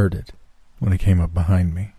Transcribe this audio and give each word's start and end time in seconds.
heard 0.00 0.14
it 0.14 0.32
when 0.78 0.94
it 0.94 0.98
came 0.98 1.20
up 1.20 1.34
behind 1.34 1.74
me. 1.74 1.92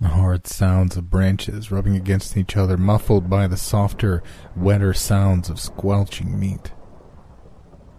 The 0.00 0.06
hard 0.06 0.46
sounds 0.46 0.96
of 0.96 1.10
branches 1.10 1.72
rubbing 1.72 1.96
against 1.96 2.36
each 2.36 2.56
other, 2.56 2.76
muffled 2.76 3.28
by 3.28 3.48
the 3.48 3.56
softer, 3.56 4.22
wetter 4.54 4.94
sounds 4.94 5.50
of 5.50 5.58
squelching 5.58 6.38
meat. 6.38 6.70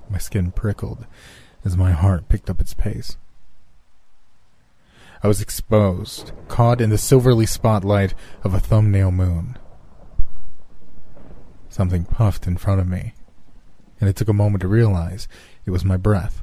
My 0.09 0.19
skin 0.19 0.53
prickled 0.53 1.05
as 1.65 1.75
my 1.75 1.91
heart 1.91 2.29
picked 2.29 2.49
up 2.49 2.61
its 2.61 2.73
pace. 2.73 3.17
I 5.21 5.27
was 5.27 5.41
exposed, 5.41 6.31
caught 6.47 6.79
in 6.79 6.89
the 6.89 6.97
silvery 6.97 7.45
spotlight 7.45 8.13
of 8.41 8.53
a 8.53 8.61
thumbnail 8.61 9.11
moon. 9.11 9.57
Something 11.67 12.05
puffed 12.05 12.47
in 12.47 12.55
front 12.55 12.79
of 12.79 12.87
me, 12.87 13.15
and 13.99 14.09
it 14.09 14.15
took 14.15 14.29
a 14.29 14.33
moment 14.33 14.61
to 14.61 14.69
realize 14.69 15.27
it 15.65 15.71
was 15.71 15.83
my 15.83 15.97
breath. 15.97 16.41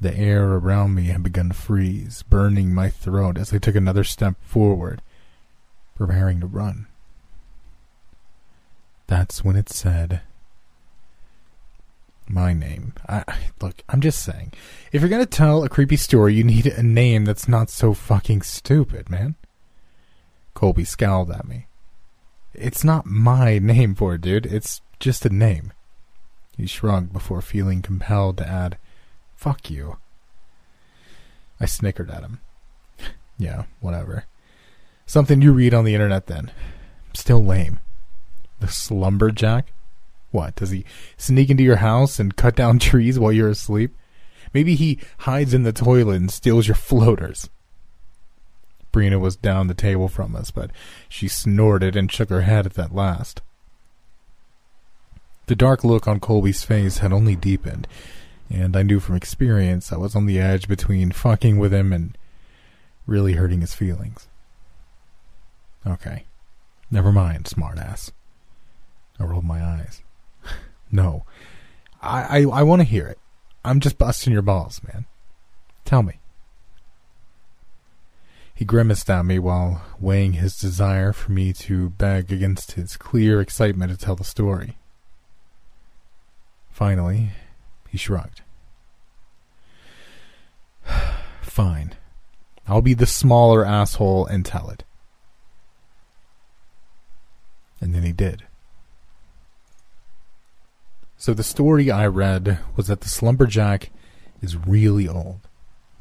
The 0.00 0.16
air 0.16 0.44
around 0.44 0.94
me 0.94 1.04
had 1.04 1.22
begun 1.22 1.48
to 1.48 1.54
freeze, 1.54 2.22
burning 2.22 2.74
my 2.74 2.90
throat 2.90 3.38
as 3.38 3.52
I 3.52 3.58
took 3.58 3.74
another 3.74 4.04
step 4.04 4.36
forward, 4.42 5.02
preparing 5.94 6.40
to 6.40 6.46
run. 6.46 6.86
That's 9.06 9.44
when 9.44 9.56
it 9.56 9.68
said, 9.68 10.22
my 12.28 12.52
name. 12.52 12.94
I, 13.08 13.24
look, 13.60 13.82
I'm 13.88 14.00
just 14.00 14.22
saying. 14.22 14.52
If 14.92 15.00
you're 15.00 15.10
gonna 15.10 15.26
tell 15.26 15.62
a 15.62 15.68
creepy 15.68 15.96
story, 15.96 16.34
you 16.34 16.44
need 16.44 16.66
a 16.66 16.82
name 16.82 17.24
that's 17.24 17.48
not 17.48 17.70
so 17.70 17.94
fucking 17.94 18.42
stupid, 18.42 19.10
man. 19.10 19.36
Colby 20.54 20.84
scowled 20.84 21.30
at 21.30 21.46
me. 21.46 21.66
It's 22.54 22.84
not 22.84 23.06
my 23.06 23.58
name 23.58 23.94
for 23.94 24.14
it, 24.14 24.20
dude. 24.20 24.46
It's 24.46 24.80
just 25.00 25.26
a 25.26 25.30
name. 25.30 25.72
He 26.56 26.66
shrugged 26.66 27.12
before 27.12 27.42
feeling 27.42 27.82
compelled 27.82 28.38
to 28.38 28.48
add, 28.48 28.78
Fuck 29.44 29.68
you. 29.68 29.98
I 31.60 31.66
snickered 31.66 32.08
at 32.08 32.22
him. 32.22 32.40
yeah, 33.38 33.64
whatever. 33.78 34.24
Something 35.04 35.42
you 35.42 35.52
read 35.52 35.74
on 35.74 35.84
the 35.84 35.92
internet 35.92 36.28
then. 36.28 36.50
Still 37.12 37.44
lame. 37.44 37.78
The 38.60 38.68
slumberjack? 38.68 39.70
What, 40.30 40.56
does 40.56 40.70
he 40.70 40.86
sneak 41.18 41.50
into 41.50 41.62
your 41.62 41.76
house 41.76 42.18
and 42.18 42.34
cut 42.34 42.56
down 42.56 42.78
trees 42.78 43.18
while 43.18 43.32
you're 43.32 43.50
asleep? 43.50 43.94
Maybe 44.54 44.76
he 44.76 44.98
hides 45.18 45.52
in 45.52 45.62
the 45.62 45.74
toilet 45.74 46.16
and 46.16 46.30
steals 46.30 46.66
your 46.66 46.74
floaters. 46.74 47.50
Brina 48.94 49.20
was 49.20 49.36
down 49.36 49.66
the 49.66 49.74
table 49.74 50.08
from 50.08 50.34
us, 50.34 50.50
but 50.50 50.70
she 51.06 51.28
snorted 51.28 51.96
and 51.96 52.10
shook 52.10 52.30
her 52.30 52.40
head 52.40 52.64
at 52.64 52.74
that 52.74 52.94
last. 52.94 53.42
The 55.48 55.54
dark 55.54 55.84
look 55.84 56.08
on 56.08 56.18
Colby's 56.18 56.64
face 56.64 56.98
had 56.98 57.12
only 57.12 57.36
deepened, 57.36 57.86
and 58.50 58.76
I 58.76 58.82
knew 58.82 59.00
from 59.00 59.16
experience 59.16 59.92
I 59.92 59.96
was 59.96 60.14
on 60.14 60.26
the 60.26 60.38
edge 60.38 60.68
between 60.68 61.12
fucking 61.12 61.58
with 61.58 61.72
him 61.72 61.92
and 61.92 62.16
really 63.06 63.34
hurting 63.34 63.60
his 63.60 63.74
feelings. 63.74 64.28
Okay. 65.86 66.24
Never 66.90 67.12
mind, 67.12 67.44
smartass. 67.44 68.12
I 69.18 69.24
rolled 69.24 69.44
my 69.44 69.62
eyes. 69.62 70.02
no. 70.92 71.24
I, 72.02 72.40
I, 72.40 72.60
I 72.60 72.62
want 72.62 72.80
to 72.80 72.88
hear 72.88 73.06
it. 73.06 73.18
I'm 73.64 73.80
just 73.80 73.98
busting 73.98 74.32
your 74.32 74.42
balls, 74.42 74.80
man. 74.86 75.06
Tell 75.84 76.02
me. 76.02 76.20
He 78.54 78.64
grimaced 78.64 79.10
at 79.10 79.24
me 79.24 79.38
while 79.38 79.82
weighing 79.98 80.34
his 80.34 80.56
desire 80.56 81.12
for 81.12 81.32
me 81.32 81.52
to 81.54 81.90
beg 81.90 82.30
against 82.30 82.72
his 82.72 82.96
clear 82.96 83.40
excitement 83.40 83.90
to 83.90 83.98
tell 83.98 84.14
the 84.14 84.24
story. 84.24 84.78
Finally, 86.70 87.30
he 87.94 87.98
shrugged. 87.98 88.42
Fine. 91.42 91.94
I'll 92.66 92.82
be 92.82 92.92
the 92.92 93.06
smaller 93.06 93.64
asshole 93.64 94.26
and 94.26 94.44
tell 94.44 94.68
it. 94.68 94.82
And 97.80 97.94
then 97.94 98.02
he 98.02 98.10
did. 98.10 98.42
So 101.16 101.34
the 101.34 101.44
story 101.44 101.88
I 101.88 102.08
read 102.08 102.58
was 102.74 102.88
that 102.88 103.02
the 103.02 103.08
slumberjack 103.08 103.90
is 104.42 104.56
really 104.56 105.06
old. 105.06 105.46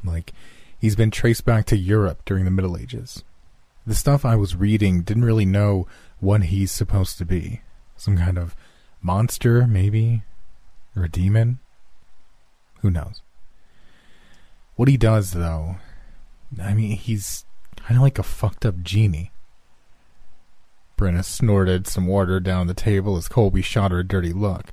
Like, 0.04 0.34
he's 0.80 0.96
been 0.96 1.12
traced 1.12 1.46
back 1.46 1.66
to 1.66 1.78
Europe 1.78 2.24
during 2.26 2.44
the 2.46 2.50
Middle 2.50 2.76
Ages. 2.76 3.24
The 3.86 3.94
stuff 3.94 4.26
I 4.26 4.36
was 4.36 4.56
reading 4.56 5.04
didn't 5.04 5.26
really 5.26 5.46
know 5.46 5.86
what 6.20 6.46
he's 6.46 6.72
supposed 6.72 7.20
to 7.20 7.26
be. 7.26 7.62
Some 7.96 8.18
kind 8.18 8.40
of 8.40 8.56
monster, 9.00 9.68
maybe? 9.68 10.24
Or 10.96 11.04
a 11.04 11.10
demon? 11.10 11.60
Who 12.84 12.92
knows? 12.92 13.22
What 14.76 14.90
he 14.90 14.98
does, 14.98 15.32
though, 15.32 15.78
I 16.62 16.74
mean, 16.74 16.98
he's 16.98 17.46
kind 17.78 17.96
of 17.96 18.04
like 18.04 18.20
a 18.20 18.24
fucked 18.24 18.66
up 18.66 18.84
genie. 18.84 19.32
Brenna 20.98 21.24
snorted 21.24 21.88
some 21.88 22.08
water 22.08 22.42
down 22.42 22.68
the 22.68 22.74
table 22.74 23.16
as 23.16 23.30
Colby 23.30 23.62
shot 23.62 23.92
her 23.92 24.00
a 24.00 24.04
dirty 24.04 24.34
look. 24.34 24.72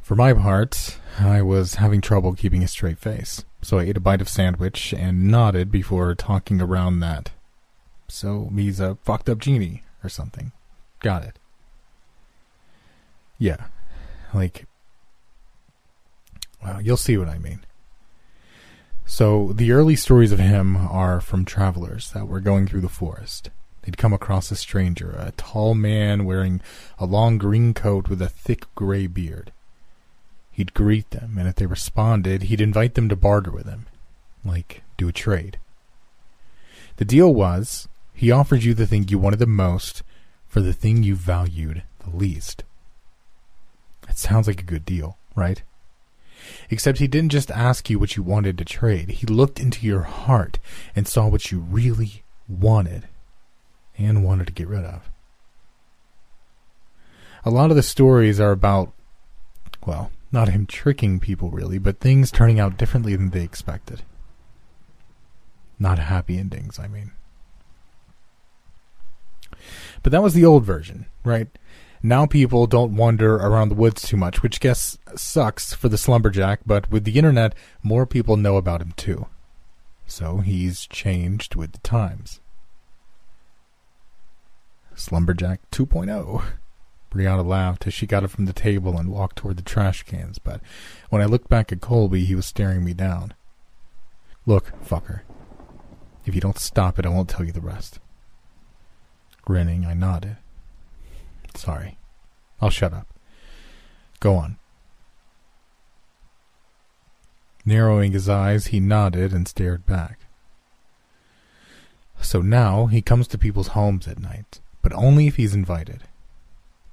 For 0.00 0.14
my 0.14 0.32
part, 0.32 0.98
I 1.18 1.42
was 1.42 1.74
having 1.74 2.00
trouble 2.00 2.34
keeping 2.34 2.62
a 2.62 2.68
straight 2.68 2.98
face, 2.98 3.44
so 3.60 3.78
I 3.78 3.84
ate 3.84 3.96
a 3.96 4.00
bite 4.00 4.20
of 4.20 4.28
sandwich 4.28 4.94
and 4.94 5.28
nodded 5.28 5.72
before 5.72 6.14
talking 6.14 6.62
around 6.62 7.00
that. 7.00 7.32
So 8.06 8.50
he's 8.54 8.78
a 8.78 8.98
fucked 9.02 9.28
up 9.28 9.38
genie 9.38 9.82
or 10.04 10.08
something. 10.08 10.52
Got 11.00 11.24
it. 11.24 11.38
Yeah, 13.38 13.66
like 14.32 14.66
well, 16.62 16.80
you'll 16.80 16.96
see 16.96 17.16
what 17.16 17.28
I 17.28 17.38
mean. 17.38 17.60
So, 19.04 19.52
the 19.52 19.72
early 19.72 19.96
stories 19.96 20.32
of 20.32 20.38
him 20.38 20.76
are 20.76 21.20
from 21.20 21.44
travelers 21.44 22.10
that 22.12 22.28
were 22.28 22.40
going 22.40 22.66
through 22.66 22.82
the 22.82 22.88
forest. 22.88 23.50
They'd 23.82 23.98
come 23.98 24.12
across 24.12 24.50
a 24.50 24.56
stranger, 24.56 25.10
a 25.18 25.32
tall 25.36 25.74
man 25.74 26.24
wearing 26.24 26.60
a 26.98 27.04
long 27.04 27.36
green 27.36 27.74
coat 27.74 28.08
with 28.08 28.22
a 28.22 28.28
thick 28.28 28.66
gray 28.74 29.08
beard. 29.08 29.52
He'd 30.52 30.74
greet 30.74 31.10
them, 31.10 31.36
and 31.36 31.48
if 31.48 31.56
they 31.56 31.66
responded, 31.66 32.44
he'd 32.44 32.60
invite 32.60 32.94
them 32.94 33.08
to 33.08 33.16
barter 33.16 33.50
with 33.50 33.66
him, 33.66 33.86
like 34.44 34.82
do 34.96 35.08
a 35.08 35.12
trade. 35.12 35.58
The 36.96 37.04
deal 37.04 37.34
was 37.34 37.88
he 38.14 38.30
offered 38.30 38.62
you 38.62 38.72
the 38.72 38.86
thing 38.86 39.08
you 39.08 39.18
wanted 39.18 39.40
the 39.40 39.46
most 39.46 40.02
for 40.46 40.60
the 40.60 40.72
thing 40.72 41.02
you 41.02 41.16
valued 41.16 41.82
the 42.04 42.16
least. 42.16 42.62
It 44.08 44.18
sounds 44.18 44.46
like 44.46 44.60
a 44.60 44.64
good 44.64 44.84
deal, 44.84 45.16
right? 45.34 45.62
Except 46.72 47.00
he 47.00 47.06
didn't 47.06 47.32
just 47.32 47.50
ask 47.50 47.90
you 47.90 47.98
what 47.98 48.16
you 48.16 48.22
wanted 48.22 48.56
to 48.56 48.64
trade. 48.64 49.10
He 49.10 49.26
looked 49.26 49.60
into 49.60 49.86
your 49.86 50.04
heart 50.04 50.58
and 50.96 51.06
saw 51.06 51.28
what 51.28 51.52
you 51.52 51.58
really 51.58 52.24
wanted 52.48 53.08
and 53.98 54.24
wanted 54.24 54.46
to 54.46 54.54
get 54.54 54.68
rid 54.68 54.86
of. 54.86 55.10
A 57.44 57.50
lot 57.50 57.68
of 57.68 57.76
the 57.76 57.82
stories 57.82 58.40
are 58.40 58.52
about, 58.52 58.90
well, 59.84 60.12
not 60.32 60.48
him 60.48 60.64
tricking 60.64 61.20
people 61.20 61.50
really, 61.50 61.76
but 61.76 62.00
things 62.00 62.30
turning 62.30 62.58
out 62.58 62.78
differently 62.78 63.14
than 63.16 63.28
they 63.28 63.42
expected. 63.42 64.00
Not 65.78 65.98
happy 65.98 66.38
endings, 66.38 66.78
I 66.78 66.88
mean. 66.88 67.12
But 70.02 70.10
that 70.12 70.22
was 70.22 70.32
the 70.32 70.46
old 70.46 70.64
version, 70.64 71.04
right? 71.22 71.48
Now 72.02 72.26
people 72.26 72.66
don't 72.66 72.96
wander 72.96 73.36
around 73.36 73.68
the 73.68 73.76
woods 73.76 74.02
too 74.02 74.16
much, 74.16 74.42
which 74.42 74.58
guess 74.58 74.98
sucks 75.14 75.72
for 75.72 75.88
the 75.88 75.98
slumberjack, 75.98 76.60
but 76.66 76.90
with 76.90 77.04
the 77.04 77.16
internet, 77.16 77.54
more 77.82 78.06
people 78.06 78.36
know 78.36 78.56
about 78.56 78.82
him 78.82 78.92
too. 78.96 79.26
So 80.06 80.38
he's 80.38 80.86
changed 80.86 81.54
with 81.54 81.72
the 81.72 81.78
times. 81.78 82.40
Slumberjack 84.94 85.60
2.0. 85.70 86.42
Brianna 87.10 87.46
laughed 87.46 87.86
as 87.86 87.94
she 87.94 88.06
got 88.06 88.24
up 88.24 88.30
from 88.30 88.46
the 88.46 88.52
table 88.52 88.98
and 88.98 89.10
walked 89.10 89.36
toward 89.36 89.56
the 89.56 89.62
trash 89.62 90.02
cans, 90.02 90.38
but 90.38 90.60
when 91.08 91.22
I 91.22 91.26
looked 91.26 91.48
back 91.48 91.70
at 91.70 91.80
Colby, 91.80 92.24
he 92.24 92.34
was 92.34 92.46
staring 92.46 92.84
me 92.84 92.94
down. 92.94 93.34
Look, 94.44 94.72
fucker. 94.84 95.20
If 96.24 96.34
you 96.34 96.40
don't 96.40 96.58
stop 96.58 96.98
it, 96.98 97.06
I 97.06 97.10
won't 97.10 97.28
tell 97.28 97.44
you 97.44 97.52
the 97.52 97.60
rest. 97.60 98.00
Grinning, 99.42 99.84
I 99.84 99.94
nodded. 99.94 100.36
Sorry. 101.56 101.98
I'll 102.60 102.70
shut 102.70 102.92
up. 102.92 103.08
Go 104.20 104.36
on. 104.36 104.56
Narrowing 107.64 108.12
his 108.12 108.28
eyes, 108.28 108.68
he 108.68 108.80
nodded 108.80 109.32
and 109.32 109.46
stared 109.46 109.86
back. 109.86 110.20
So 112.20 112.40
now 112.40 112.86
he 112.86 113.02
comes 113.02 113.26
to 113.28 113.38
people's 113.38 113.68
homes 113.68 114.06
at 114.08 114.20
night, 114.20 114.60
but 114.80 114.92
only 114.92 115.26
if 115.26 115.36
he's 115.36 115.54
invited. 115.54 116.02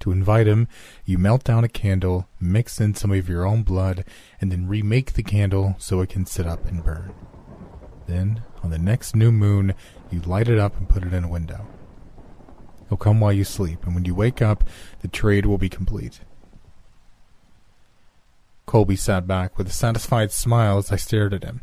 To 0.02 0.12
invite 0.12 0.48
him, 0.48 0.68
you 1.06 1.18
melt 1.18 1.44
down 1.44 1.64
a 1.64 1.70
candle, 1.70 2.28
mix 2.40 2.80
in 2.80 2.96
some 2.96 3.12
of 3.12 3.28
your 3.28 3.46
own 3.46 3.64
blood, 3.64 4.06
and 4.40 4.52
then 4.52 4.68
remake 4.68 5.14
the 5.14 5.24
candle 5.24 5.76
so 5.78 6.02
it 6.02 6.10
can 6.10 6.26
sit 6.26 6.48
up 6.48 6.66
and 6.66 6.84
burn. 6.84 7.14
Then, 8.08 8.42
on 8.64 8.70
the 8.70 8.80
next 8.80 9.16
new 9.16 9.32
moon, 9.32 9.76
you 10.10 10.22
light 10.22 10.48
it 10.48 10.58
up 10.58 10.78
and 10.78 10.88
put 10.88 11.04
it 11.04 11.14
in 11.14 11.26
a 11.26 11.30
window. 11.30 11.68
He'll 12.90 12.98
come 12.98 13.20
while 13.20 13.32
you 13.32 13.44
sleep, 13.44 13.86
and 13.86 13.94
when 13.94 14.06
you 14.06 14.16
wake 14.16 14.42
up, 14.42 14.64
the 15.02 15.08
trade 15.08 15.46
will 15.46 15.60
be 15.60 15.70
complete. 15.70 16.22
Colby 18.66 18.96
sat 18.96 19.28
back 19.28 19.58
with 19.58 19.68
a 19.68 19.72
satisfied 19.72 20.32
smile 20.32 20.78
as 20.78 20.92
I 20.92 20.96
stared 20.96 21.34
at 21.34 21.44
him. 21.44 21.62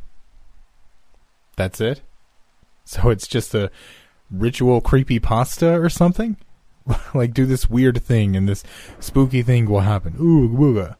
That's 1.56 1.80
it? 1.80 2.02
So 2.84 3.10
it's 3.10 3.26
just 3.26 3.54
a 3.54 3.70
ritual 4.30 4.80
creepy 4.80 5.18
pasta 5.18 5.80
or 5.80 5.88
something? 5.88 6.36
like 7.14 7.34
do 7.34 7.46
this 7.46 7.68
weird 7.68 8.00
thing 8.02 8.36
and 8.36 8.48
this 8.48 8.62
spooky 9.00 9.42
thing 9.42 9.66
will 9.66 9.80
happen. 9.80 10.14
Ooh, 10.20 10.48
wooga. 10.48 10.96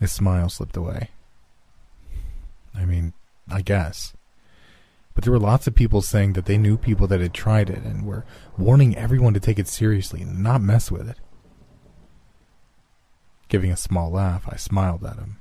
His 0.00 0.12
smile 0.12 0.48
slipped 0.48 0.76
away. 0.76 1.10
I 2.74 2.84
mean, 2.86 3.12
I 3.50 3.60
guess. 3.60 4.13
But 5.14 5.22
there 5.24 5.32
were 5.32 5.38
lots 5.38 5.66
of 5.66 5.74
people 5.74 6.02
saying 6.02 6.32
that 6.32 6.46
they 6.46 6.58
knew 6.58 6.76
people 6.76 7.06
that 7.06 7.20
had 7.20 7.32
tried 7.32 7.70
it 7.70 7.82
and 7.82 8.04
were 8.04 8.24
warning 8.58 8.96
everyone 8.96 9.34
to 9.34 9.40
take 9.40 9.58
it 9.58 9.68
seriously 9.68 10.22
and 10.22 10.42
not 10.42 10.60
mess 10.60 10.90
with 10.90 11.08
it. 11.08 11.18
Giving 13.48 13.70
a 13.70 13.76
small 13.76 14.10
laugh, 14.10 14.44
I 14.48 14.56
smiled 14.56 15.04
at 15.04 15.16
him. 15.16 15.40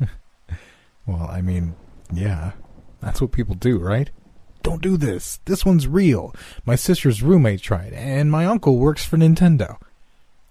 well, 1.06 1.28
I 1.30 1.42
mean, 1.42 1.74
yeah, 2.10 2.52
that's 3.00 3.20
what 3.20 3.32
people 3.32 3.54
do, 3.54 3.78
right? 3.78 4.10
Don't 4.62 4.82
do 4.82 4.96
this. 4.96 5.40
This 5.44 5.64
one's 5.64 5.86
real. 5.86 6.34
My 6.64 6.74
sister's 6.74 7.22
roommate 7.22 7.60
tried, 7.60 7.92
and 7.92 8.30
my 8.30 8.46
uncle 8.46 8.78
works 8.78 9.04
for 9.04 9.16
Nintendo. 9.16 9.76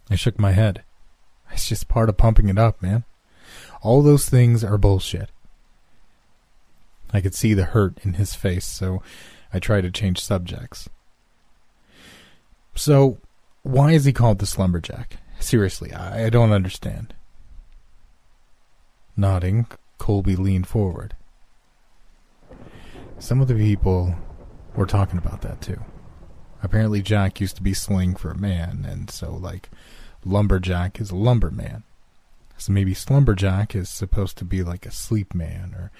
I 0.09 0.15
shook 0.15 0.39
my 0.39 0.51
head. 0.51 0.83
It's 1.51 1.67
just 1.67 1.87
part 1.87 2.09
of 2.09 2.17
pumping 2.17 2.49
it 2.49 2.57
up, 2.57 2.81
man. 2.81 3.03
All 3.81 4.01
those 4.01 4.29
things 4.29 4.63
are 4.63 4.77
bullshit. 4.77 5.29
I 7.13 7.21
could 7.21 7.33
see 7.33 7.53
the 7.53 7.63
hurt 7.63 7.97
in 8.03 8.13
his 8.13 8.35
face, 8.35 8.65
so 8.65 9.01
I 9.53 9.59
tried 9.59 9.81
to 9.81 9.91
change 9.91 10.19
subjects. 10.19 10.89
So, 12.75 13.17
why 13.63 13.93
is 13.93 14.05
he 14.05 14.13
called 14.13 14.39
the 14.39 14.45
Slumberjack? 14.45 15.17
Seriously, 15.39 15.93
I, 15.93 16.29
don't 16.29 16.51
understand. 16.51 17.13
Nodding, 19.15 19.67
Colby 19.97 20.35
leaned 20.35 20.67
forward. 20.67 21.15
Some 23.19 23.41
of 23.41 23.47
the 23.47 23.55
people 23.55 24.15
were 24.75 24.85
talking 24.85 25.17
about 25.17 25.41
that 25.41 25.61
too. 25.61 25.81
Apparently, 26.61 27.01
Jack 27.01 27.39
used 27.39 27.55
to 27.55 27.63
be 27.63 27.73
slang 27.73 28.15
for 28.15 28.31
a 28.31 28.37
man, 28.37 28.85
and 28.87 29.09
so, 29.09 29.33
like, 29.33 29.69
lumberjack 30.25 30.99
is 30.99 31.11
a 31.11 31.15
lumberman. 31.15 31.83
So 32.57 32.73
maybe 32.73 32.93
slumberjack 32.93 33.75
is 33.75 33.89
supposed 33.89 34.37
to 34.37 34.45
be 34.45 34.63
like 34.63 34.85
a 34.85 34.91
sleep 34.91 35.35
man 35.35 35.73
or 35.75 35.91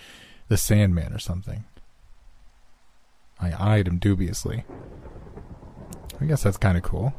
the 0.47 0.57
Sandman 0.57 1.13
or 1.13 1.19
something. 1.19 1.65
I 3.39 3.53
eyed 3.57 3.88
him 3.88 3.99
dubiously. 3.99 4.65
I 6.19 6.25
guess 6.25 6.44
that's 6.44 6.57
kind 6.57 6.77
of 6.77 6.83
cool. 6.83 7.13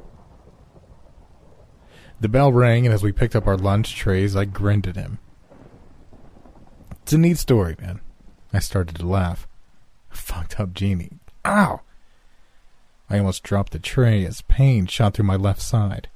The 2.21 2.29
bell 2.29 2.53
rang, 2.53 2.85
and 2.85 2.93
as 2.93 3.03
we 3.03 3.13
picked 3.13 3.37
up 3.37 3.47
our 3.47 3.57
lunch 3.57 3.95
trays, 3.95 4.35
I 4.35 4.45
grinned 4.45 4.89
at 4.89 4.97
him. 4.97 5.19
It's 7.03 7.13
a 7.13 7.19
neat 7.19 7.39
story, 7.39 7.77
man. 7.81 8.01
I 8.53 8.59
started 8.59 8.97
to 8.97 9.07
laugh. 9.07 9.47
Fucked 10.11 10.59
up 10.59 10.75
genie. 10.75 11.21
Ow! 11.45 11.81
I 13.09 13.19
almost 13.19 13.45
dropped 13.45 13.73
the 13.73 13.79
tray 13.79 14.25
as 14.25 14.43
pain 14.43 14.87
shot 14.87 15.15
through 15.15 15.27
my 15.27 15.37
left 15.37 15.63
side. 15.63 16.09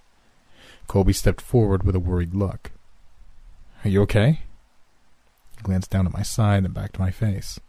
Colby 0.89 1.13
stepped 1.13 1.41
forward 1.41 1.85
with 1.85 1.95
a 1.95 2.01
worried 2.01 2.35
look. 2.35 2.73
Are 3.85 3.89
you 3.89 4.03
okay? 4.03 4.41
Glanced 5.63 5.91
down 5.91 6.07
at 6.07 6.13
my 6.13 6.23
side 6.23 6.65
and 6.65 6.75
back 6.75 6.93
to 6.93 7.01
my 7.01 7.11
face. 7.11 7.61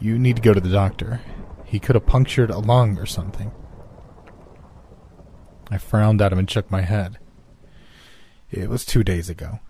You 0.00 0.18
need 0.18 0.36
to 0.36 0.42
go 0.42 0.52
to 0.52 0.60
the 0.60 0.68
doctor. 0.68 1.20
He 1.64 1.78
could 1.78 1.94
have 1.94 2.06
punctured 2.06 2.50
a 2.50 2.58
lung 2.58 2.98
or 2.98 3.06
something. 3.06 3.52
I 5.70 5.78
frowned 5.78 6.20
at 6.20 6.32
him 6.32 6.38
and 6.38 6.50
shook 6.50 6.70
my 6.70 6.82
head. 6.82 7.18
It 8.50 8.68
was 8.68 8.84
two 8.84 9.02
days 9.02 9.30
ago. 9.30 9.60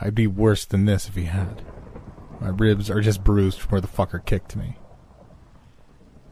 I'd 0.00 0.14
be 0.14 0.26
worse 0.26 0.64
than 0.64 0.84
this 0.84 1.08
if 1.08 1.14
he 1.14 1.24
had. 1.24 1.62
My 2.40 2.48
ribs 2.48 2.90
are 2.90 3.00
just 3.00 3.24
bruised 3.24 3.60
from 3.60 3.70
where 3.70 3.80
the 3.80 3.88
fucker 3.88 4.24
kicked 4.24 4.56
me. 4.56 4.76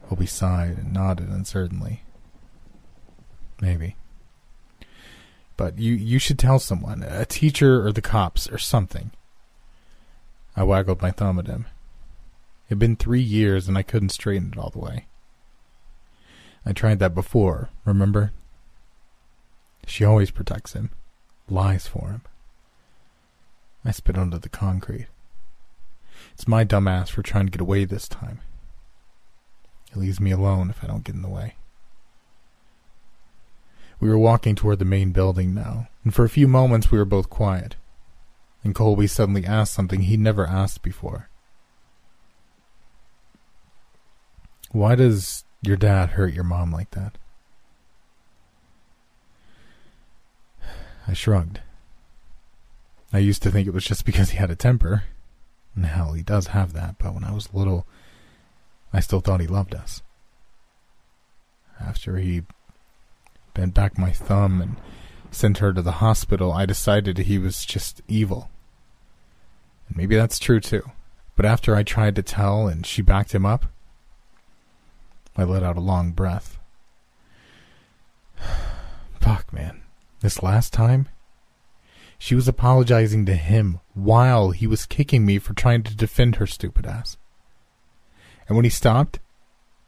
Colby 0.09 0.27
sighed 0.27 0.79
and 0.79 0.93
nodded 0.93 1.29
uncertainly. 1.29 2.03
Maybe. 3.61 3.97
But 5.57 5.79
you, 5.79 5.95
you 5.95 6.19
should 6.19 6.39
tell 6.39 6.59
someone, 6.59 7.03
a 7.03 7.25
teacher 7.25 7.85
or 7.85 7.93
the 7.93 8.03
cops 8.03 8.49
or 8.49 8.59
something. 8.59 9.11
I 10.57 10.63
waggled 10.63 11.03
my 11.03 11.11
thumb 11.11 11.39
at 11.39 11.47
him. 11.47 11.67
It 12.67 12.71
had 12.71 12.79
been 12.79 12.97
three 12.97 13.21
years 13.21 13.69
and 13.69 13.77
I 13.77 13.83
couldn't 13.83 14.09
straighten 14.09 14.53
it 14.53 14.59
all 14.59 14.71
the 14.71 14.79
way. 14.79 15.07
I 16.65 16.73
tried 16.73 16.99
that 16.99 17.15
before, 17.15 17.69
remember? 17.85 18.33
She 19.87 20.05
always 20.05 20.33
protects 20.33 20.73
him, 20.73 20.91
lies 21.49 21.87
for 21.87 22.09
him. 22.09 22.23
I 23.85 23.93
spit 23.93 24.19
onto 24.19 24.39
the 24.39 24.49
concrete. 24.49 25.07
It's 26.33 26.49
my 26.49 26.65
dumbass 26.65 27.09
for 27.09 27.23
trying 27.23 27.47
to 27.47 27.53
get 27.53 27.61
away 27.61 27.85
this 27.85 28.09
time. 28.09 28.41
It 29.93 29.99
leaves 29.99 30.19
me 30.21 30.33
alone 30.33 30.71
if 30.71 30.83
I 30.83 30.89
don't 30.89 31.05
get 31.05 31.15
in 31.15 31.23
the 31.23 31.29
way. 31.29 31.55
We 34.01 34.09
were 34.09 34.19
walking 34.19 34.57
toward 34.57 34.79
the 34.81 34.85
main 34.85 35.13
building 35.13 35.55
now, 35.55 35.89
and 36.03 36.13
for 36.13 36.25
a 36.25 36.29
few 36.29 36.49
moments 36.49 36.91
we 36.91 36.99
were 36.99 37.05
both 37.05 37.31
quiet. 37.31 37.77
And 38.67 38.75
Colby 38.75 39.07
suddenly 39.07 39.47
asked 39.47 39.75
something 39.75 40.01
he'd 40.01 40.19
never 40.19 40.45
asked 40.45 40.83
before. 40.83 41.29
Why 44.73 44.97
does 44.97 45.45
your 45.63 45.77
dad 45.77 46.11
hurt 46.11 46.35
your 46.35 46.43
mom 46.43 46.73
like 46.73 46.91
that? 46.91 47.17
I 51.07 51.13
shrugged. 51.13 51.61
I 53.13 53.19
used 53.19 53.41
to 53.45 53.53
think 53.53 53.69
it 53.69 53.73
was 53.73 53.85
just 53.85 54.05
because 54.05 54.31
he 54.31 54.39
had 54.39 54.51
a 54.51 54.57
temper. 54.57 55.05
Hell, 55.81 56.15
he 56.15 56.25
does 56.25 56.49
have 56.49 56.73
that, 56.73 56.97
but 56.99 57.15
when 57.15 57.23
I 57.23 57.31
was 57.31 57.55
little, 57.55 57.87
I 58.93 58.99
still 58.99 59.21
thought 59.21 59.41
he 59.41 59.47
loved 59.47 59.77
us. 59.77 60.03
After 61.81 62.17
he 62.17 62.43
bent 63.55 63.75
back 63.75 63.97
my 63.97 64.11
thumb 64.11 64.61
and 64.61 64.77
sent 65.31 65.59
her 65.59 65.73
to 65.73 65.83
the 65.83 66.03
hospital, 66.03 66.53
I 66.53 66.67
decided 66.67 67.17
he 67.17 67.39
was 67.39 67.65
just 67.65 68.03
evil. 68.09 68.51
Maybe 69.95 70.17
that's 70.17 70.39
true 70.39 70.61
too. 70.61 70.83
But 71.37 71.47
after 71.47 71.77
I 71.77 71.83
tried 71.83 72.17
to 72.17 72.23
tell 72.23 72.67
and 72.67 72.87
she 72.87 73.03
backed 73.03 73.35
him 73.35 73.47
up, 73.47 73.67
I 75.37 75.45
let 75.45 75.63
out 75.63 75.77
a 75.77 75.81
long 75.81 76.13
breath. 76.13 76.59
Fuck, 79.21 79.53
man. 79.53 79.83
This 80.21 80.43
last 80.43 80.73
time, 80.73 81.09
she 82.19 82.35
was 82.35 82.49
apologizing 82.49 83.27
to 83.27 83.35
him 83.35 83.81
while 83.95 84.51
he 84.51 84.67
was 84.67 84.87
kicking 84.87 85.27
me 85.27 85.39
for 85.39 85.53
trying 85.53 85.83
to 85.83 85.95
defend 85.95 86.37
her 86.37 86.47
stupid 86.47 86.87
ass. 86.87 87.19
And 88.49 88.57
when 88.57 88.65
he 88.65 88.71
stopped, 88.71 89.19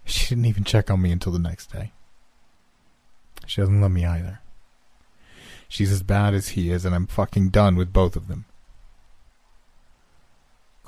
she 0.05 0.28
didn't 0.28 0.47
even 0.47 0.64
check 0.64 0.90
on 0.90 1.00
me 1.00 1.11
until 1.11 1.33
the 1.33 1.38
next 1.38 1.73
day. 1.73 1.93
She 3.47 3.61
doesn't 3.62 3.81
love 3.81 3.93
me 3.93 4.05
either. 4.05 4.40
She's 5.69 5.93
as 5.93 6.02
bad 6.02 6.35
as 6.35 6.50
he 6.50 6.71
is, 6.71 6.85
and 6.85 6.95
I'm 6.95 7.07
fucking 7.07 7.50
done 7.50 7.76
with 7.76 7.93
both 7.93 8.17
of 8.17 8.28
them. 8.28 8.45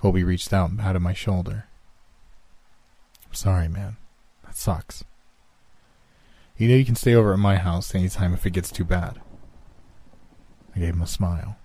Colby 0.01 0.25
reached 0.25 0.55
out 0.55 0.71
and 0.71 0.79
patted 0.79 1.01
my 1.01 1.13
shoulder. 1.13 1.67
I'm 3.27 3.35
sorry, 3.35 3.69
man. 3.69 3.99
That 4.47 4.57
sucks. 4.57 5.05
You 6.57 6.69
know 6.69 6.75
you 6.75 6.87
can 6.87 6.97
stay 6.97 7.15
over 7.15 7.35
at 7.35 7.39
my 7.39 7.57
house 7.57 7.95
anytime 7.95 8.33
if 8.33 8.47
it 8.47 8.55
gets 8.55 8.71
too 8.73 8.85
bad. 8.85 9.21
I 10.75 10.79
gave 10.79 10.95
him 10.95 11.03
a 11.03 11.07
smile. 11.07 11.59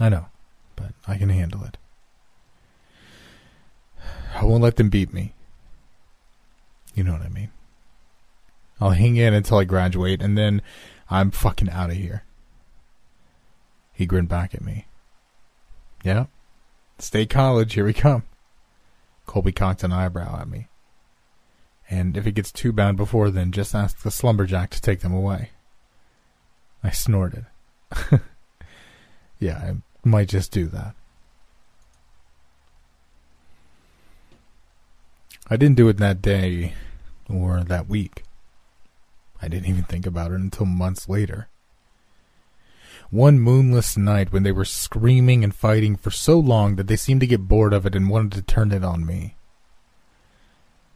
I 0.00 0.08
know, 0.08 0.26
but 0.74 0.92
I 1.06 1.16
can 1.16 1.28
handle 1.28 1.62
it. 1.62 1.76
I 4.34 4.44
won't 4.44 4.62
let 4.62 4.74
them 4.74 4.88
beat 4.88 5.14
me. 5.14 5.34
You 6.96 7.04
know 7.04 7.12
what 7.12 7.22
I 7.22 7.28
mean. 7.28 7.50
I'll 8.80 8.90
hang 8.90 9.14
in 9.14 9.34
until 9.34 9.58
I 9.58 9.64
graduate, 9.64 10.20
and 10.20 10.36
then 10.36 10.62
I'm 11.08 11.30
fucking 11.30 11.70
out 11.70 11.90
of 11.90 11.96
here. 11.96 12.24
He 13.92 14.04
grinned 14.04 14.28
back 14.28 14.52
at 14.52 14.64
me. 14.64 14.86
Yeah, 16.02 16.26
State 16.98 17.28
College, 17.28 17.74
here 17.74 17.84
we 17.84 17.92
come. 17.92 18.22
Colby 19.26 19.52
cocked 19.52 19.84
an 19.84 19.92
eyebrow 19.92 20.40
at 20.40 20.48
me. 20.48 20.68
And 21.90 22.16
if 22.16 22.26
it 22.26 22.32
gets 22.32 22.50
too 22.50 22.72
bad 22.72 22.96
before 22.96 23.30
then, 23.30 23.52
just 23.52 23.74
ask 23.74 24.02
the 24.02 24.10
slumberjack 24.10 24.70
to 24.70 24.80
take 24.80 25.00
them 25.00 25.12
away. 25.12 25.50
I 26.82 26.90
snorted. 26.90 27.46
yeah, 29.38 29.58
I 29.58 29.74
might 30.04 30.28
just 30.28 30.50
do 30.50 30.66
that. 30.66 30.94
I 35.48 35.56
didn't 35.56 35.76
do 35.76 35.88
it 35.88 35.98
that 35.98 36.22
day 36.22 36.74
or 37.28 37.62
that 37.62 37.88
week. 37.88 38.24
I 39.40 39.48
didn't 39.48 39.68
even 39.68 39.84
think 39.84 40.06
about 40.06 40.32
it 40.32 40.40
until 40.40 40.66
months 40.66 41.08
later. 41.08 41.48
One 43.10 43.38
moonless 43.38 43.96
night 43.96 44.32
when 44.32 44.42
they 44.42 44.52
were 44.52 44.64
screaming 44.64 45.44
and 45.44 45.54
fighting 45.54 45.96
for 45.96 46.10
so 46.10 46.38
long 46.38 46.76
that 46.76 46.88
they 46.88 46.96
seemed 46.96 47.20
to 47.20 47.26
get 47.26 47.48
bored 47.48 47.72
of 47.72 47.86
it 47.86 47.94
and 47.94 48.10
wanted 48.10 48.32
to 48.32 48.42
turn 48.42 48.72
it 48.72 48.82
on 48.82 49.06
me. 49.06 49.36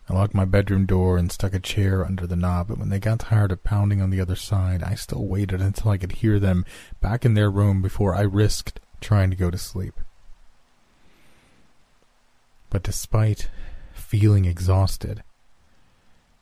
I 0.09 0.14
locked 0.14 0.35
my 0.35 0.45
bedroom 0.45 0.87
door 0.87 1.17
and 1.17 1.31
stuck 1.31 1.55
a 1.55 1.61
chair 1.61 2.05
under 2.05 2.26
the 2.26 2.35
knob, 2.35 2.67
but 2.67 2.79
when 2.79 2.88
they 2.88 2.99
got 2.99 3.21
tired 3.21 3.52
of 3.52 3.62
pounding 3.62 4.02
on 4.02 4.11
the 4.11 4.21
other 4.21 4.35
side, 4.35 4.83
I 4.83 4.97
still 4.97 5.25
waited 5.25 5.61
until 5.61 5.93
I 5.93 5.99
could 5.99 6.12
hear 6.12 6.40
them 6.40 6.64
back 7.00 7.25
in 7.25 7.35
their 7.35 7.49
room 7.49 7.81
before 7.81 8.17
I 8.17 8.23
risked 8.23 8.81
trying 9.00 9.31
to 9.31 9.37
go 9.37 9.52
to 9.52 9.59
sleep. 9.59 9.95
But 12.71 12.83
despite 12.83 13.50
feeling 13.93 14.47
exhausted, 14.47 15.23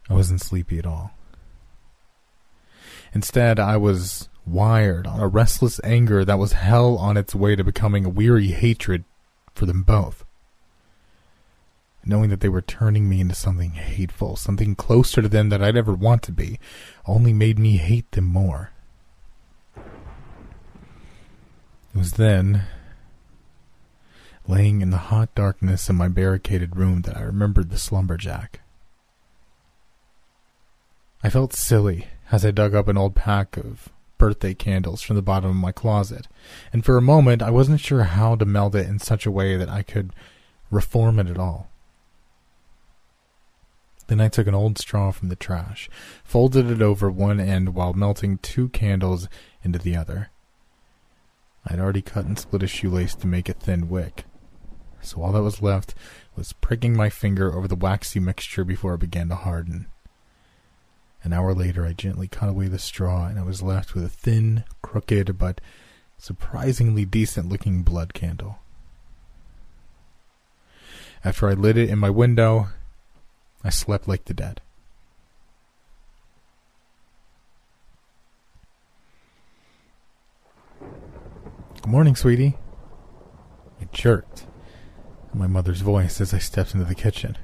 I 0.09 0.15
wasn't 0.15 0.41
sleepy 0.41 0.79
at 0.79 0.87
all. 0.87 1.13
Instead, 3.13 3.59
I 3.59 3.77
was 3.77 4.31
wired 4.53 5.07
on 5.07 5.21
a 5.21 5.29
restless 5.29 5.81
anger 5.85 6.25
that 6.25 6.39
was 6.39 6.53
hell 6.53 6.97
on 6.97 7.17
its 7.17 7.35
way 7.35 7.57
to 7.57 7.65
becoming 7.65 8.05
a 8.05 8.11
weary 8.11 8.49
hatred 8.49 9.05
for 9.55 9.67
them 9.67 9.83
both 9.83 10.25
knowing 12.09 12.31
that 12.31 12.41
they 12.41 12.49
were 12.49 12.63
turning 12.63 13.09
me 13.09 13.21
into 13.21 13.35
something 13.35 13.73
hateful, 13.73 14.35
something 14.35 14.75
closer 14.75 15.21
to 15.21 15.29
them 15.29 15.51
that 15.51 15.63
I'd 15.63 15.77
ever 15.77 15.93
want 15.93 16.23
to 16.23 16.33
be, 16.33 16.59
only 17.07 17.35
made 17.35 17.59
me 17.59 17.77
hate 17.77 18.11
them 18.13 18.25
more. 18.25 18.71
It 19.77 21.99
was 21.99 22.13
then, 22.13 22.63
laying 24.47 24.81
in 24.81 24.91
the 24.91 24.97
hot 24.97 25.35
darkness 25.35 25.91
in 25.91 25.97
my 25.97 26.09
barricaded 26.09 26.77
room, 26.77 27.03
that 27.03 27.17
I 27.17 27.23
remembered 27.23 27.71
the 27.71 27.79
slumberjack. 27.79 28.61
I 31.23 31.29
felt 31.29 31.53
silly 31.53 32.07
as 32.33 32.45
I 32.45 32.53
dug 32.53 32.75
up 32.75 32.89
an 32.89 32.97
old 32.97 33.15
pack 33.15 33.59
of 33.59 33.91
birthday 34.19 34.55
candles 34.55 35.01
from 35.01 35.17
the 35.17 35.23
bottom 35.23 35.51
of 35.51 35.57
my 35.57 35.73
closet, 35.73 36.29
and 36.73 36.85
for 36.85 36.97
a 36.97 37.03
moment 37.03 37.43
I 37.43 37.51
wasn't 37.51 37.81
sure 37.81 38.05
how 38.05 38.37
to 38.37 38.45
meld 38.45 38.77
it 38.77 38.89
in 38.89 38.99
such 38.99 39.25
a 39.25 39.31
way 39.31 39.57
that 39.57 39.69
I 39.69 39.83
could 39.83 40.13
reform 40.71 41.19
it 41.19 41.29
at 41.29 41.39
all. 41.39 41.71
Then 44.09 44.21
I 44.21 44.29
took 44.29 44.47
an 44.47 44.55
old 44.55 44.79
straw 44.79 45.11
from 45.13 45.29
the 45.29 45.37
trash, 45.37 45.89
folded 46.25 46.71
it 46.71 46.83
over 46.83 47.11
one 47.11 47.39
end 47.41 47.75
while 47.75 47.93
melting 47.93 48.39
two 48.39 48.69
candles 48.71 49.29
into 49.63 49.79
the 49.79 49.97
other. 49.97 50.31
I'd 51.67 51.79
already 51.79 52.03
cut 52.03 52.25
and 52.25 52.39
split 52.39 52.63
a 52.63 52.67
shoelace 52.67 53.15
to 53.17 53.27
make 53.27 53.49
a 53.49 53.53
thin 53.53 53.89
wick, 53.89 54.25
so 55.03 55.23
all 55.23 55.33
that 55.33 55.43
was 55.43 55.63
left 55.63 55.95
was 56.35 56.55
pricking 56.55 56.97
my 56.97 57.11
finger 57.11 57.55
over 57.55 57.69
the 57.69 57.77
waxy 57.77 58.19
mixture 58.19 58.65
before 58.65 58.95
it 58.95 59.01
began 59.01 59.29
to 59.29 59.35
harden. 59.35 59.87
An 61.25 61.33
hour 61.33 61.53
later, 61.55 61.85
I 61.85 61.93
gently 61.93 62.29
cut 62.29 62.49
away 62.49 62.69
the 62.69 62.79
straw, 62.79 63.27
and 63.27 63.39
I 63.39 63.43
was 63.43 63.63
left 63.63 63.95
with 63.95 64.05
a 64.05 64.09
thin, 64.09 64.65
crooked, 64.83 65.37
but 65.37 65.61
surprisingly 66.17 67.05
decent 67.05 67.49
looking 67.49 67.83
blood 67.83 68.15
candle. 68.15 68.59
After 71.25 71.49
I 71.49 71.55
lit 71.55 71.77
it 71.77 71.91
in 71.91 71.99
my 71.99 72.11
window, 72.11 72.69
I 73.65 73.71
slept 73.71 74.07
like 74.07 74.27
the 74.27 74.35
dead. 74.35 74.61
Good 80.81 81.87
morning, 81.87 82.15
sweetie. 82.15 82.57
It 83.81 83.93
jerked 83.93 84.47
my 85.35 85.47
mother's 85.47 85.81
voice 85.81 86.21
as 86.21 86.33
I 86.33 86.39
stepped 86.39 86.75
into 86.75 86.85
the 86.85 86.95
kitchen. 86.95 87.37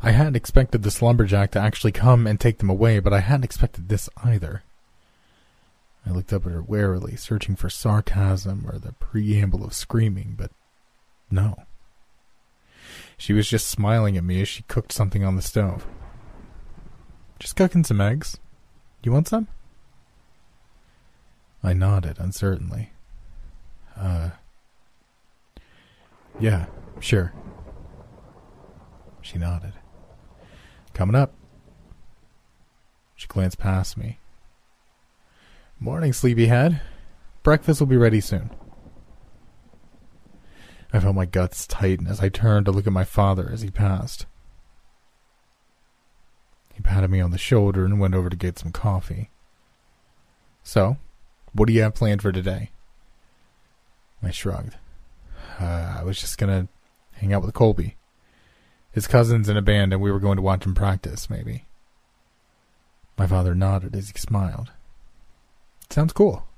I 0.00 0.12
hadn't 0.12 0.36
expected 0.36 0.82
the 0.82 0.90
slumberjack 0.90 1.50
to 1.52 1.60
actually 1.60 1.92
come 1.92 2.26
and 2.26 2.38
take 2.38 2.58
them 2.58 2.70
away, 2.70 3.00
but 3.00 3.12
I 3.12 3.20
hadn't 3.20 3.44
expected 3.44 3.88
this 3.88 4.08
either. 4.22 4.62
I 6.06 6.10
looked 6.10 6.32
up 6.32 6.46
at 6.46 6.52
her 6.52 6.62
warily, 6.62 7.16
searching 7.16 7.56
for 7.56 7.68
sarcasm 7.68 8.64
or 8.66 8.78
the 8.78 8.92
preamble 8.92 9.64
of 9.64 9.74
screaming, 9.74 10.34
but 10.38 10.50
no. 11.30 11.64
She 13.16 13.32
was 13.32 13.48
just 13.48 13.68
smiling 13.68 14.16
at 14.16 14.24
me 14.24 14.40
as 14.40 14.48
she 14.48 14.62
cooked 14.64 14.92
something 14.92 15.24
on 15.24 15.36
the 15.36 15.42
stove. 15.42 15.84
Just 17.38 17.56
cooking 17.56 17.84
some 17.84 18.00
eggs. 18.00 18.38
You 19.02 19.12
want 19.12 19.28
some? 19.28 19.48
I 21.62 21.72
nodded 21.72 22.18
uncertainly. 22.18 22.90
Uh. 23.96 24.30
Yeah, 26.38 26.66
sure. 27.00 27.32
She 29.20 29.38
nodded. 29.38 29.72
Coming 30.98 31.14
up. 31.14 31.32
She 33.14 33.28
glanced 33.28 33.60
past 33.60 33.96
me. 33.96 34.18
Morning, 35.78 36.12
sleepyhead. 36.12 36.80
Breakfast 37.44 37.78
will 37.78 37.86
be 37.86 37.96
ready 37.96 38.20
soon. 38.20 38.50
I 40.92 40.98
felt 40.98 41.14
my 41.14 41.24
guts 41.24 41.68
tighten 41.68 42.08
as 42.08 42.18
I 42.18 42.28
turned 42.28 42.66
to 42.66 42.72
look 42.72 42.88
at 42.88 42.92
my 42.92 43.04
father 43.04 43.48
as 43.48 43.62
he 43.62 43.70
passed. 43.70 44.26
He 46.74 46.82
patted 46.82 47.12
me 47.12 47.20
on 47.20 47.30
the 47.30 47.38
shoulder 47.38 47.84
and 47.84 48.00
went 48.00 48.16
over 48.16 48.28
to 48.28 48.34
get 48.36 48.58
some 48.58 48.72
coffee. 48.72 49.30
So, 50.64 50.96
what 51.52 51.68
do 51.68 51.74
you 51.74 51.82
have 51.82 51.94
planned 51.94 52.22
for 52.22 52.32
today? 52.32 52.72
I 54.20 54.32
shrugged. 54.32 54.74
Uh, 55.60 55.98
I 56.00 56.02
was 56.02 56.18
just 56.20 56.38
gonna 56.38 56.66
hang 57.12 57.32
out 57.32 57.44
with 57.44 57.54
Colby. 57.54 57.94
His 58.98 59.06
cousin's 59.06 59.48
in 59.48 59.56
a 59.56 59.62
band 59.62 59.92
and 59.92 60.02
we 60.02 60.10
were 60.10 60.18
going 60.18 60.34
to 60.38 60.42
watch 60.42 60.66
him 60.66 60.74
practice, 60.74 61.30
maybe. 61.30 61.66
My 63.16 63.28
father 63.28 63.54
nodded 63.54 63.94
as 63.94 64.10
he 64.10 64.18
smiled. 64.18 64.72
Sounds 65.88 66.12
cool. 66.12 66.48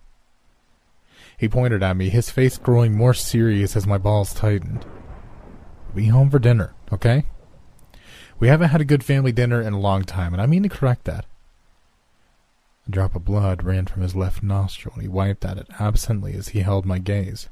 He 1.37 1.51
pointed 1.51 1.83
at 1.83 1.99
me, 1.99 2.09
his 2.09 2.31
face 2.31 2.57
growing 2.57 2.97
more 2.97 3.13
serious 3.13 3.77
as 3.77 3.87
my 3.87 3.99
balls 3.99 4.33
tightened. 4.33 4.87
Be 5.95 6.07
home 6.07 6.31
for 6.31 6.39
dinner, 6.39 6.73
okay? 6.91 7.27
We 8.39 8.49
haven't 8.49 8.71
had 8.71 8.81
a 8.81 8.87
good 8.87 9.05
family 9.05 9.33
dinner 9.33 9.61
in 9.61 9.75
a 9.75 9.79
long 9.79 10.05
time, 10.05 10.33
and 10.33 10.41
I 10.41 10.47
mean 10.47 10.63
to 10.63 10.71
correct 10.71 11.05
that. 11.05 11.27
A 12.89 12.91
drop 12.91 13.15
of 13.15 13.27
blood 13.27 13.65
ran 13.65 13.85
from 13.85 14.01
his 14.01 14.17
left 14.17 14.43
nostril, 14.43 14.95
and 14.95 15.03
he 15.03 15.09
wiped 15.09 15.45
at 15.45 15.59
it 15.59 15.67
absently 15.79 16.33
as 16.33 16.49
he 16.49 16.61
held 16.61 16.87
my 16.87 16.97
gaze. 16.97 17.51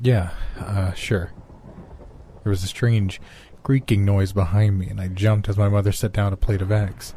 Yeah, 0.00 0.30
uh, 0.58 0.92
sure. 0.94 1.30
There 2.46 2.52
was 2.52 2.62
a 2.62 2.68
strange 2.68 3.20
creaking 3.64 4.04
noise 4.04 4.32
behind 4.32 4.78
me, 4.78 4.86
and 4.86 5.00
I 5.00 5.08
jumped 5.08 5.48
as 5.48 5.56
my 5.56 5.68
mother 5.68 5.90
set 5.90 6.12
down 6.12 6.32
a 6.32 6.36
plate 6.36 6.62
of 6.62 6.70
eggs. 6.70 7.12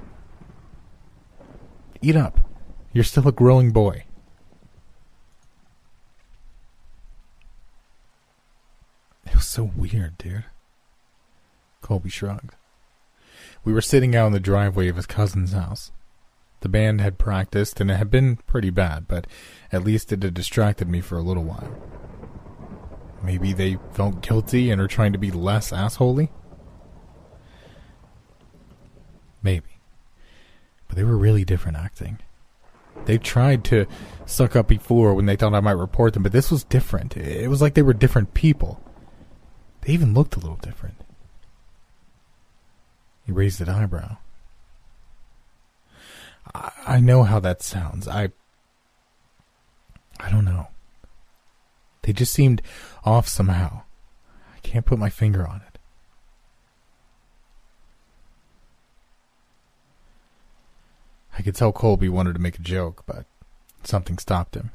Eat 2.02 2.16
up. 2.16 2.40
You're 2.94 3.04
still 3.04 3.28
a 3.28 3.32
growing 3.32 3.70
boy. 3.70 4.06
It 9.28 9.36
was 9.36 9.46
so 9.46 9.70
weird, 9.76 10.18
dude. 10.18 10.46
Colby 11.82 12.10
shrugged. 12.10 12.56
We 13.64 13.72
were 13.72 13.82
sitting 13.82 14.16
out 14.16 14.26
in 14.26 14.34
the 14.34 14.40
driveway 14.40 14.88
of 14.88 14.96
his 14.96 15.06
cousin's 15.06 15.52
house. 15.52 15.92
The 16.62 16.70
band 16.70 17.02
had 17.02 17.20
practiced, 17.20 17.80
and 17.80 17.92
it 17.92 17.98
had 17.98 18.10
been 18.10 18.38
pretty 18.48 18.72
bad, 18.72 19.08
but 19.08 19.28
at 19.72 19.84
least 19.84 20.12
it 20.12 20.24
had 20.24 20.34
distracted 20.34 20.90
me 20.90 21.02
for 21.02 21.20
a 21.20 21.22
little 21.22 21.44
while. 21.44 21.99
Maybe 23.24 23.54
they 23.54 23.78
felt 23.92 24.22
guilty 24.22 24.72
and 24.72 24.82
are 24.82 24.88
trying 24.88 25.14
to 25.14 25.20
be 25.20 25.32
less 25.32 25.72
assholey? 25.72 26.30
Maybe. 29.42 29.80
But 30.88 30.98
they 30.98 31.04
were 31.04 31.18
really 31.18 31.46
different 31.46 31.78
acting. 31.78 32.20
They 33.06 33.18
tried 33.18 33.64
to 33.66 33.86
suck 34.26 34.56
up 34.56 34.68
before 34.68 35.14
when 35.14 35.26
they 35.26 35.36
thought 35.36 35.54
I 35.54 35.60
might 35.60 35.72
report 35.72 36.14
them, 36.14 36.24
but 36.24 36.32
this 36.32 36.52
was 36.52 36.64
different. 36.64 37.16
It 37.16 37.50
was 37.50 37.62
like 37.62 37.74
they 37.74 37.82
were 37.82 37.94
different 37.94 38.34
people. 38.34 38.82
They 39.82 39.94
even 39.94 40.14
looked 40.14 40.36
a 40.36 40.40
little 40.40 40.58
different. 40.58 40.96
He 43.26 43.32
raised 43.32 43.62
an 43.62 43.70
eyebrow. 43.70 44.18
I, 46.54 46.72
I 46.88 47.00
know 47.00 47.24
how 47.24 47.40
that 47.40 47.62
sounds. 47.62 48.08
I. 48.08 48.30
I 50.20 50.30
don't 50.30 50.46
know. 50.46 50.68
They 52.02 52.12
just 52.12 52.34
seemed 52.34 52.62
off 53.10 53.28
somehow. 53.28 53.82
I 54.56 54.60
can't 54.60 54.86
put 54.86 55.00
my 55.00 55.10
finger 55.10 55.48
on 55.48 55.62
it. 55.68 55.80
I 61.38 61.42
could 61.42 61.56
tell 61.56 61.72
Colby 61.72 62.10
wanted 62.10 62.34
to 62.34 62.42
make 62.42 62.60
a 62.60 62.62
joke, 62.62 63.04
but 63.06 63.26
something 63.84 64.18
stopped 64.18 64.56
him. 64.56 64.72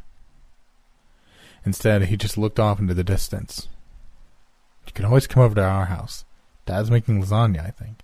Instead, 1.64 2.04
he 2.04 2.16
just 2.16 2.36
looked 2.36 2.58
off 2.58 2.80
into 2.80 2.94
the 2.94 3.04
distance. 3.04 3.68
You 4.86 4.92
can 4.92 5.04
always 5.04 5.26
come 5.26 5.42
over 5.42 5.54
to 5.54 5.62
our 5.62 5.86
house. 5.86 6.24
Dad's 6.66 6.90
making 6.90 7.22
lasagna, 7.22 7.66
I 7.66 7.70
think. 7.70 8.00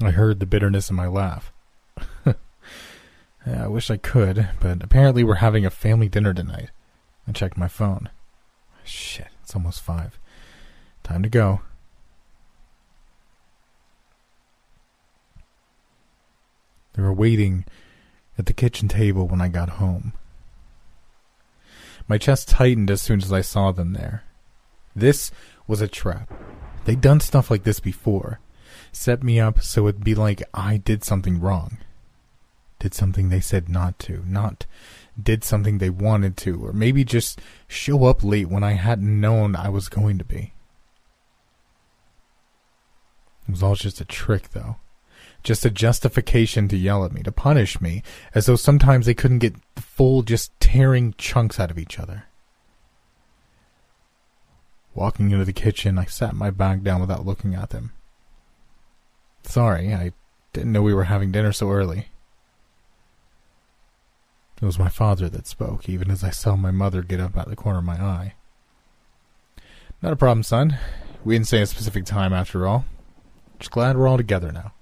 I 0.00 0.12
heard 0.12 0.38
the 0.38 0.46
bitterness 0.46 0.90
in 0.90 0.96
my 0.96 1.08
laugh. 1.08 1.52
yeah, 2.26 2.34
I 3.46 3.66
wish 3.66 3.90
I 3.90 3.96
could, 3.96 4.48
but 4.60 4.82
apparently 4.82 5.24
we're 5.24 5.34
having 5.36 5.66
a 5.66 5.70
family 5.70 6.08
dinner 6.08 6.32
tonight. 6.32 6.70
I 7.28 7.32
checked 7.32 7.58
my 7.58 7.68
phone. 7.68 8.08
Shit, 8.84 9.28
it's 9.42 9.54
almost 9.54 9.82
five. 9.82 10.18
Time 11.02 11.22
to 11.22 11.28
go. 11.28 11.60
They 16.94 17.02
were 17.02 17.12
waiting 17.12 17.66
at 18.38 18.46
the 18.46 18.54
kitchen 18.54 18.88
table 18.88 19.28
when 19.28 19.42
I 19.42 19.48
got 19.48 19.68
home. 19.68 20.14
My 22.08 22.16
chest 22.16 22.48
tightened 22.48 22.90
as 22.90 23.02
soon 23.02 23.22
as 23.22 23.32
I 23.32 23.42
saw 23.42 23.72
them 23.72 23.92
there. 23.92 24.24
This 24.96 25.30
was 25.66 25.82
a 25.82 25.88
trap. 25.88 26.32
They'd 26.86 27.02
done 27.02 27.20
stuff 27.20 27.50
like 27.50 27.64
this 27.64 27.78
before. 27.78 28.40
Set 28.90 29.22
me 29.22 29.38
up 29.38 29.60
so 29.62 29.86
it'd 29.86 30.02
be 30.02 30.14
like 30.14 30.42
I 30.54 30.78
did 30.78 31.04
something 31.04 31.38
wrong. 31.38 31.76
Did 32.78 32.94
something 32.94 33.28
they 33.28 33.40
said 33.40 33.68
not 33.68 33.98
to. 34.00 34.24
Not 34.26 34.64
did 35.20 35.44
something 35.44 35.78
they 35.78 35.90
wanted 35.90 36.36
to. 36.38 36.64
Or 36.64 36.72
maybe 36.72 37.04
just 37.04 37.40
show 37.66 38.04
up 38.04 38.22
late 38.22 38.48
when 38.48 38.62
I 38.62 38.72
hadn't 38.72 39.20
known 39.20 39.56
I 39.56 39.68
was 39.68 39.88
going 39.88 40.18
to 40.18 40.24
be. 40.24 40.52
It 43.48 43.52
was 43.52 43.62
all 43.62 43.74
just 43.74 44.00
a 44.00 44.04
trick, 44.04 44.50
though 44.50 44.76
just 45.42 45.64
a 45.64 45.70
justification 45.70 46.68
to 46.68 46.76
yell 46.76 47.04
at 47.04 47.12
me, 47.12 47.22
to 47.22 47.32
punish 47.32 47.80
me, 47.80 48.02
as 48.34 48.46
though 48.46 48.56
sometimes 48.56 49.06
they 49.06 49.14
couldn't 49.14 49.38
get 49.38 49.54
the 49.74 49.82
full 49.82 50.22
just 50.22 50.52
tearing 50.60 51.14
chunks 51.16 51.60
out 51.60 51.70
of 51.70 51.78
each 51.78 51.98
other. 51.98 52.24
Walking 54.94 55.30
into 55.30 55.44
the 55.44 55.52
kitchen, 55.52 55.98
I 55.98 56.06
sat 56.06 56.34
my 56.34 56.50
bag 56.50 56.82
down 56.82 57.00
without 57.00 57.24
looking 57.24 57.54
at 57.54 57.70
them. 57.70 57.92
Sorry, 59.44 59.94
I 59.94 60.12
didn't 60.52 60.72
know 60.72 60.82
we 60.82 60.94
were 60.94 61.04
having 61.04 61.30
dinner 61.30 61.52
so 61.52 61.70
early. 61.70 62.08
It 64.60 64.64
was 64.64 64.78
my 64.78 64.88
father 64.88 65.28
that 65.28 65.46
spoke, 65.46 65.88
even 65.88 66.10
as 66.10 66.24
I 66.24 66.30
saw 66.30 66.56
my 66.56 66.72
mother 66.72 67.02
get 67.02 67.20
up 67.20 67.36
out 67.36 67.44
of 67.44 67.50
the 67.50 67.56
corner 67.56 67.78
of 67.78 67.84
my 67.84 67.94
eye. 67.94 68.34
Not 70.02 70.12
a 70.12 70.16
problem, 70.16 70.42
son. 70.42 70.76
We 71.24 71.34
didn't 71.34 71.46
say 71.46 71.62
a 71.62 71.66
specific 71.66 72.04
time 72.04 72.32
after 72.32 72.66
all. 72.66 72.84
Just 73.60 73.70
glad 73.70 73.96
we're 73.96 74.08
all 74.08 74.16
together 74.16 74.50
now. 74.50 74.72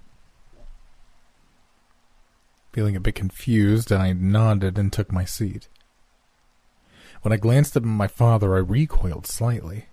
Feeling 2.73 2.95
a 2.95 2.99
bit 2.99 3.15
confused, 3.15 3.91
I 3.91 4.13
nodded 4.13 4.77
and 4.77 4.91
took 4.91 5.11
my 5.11 5.25
seat. 5.25 5.67
When 7.21 7.31
I 7.31 7.37
glanced 7.37 7.75
up 7.75 7.83
at 7.83 7.87
my 7.87 8.07
father, 8.07 8.55
I 8.55 8.59
recoiled 8.59 9.25
slightly. 9.25 9.87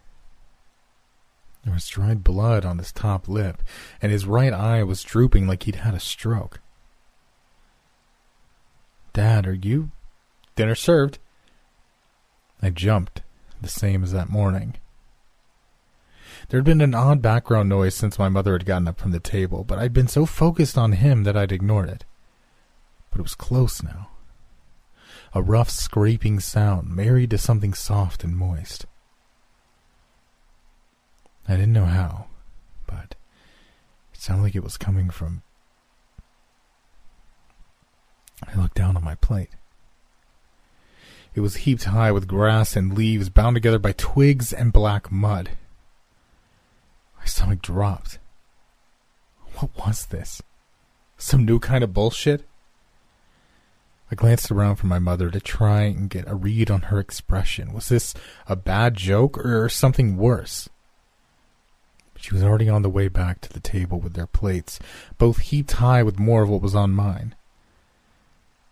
There 1.65 1.73
was 1.73 1.89
dried 1.89 2.23
blood 2.23 2.67
on 2.67 2.77
his 2.77 2.93
top 2.93 3.27
lip, 3.27 3.63
and 4.03 4.13
his 4.13 4.27
right 4.27 4.53
eye 4.53 4.83
was 4.83 5.03
drooping 5.03 5.47
like 5.47 5.63
he'd 5.63 5.77
had 5.77 5.95
a 5.95 6.01
stroke. 6.01 6.61
Dad, 9.15 9.47
are 9.47 9.55
you. 9.55 9.91
Dinner 10.57 10.75
served. 10.75 11.19
I 12.61 12.69
jumped, 12.69 13.23
the 13.63 13.69
same 13.69 14.03
as 14.03 14.13
that 14.13 14.29
morning. 14.29 14.75
There 16.49 16.59
had 16.59 16.67
been 16.67 16.83
an 16.83 16.95
odd 16.95 17.23
background 17.23 17.71
noise 17.71 17.95
since 17.95 18.19
my 18.19 18.29
mother 18.29 18.53
had 18.53 18.67
gotten 18.67 18.89
up 18.89 19.01
from 19.01 19.13
the 19.13 19.21
table, 19.21 19.65
but 19.65 19.79
I'd 19.79 19.95
been 19.95 20.09
so 20.09 20.27
focused 20.27 20.77
on 20.77 20.93
him 20.93 21.25
that 21.25 21.37
I'd 21.37 21.53
ignored 21.53 21.89
it 21.89 22.05
but 23.15 23.21
it 23.21 23.23
was 23.23 23.37
close 23.37 23.81
now. 23.81 24.09
A 25.35 25.41
rough 25.41 25.71
scraping 25.71 26.41
sound 26.41 26.89
married 26.91 27.31
to 27.31 27.39
something 27.39 27.73
soft 27.73 28.25
and 28.25 28.37
moist. 28.37 28.87
I 31.47 31.53
didn't 31.55 31.73
know 31.73 31.85
how, 31.85 32.27
but 32.89 33.15
it 34.13 34.21
sounded 34.21 34.43
like 34.43 34.57
it 34.57 34.65
was 34.65 34.77
coming 34.77 35.11
from. 35.11 35.43
I 38.43 38.61
looked 38.61 38.75
down 38.75 38.97
on 38.97 39.05
my 39.05 39.15
plate. 39.15 39.51
It 41.35 41.41
was 41.41 41.57
heaped 41.57 41.85
high 41.85 42.13
with 42.13 42.29
grass 42.29 42.77
and 42.77 42.95
leaves 42.95 43.29
bound 43.29 43.57
together 43.57 43.79
by 43.79 43.93
twigs 43.93 44.53
and 44.53 44.73
black 44.73 45.11
mud. 45.11 45.51
My 47.19 47.25
stomach 47.25 47.63
dropped. 47.63 48.19
What 49.57 49.71
was 49.77 50.07
this? 50.07 50.43
Some 51.17 51.45
new 51.45 51.59
kind 51.59 51.83
of 51.83 51.95
bullshit? 51.95 52.45
I 54.11 54.15
glanced 54.15 54.51
around 54.51 54.77
for 54.77 54.87
my 54.87 54.99
mother 54.99 55.31
to 55.31 55.41
try 55.41 55.83
and 55.83 56.11
get 56.11 56.29
a 56.29 56.35
read 56.35 56.71
on 56.71 56.83
her 56.83 57.01
expression. 57.01 57.73
Was 57.73 57.89
this 57.89 58.15
a 58.47 58.55
bad 58.55 58.95
joke 58.95 59.39
or 59.39 59.69
something 59.69 60.17
worse? 60.17 60.69
She 62.17 62.33
was 62.33 62.43
already 62.43 62.69
on 62.69 62.83
the 62.83 62.91
way 62.91 63.09
back 63.09 63.41
to 63.41 63.53
the 63.53 63.61
table 63.61 63.99
with 63.99 64.15
their 64.15 64.27
plates, 64.27 64.79
both 65.19 65.39
heaped 65.39 65.73
high 65.73 66.03
with 66.03 66.19
more 66.19 66.43
of 66.43 66.49
what 66.49 66.63
was 66.63 66.75
on 66.75 66.93
mine. 66.93 67.35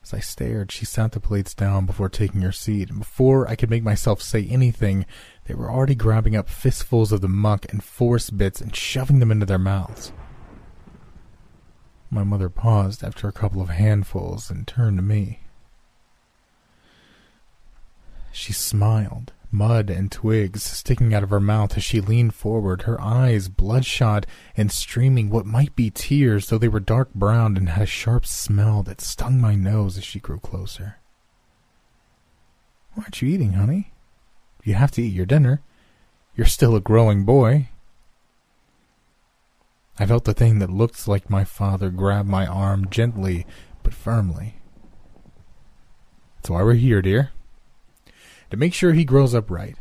As 0.03 0.13
I 0.13 0.19
stared, 0.19 0.73
she 0.73 0.85
sat 0.85 1.13
the 1.13 1.21
plates 1.21 1.55
down 1.55 1.87
before 1.87 2.09
taking 2.09 2.43
her 2.43 2.53
seat, 2.53 2.91
and 2.91 2.99
before 2.99 3.49
I 3.49 3.55
could 3.55 3.71
make 3.71 3.85
myself 3.85 4.21
say 4.21 4.45
anything, 4.47 5.07
they 5.45 5.55
were 5.55 5.71
already 5.71 5.95
grabbing 5.95 6.35
up 6.35 6.49
fistfuls 6.49 7.13
of 7.13 7.21
the 7.21 7.29
muck 7.29 7.67
and 7.73 7.85
force 7.85 8.29
bits 8.31 8.61
and 8.61 8.75
shoving 8.75 9.21
them 9.21 9.31
into 9.31 9.47
their 9.47 9.59
mouths. 9.59 10.13
My 12.11 12.25
mother 12.25 12.49
paused 12.49 13.03
after 13.05 13.29
a 13.29 13.33
couple 13.33 13.63
of 13.63 13.69
handfuls 13.71 14.51
and 14.51 14.67
turned 14.67 14.99
to 14.99 15.03
me. 15.03 15.41
She 18.33 18.53
smiled, 18.53 19.33
mud 19.53 19.91
and 19.91 20.11
twigs 20.11 20.63
sticking 20.63 21.13
out 21.13 21.23
of 21.23 21.31
her 21.31 21.41
mouth 21.41 21.77
as 21.77 21.85
she 21.85 22.01
leaned 22.01 22.35
forward, 22.35 22.83
her 22.83 23.01
eyes 23.01 23.49
bloodshot 23.49 24.27
and 24.57 24.73
streaming 24.73 25.31
what 25.31 25.47
might 25.47 25.77
be 25.77 25.91
tears, 25.91 26.49
though 26.49 26.59
they 26.59 26.69
were 26.69 26.81
dark 26.81 27.13
brown 27.15 27.57
and 27.57 27.69
had 27.69 27.83
a 27.83 27.87
sharp 27.87 28.27
smell 28.27 28.83
that 28.83 29.01
stung 29.01 29.41
my 29.41 29.55
nose 29.55 29.99
as 29.99 30.05
she 30.05 30.19
grew 30.19 30.39
closer. 30.39 30.97
Why 32.95 33.05
aren't 33.05 33.23
you 33.23 33.29
eating, 33.29 33.53
honey? 33.53 33.93
You 34.65 34.75
have 34.75 34.91
to 34.93 35.03
eat 35.03 35.15
your 35.15 35.27
dinner. 35.27 35.61
You're 36.35 36.47
still 36.47 36.75
a 36.77 36.81
growing 36.81 37.25
boy. 37.25 37.69
I 39.99 40.07
felt 40.07 40.25
the 40.25 40.35
thing 40.35 40.59
that 40.59 40.71
looked 40.71 41.07
like 41.07 41.29
my 41.29 41.45
father 41.45 41.91
grab 41.91 42.27
my 42.27 42.47
arm 42.47 42.89
gently 42.91 43.47
but 43.83 43.95
firmly. 43.95 44.57
That's 46.37 46.51
why 46.51 46.63
we're 46.63 46.75
here, 46.75 47.03
dear. 47.03 47.31
To 48.53 48.59
make 48.59 48.75
sure 48.75 48.93
he 48.93 49.07
grows 49.07 49.35
up 49.35 49.51
right. 49.51 49.79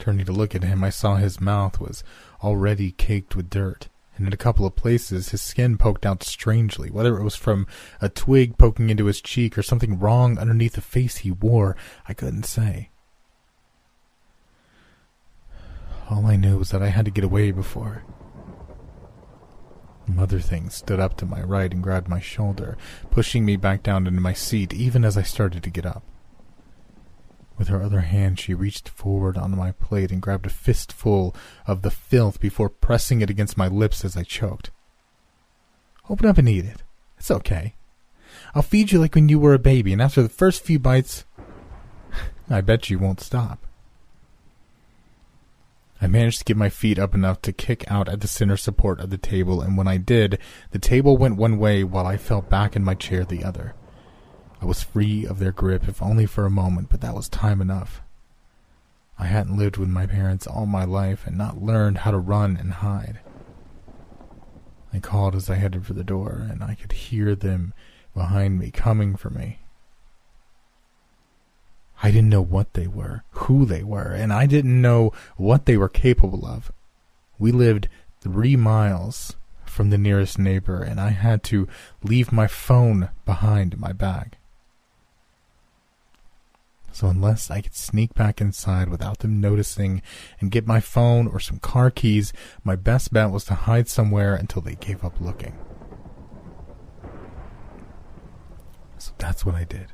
Turning 0.00 0.26
to 0.26 0.32
look 0.32 0.52
at 0.52 0.64
him, 0.64 0.82
I 0.82 0.90
saw 0.90 1.14
his 1.14 1.40
mouth 1.40 1.78
was 1.78 2.02
already 2.42 2.90
caked 2.90 3.36
with 3.36 3.48
dirt, 3.48 3.88
and 4.16 4.26
in 4.26 4.32
a 4.32 4.36
couple 4.36 4.66
of 4.66 4.74
places 4.74 5.28
his 5.28 5.40
skin 5.40 5.78
poked 5.78 6.04
out 6.04 6.24
strangely, 6.24 6.90
whether 6.90 7.16
it 7.16 7.22
was 7.22 7.36
from 7.36 7.68
a 8.00 8.08
twig 8.08 8.58
poking 8.58 8.90
into 8.90 9.04
his 9.04 9.20
cheek 9.20 9.56
or 9.56 9.62
something 9.62 9.96
wrong 9.96 10.36
underneath 10.40 10.72
the 10.72 10.80
face 10.80 11.18
he 11.18 11.30
wore, 11.30 11.76
I 12.08 12.12
couldn't 12.12 12.42
say. 12.42 12.90
All 16.10 16.26
I 16.26 16.34
knew 16.34 16.58
was 16.58 16.70
that 16.70 16.82
I 16.82 16.88
had 16.88 17.04
to 17.04 17.12
get 17.12 17.22
away 17.22 17.52
before. 17.52 18.02
Mother 20.10 20.40
Thing 20.40 20.70
stood 20.70 21.00
up 21.00 21.16
to 21.16 21.26
my 21.26 21.42
right 21.42 21.72
and 21.72 21.82
grabbed 21.82 22.08
my 22.08 22.20
shoulder, 22.20 22.76
pushing 23.10 23.44
me 23.44 23.56
back 23.56 23.82
down 23.82 24.06
into 24.06 24.20
my 24.20 24.32
seat 24.32 24.72
even 24.72 25.04
as 25.04 25.16
I 25.16 25.22
started 25.22 25.62
to 25.62 25.70
get 25.70 25.86
up. 25.86 26.02
With 27.56 27.68
her 27.68 27.82
other 27.82 28.00
hand, 28.00 28.38
she 28.38 28.54
reached 28.54 28.88
forward 28.88 29.36
on 29.36 29.56
my 29.56 29.72
plate 29.72 30.10
and 30.10 30.22
grabbed 30.22 30.46
a 30.46 30.50
fistful 30.50 31.34
of 31.66 31.82
the 31.82 31.90
filth 31.90 32.40
before 32.40 32.70
pressing 32.70 33.20
it 33.20 33.30
against 33.30 33.58
my 33.58 33.68
lips 33.68 34.04
as 34.04 34.16
I 34.16 34.22
choked. 34.22 34.70
Open 36.08 36.26
up 36.26 36.38
and 36.38 36.48
eat 36.48 36.64
it. 36.64 36.82
It's 37.18 37.30
okay. 37.30 37.74
I'll 38.54 38.62
feed 38.62 38.92
you 38.92 38.98
like 38.98 39.14
when 39.14 39.28
you 39.28 39.38
were 39.38 39.54
a 39.54 39.58
baby, 39.58 39.92
and 39.92 40.00
after 40.00 40.22
the 40.22 40.28
first 40.28 40.62
few 40.62 40.78
bites, 40.78 41.24
I 42.48 42.62
bet 42.62 42.88
you 42.88 42.98
won't 42.98 43.20
stop. 43.20 43.66
I 46.02 46.06
managed 46.06 46.38
to 46.38 46.44
get 46.44 46.56
my 46.56 46.70
feet 46.70 46.98
up 46.98 47.14
enough 47.14 47.42
to 47.42 47.52
kick 47.52 47.90
out 47.90 48.08
at 48.08 48.20
the 48.20 48.28
center 48.28 48.56
support 48.56 49.00
of 49.00 49.10
the 49.10 49.18
table, 49.18 49.60
and 49.60 49.76
when 49.76 49.86
I 49.86 49.98
did, 49.98 50.38
the 50.70 50.78
table 50.78 51.18
went 51.18 51.36
one 51.36 51.58
way 51.58 51.84
while 51.84 52.06
I 52.06 52.16
fell 52.16 52.40
back 52.40 52.74
in 52.74 52.82
my 52.82 52.94
chair 52.94 53.24
the 53.24 53.44
other. 53.44 53.74
I 54.62 54.64
was 54.64 54.82
free 54.82 55.26
of 55.26 55.38
their 55.38 55.52
grip, 55.52 55.88
if 55.88 56.02
only 56.02 56.26
for 56.26 56.46
a 56.46 56.50
moment, 56.50 56.88
but 56.90 57.00
that 57.02 57.14
was 57.14 57.28
time 57.28 57.60
enough. 57.60 58.02
I 59.18 59.26
hadn't 59.26 59.58
lived 59.58 59.76
with 59.76 59.90
my 59.90 60.06
parents 60.06 60.46
all 60.46 60.64
my 60.64 60.84
life 60.84 61.26
and 61.26 61.36
not 61.36 61.62
learned 61.62 61.98
how 61.98 62.10
to 62.10 62.18
run 62.18 62.56
and 62.56 62.72
hide. 62.72 63.20
I 64.92 64.98
called 64.98 65.34
as 65.34 65.50
I 65.50 65.56
headed 65.56 65.86
for 65.86 65.92
the 65.92 66.02
door, 66.02 66.46
and 66.50 66.64
I 66.64 66.74
could 66.74 66.92
hear 66.92 67.34
them 67.34 67.74
behind 68.14 68.58
me 68.58 68.70
coming 68.70 69.16
for 69.16 69.28
me. 69.28 69.58
I 72.02 72.10
didn't 72.10 72.30
know 72.30 72.42
what 72.42 72.72
they 72.74 72.86
were, 72.86 73.24
who 73.30 73.66
they 73.66 73.82
were, 73.82 74.12
and 74.12 74.32
I 74.32 74.46
didn't 74.46 74.80
know 74.80 75.12
what 75.36 75.66
they 75.66 75.76
were 75.76 75.88
capable 75.88 76.46
of. 76.46 76.72
We 77.38 77.52
lived 77.52 77.88
three 78.20 78.56
miles 78.56 79.36
from 79.64 79.90
the 79.90 79.98
nearest 79.98 80.38
neighbor, 80.38 80.82
and 80.82 81.00
I 81.00 81.10
had 81.10 81.42
to 81.44 81.68
leave 82.02 82.32
my 82.32 82.46
phone 82.46 83.10
behind 83.24 83.74
in 83.74 83.80
my 83.80 83.92
bag. 83.92 84.36
So 86.92 87.06
unless 87.06 87.50
I 87.50 87.60
could 87.60 87.74
sneak 87.74 88.14
back 88.14 88.40
inside 88.40 88.88
without 88.88 89.20
them 89.20 89.40
noticing 89.40 90.02
and 90.40 90.50
get 90.50 90.66
my 90.66 90.80
phone 90.80 91.28
or 91.28 91.38
some 91.38 91.58
car 91.58 91.90
keys, 91.90 92.32
my 92.64 92.76
best 92.76 93.12
bet 93.12 93.30
was 93.30 93.44
to 93.44 93.54
hide 93.54 93.88
somewhere 93.88 94.34
until 94.34 94.60
they 94.60 94.74
gave 94.74 95.04
up 95.04 95.20
looking. 95.20 95.56
So 98.98 99.12
that's 99.18 99.46
what 99.46 99.54
I 99.54 99.64
did. 99.64 99.86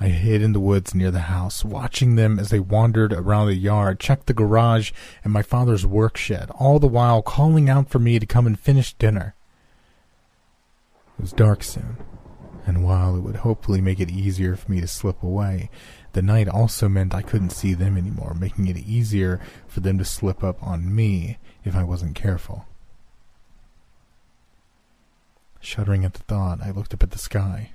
I 0.00 0.08
hid 0.08 0.42
in 0.42 0.52
the 0.52 0.60
woods 0.60 0.94
near 0.94 1.10
the 1.10 1.20
house, 1.20 1.64
watching 1.64 2.16
them 2.16 2.38
as 2.38 2.50
they 2.50 2.58
wandered 2.58 3.12
around 3.12 3.46
the 3.46 3.54
yard, 3.54 4.00
checked 4.00 4.26
the 4.26 4.34
garage 4.34 4.92
and 5.22 5.32
my 5.32 5.42
father's 5.42 5.86
work 5.86 6.16
shed, 6.16 6.50
all 6.58 6.78
the 6.78 6.88
while 6.88 7.22
calling 7.22 7.70
out 7.70 7.88
for 7.88 7.98
me 7.98 8.18
to 8.18 8.26
come 8.26 8.46
and 8.46 8.58
finish 8.58 8.92
dinner. 8.94 9.34
It 11.18 11.22
was 11.22 11.32
dark 11.32 11.62
soon, 11.62 11.98
and 12.66 12.84
while 12.84 13.16
it 13.16 13.20
would 13.20 13.36
hopefully 13.36 13.80
make 13.80 14.00
it 14.00 14.10
easier 14.10 14.56
for 14.56 14.70
me 14.70 14.80
to 14.80 14.88
slip 14.88 15.22
away, 15.22 15.70
the 16.12 16.22
night 16.22 16.48
also 16.48 16.88
meant 16.88 17.14
I 17.14 17.22
couldn't 17.22 17.50
see 17.50 17.74
them 17.74 17.96
anymore, 17.96 18.34
making 18.38 18.66
it 18.66 18.78
easier 18.78 19.40
for 19.68 19.80
them 19.80 19.98
to 19.98 20.04
slip 20.04 20.42
up 20.42 20.60
on 20.62 20.94
me 20.94 21.38
if 21.64 21.76
I 21.76 21.84
wasn't 21.84 22.16
careful. 22.16 22.66
Shuddering 25.60 26.04
at 26.04 26.14
the 26.14 26.22
thought, 26.24 26.60
I 26.62 26.72
looked 26.72 26.92
up 26.92 27.02
at 27.02 27.12
the 27.12 27.18
sky. 27.18 27.70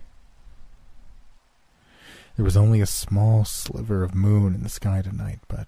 There 2.39 2.45
was 2.45 2.55
only 2.55 2.79
a 2.79 2.85
small 2.85 3.43
sliver 3.43 4.01
of 4.01 4.15
moon 4.15 4.55
in 4.55 4.63
the 4.63 4.69
sky 4.69 5.01
tonight, 5.01 5.39
but 5.49 5.67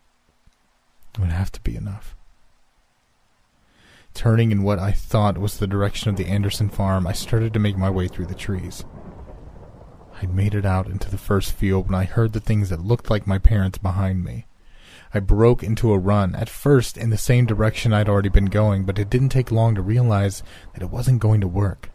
it 1.14 1.20
would 1.20 1.30
have 1.30 1.52
to 1.52 1.62
be 1.64 1.76
enough. 1.76 2.16
Turning 4.14 4.54
in 4.54 4.64
what 4.64 4.80
I 4.80 4.94
thought 4.94 5.38
was 5.38 5.58
the 5.58 5.68
direction 5.68 6.10
of 6.10 6.16
the 6.16 6.28
Anderson 6.28 6.70
farm, 6.70 7.06
I 7.06 7.12
started 7.12 7.52
to 7.52 7.60
make 7.60 7.76
my 7.76 7.90
way 7.90 8.08
through 8.08 8.28
the 8.28 8.34
trees. 8.34 8.86
I'd 10.22 10.34
made 10.34 10.56
it 10.56 10.66
out 10.66 10.88
into 10.88 11.12
the 11.12 11.18
first 11.18 11.52
field 11.52 11.88
when 11.88 12.00
I 12.00 12.06
heard 12.06 12.32
the 12.32 12.40
things 12.40 12.70
that 12.70 12.80
looked 12.80 13.10
like 13.10 13.28
my 13.28 13.38
parents 13.38 13.78
behind 13.78 14.24
me. 14.24 14.46
I 15.14 15.20
broke 15.20 15.64
into 15.64 15.92
a 15.92 16.00
run, 16.00 16.36
at 16.36 16.48
first 16.48 16.98
in 16.98 17.10
the 17.10 17.18
same 17.18 17.46
direction 17.46 17.92
I'd 17.92 18.08
already 18.08 18.30
been 18.30 18.46
going, 18.46 18.86
but 18.86 18.98
it 18.98 19.10
didn't 19.10 19.28
take 19.28 19.52
long 19.52 19.76
to 19.76 19.82
realize 19.82 20.42
that 20.72 20.84
it 20.84 20.90
wasn't 20.90 21.20
going 21.20 21.42
to 21.42 21.50
work. 21.50 21.91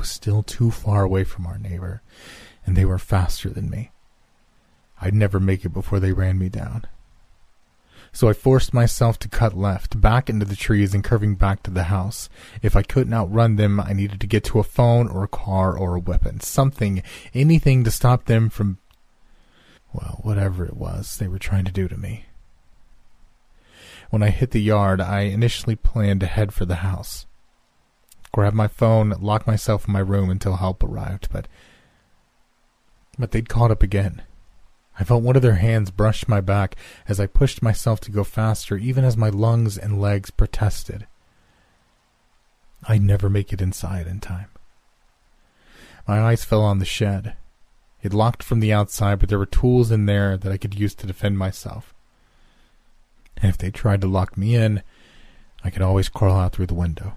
Was 0.00 0.08
still 0.08 0.42
too 0.42 0.70
far 0.70 1.02
away 1.02 1.24
from 1.24 1.44
our 1.44 1.58
neighbor, 1.58 2.00
and 2.64 2.74
they 2.74 2.86
were 2.86 2.96
faster 2.96 3.50
than 3.50 3.68
me. 3.68 3.90
I'd 4.98 5.12
never 5.12 5.38
make 5.38 5.66
it 5.66 5.74
before 5.74 6.00
they 6.00 6.12
ran 6.12 6.38
me 6.38 6.48
down. 6.48 6.86
So 8.10 8.26
I 8.26 8.32
forced 8.32 8.72
myself 8.72 9.18
to 9.18 9.28
cut 9.28 9.54
left, 9.54 10.00
back 10.00 10.30
into 10.30 10.46
the 10.46 10.56
trees 10.56 10.94
and 10.94 11.04
curving 11.04 11.34
back 11.34 11.62
to 11.64 11.70
the 11.70 11.84
house. 11.84 12.30
If 12.62 12.76
I 12.76 12.82
couldn't 12.82 13.12
outrun 13.12 13.56
them, 13.56 13.78
I 13.78 13.92
needed 13.92 14.22
to 14.22 14.26
get 14.26 14.42
to 14.44 14.58
a 14.58 14.62
phone 14.62 15.06
or 15.06 15.22
a 15.22 15.28
car 15.28 15.76
or 15.76 15.96
a 15.96 16.00
weapon. 16.00 16.40
Something, 16.40 17.02
anything 17.34 17.84
to 17.84 17.90
stop 17.90 18.24
them 18.24 18.48
from, 18.48 18.78
well, 19.92 20.20
whatever 20.22 20.64
it 20.64 20.78
was 20.78 21.18
they 21.18 21.28
were 21.28 21.38
trying 21.38 21.66
to 21.66 21.72
do 21.72 21.88
to 21.88 21.98
me. 21.98 22.24
When 24.08 24.22
I 24.22 24.30
hit 24.30 24.52
the 24.52 24.62
yard, 24.62 24.98
I 24.98 25.24
initially 25.24 25.76
planned 25.76 26.20
to 26.20 26.26
head 26.26 26.54
for 26.54 26.64
the 26.64 26.76
house 26.76 27.26
grab 28.32 28.54
my 28.54 28.68
phone, 28.68 29.10
lock 29.20 29.46
myself 29.46 29.86
in 29.86 29.92
my 29.92 30.00
room 30.00 30.30
until 30.30 30.56
help 30.56 30.82
arrived, 30.82 31.28
but 31.32 31.48
but 33.18 33.32
they'd 33.32 33.48
caught 33.48 33.70
up 33.70 33.82
again. 33.82 34.22
I 34.98 35.04
felt 35.04 35.22
one 35.22 35.36
of 35.36 35.42
their 35.42 35.56
hands 35.56 35.90
brush 35.90 36.26
my 36.28 36.40
back 36.40 36.76
as 37.08 37.20
I 37.20 37.26
pushed 37.26 37.62
myself 37.62 38.00
to 38.00 38.10
go 38.10 38.24
faster, 38.24 38.76
even 38.76 39.04
as 39.04 39.16
my 39.16 39.28
lungs 39.28 39.76
and 39.76 40.00
legs 40.00 40.30
protested. 40.30 41.06
I'd 42.88 43.02
never 43.02 43.28
make 43.28 43.52
it 43.52 43.60
inside 43.60 44.06
in 44.06 44.20
time. 44.20 44.48
My 46.08 46.20
eyes 46.20 46.44
fell 46.44 46.62
on 46.62 46.78
the 46.78 46.84
shed. 46.84 47.34
It 48.02 48.14
locked 48.14 48.42
from 48.42 48.60
the 48.60 48.72
outside, 48.72 49.18
but 49.18 49.28
there 49.28 49.38
were 49.38 49.46
tools 49.46 49.90
in 49.90 50.06
there 50.06 50.36
that 50.36 50.50
I 50.50 50.56
could 50.56 50.78
use 50.78 50.94
to 50.96 51.06
defend 51.06 51.38
myself. 51.38 51.94
And 53.36 53.50
if 53.50 53.58
they 53.58 53.70
tried 53.70 54.00
to 54.00 54.06
lock 54.06 54.36
me 54.36 54.54
in, 54.54 54.82
I 55.62 55.70
could 55.70 55.82
always 55.82 56.08
crawl 56.08 56.38
out 56.38 56.52
through 56.52 56.66
the 56.66 56.74
window. 56.74 57.14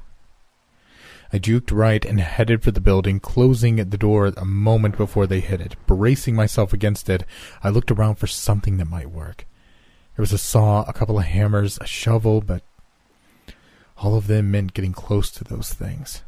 I 1.34 1.40
juked 1.40 1.72
right 1.72 2.06
and 2.06 2.20
headed 2.20 2.62
for 2.62 2.70
the 2.70 2.80
building, 2.80 3.20
closing 3.20 3.78
the 3.78 3.98
door 3.98 4.28
a 4.38 4.46
moment 4.46 4.96
before 4.96 5.26
they 5.26 5.40
hit 5.40 5.60
it. 5.60 5.76
Bracing 5.88 6.36
myself 6.36 6.74
against 6.74 7.10
it, 7.10 7.24
I 7.64 7.70
looked 7.70 7.90
around 7.90 8.16
for 8.16 8.28
something 8.28 8.78
that 8.78 8.86
might 8.86 9.10
work. 9.10 9.48
There 10.16 10.22
was 10.22 10.32
a 10.32 10.38
saw, 10.38 10.84
a 10.84 10.94
couple 10.94 11.18
of 11.18 11.26
hammers, 11.26 11.80
a 11.82 11.88
shovel, 11.88 12.40
but 12.40 12.62
all 13.98 14.16
of 14.16 14.28
them 14.28 14.52
meant 14.52 14.76
getting 14.76 14.94
close 14.94 15.32
to 15.32 15.44
those 15.44 15.74
things. 15.74 16.22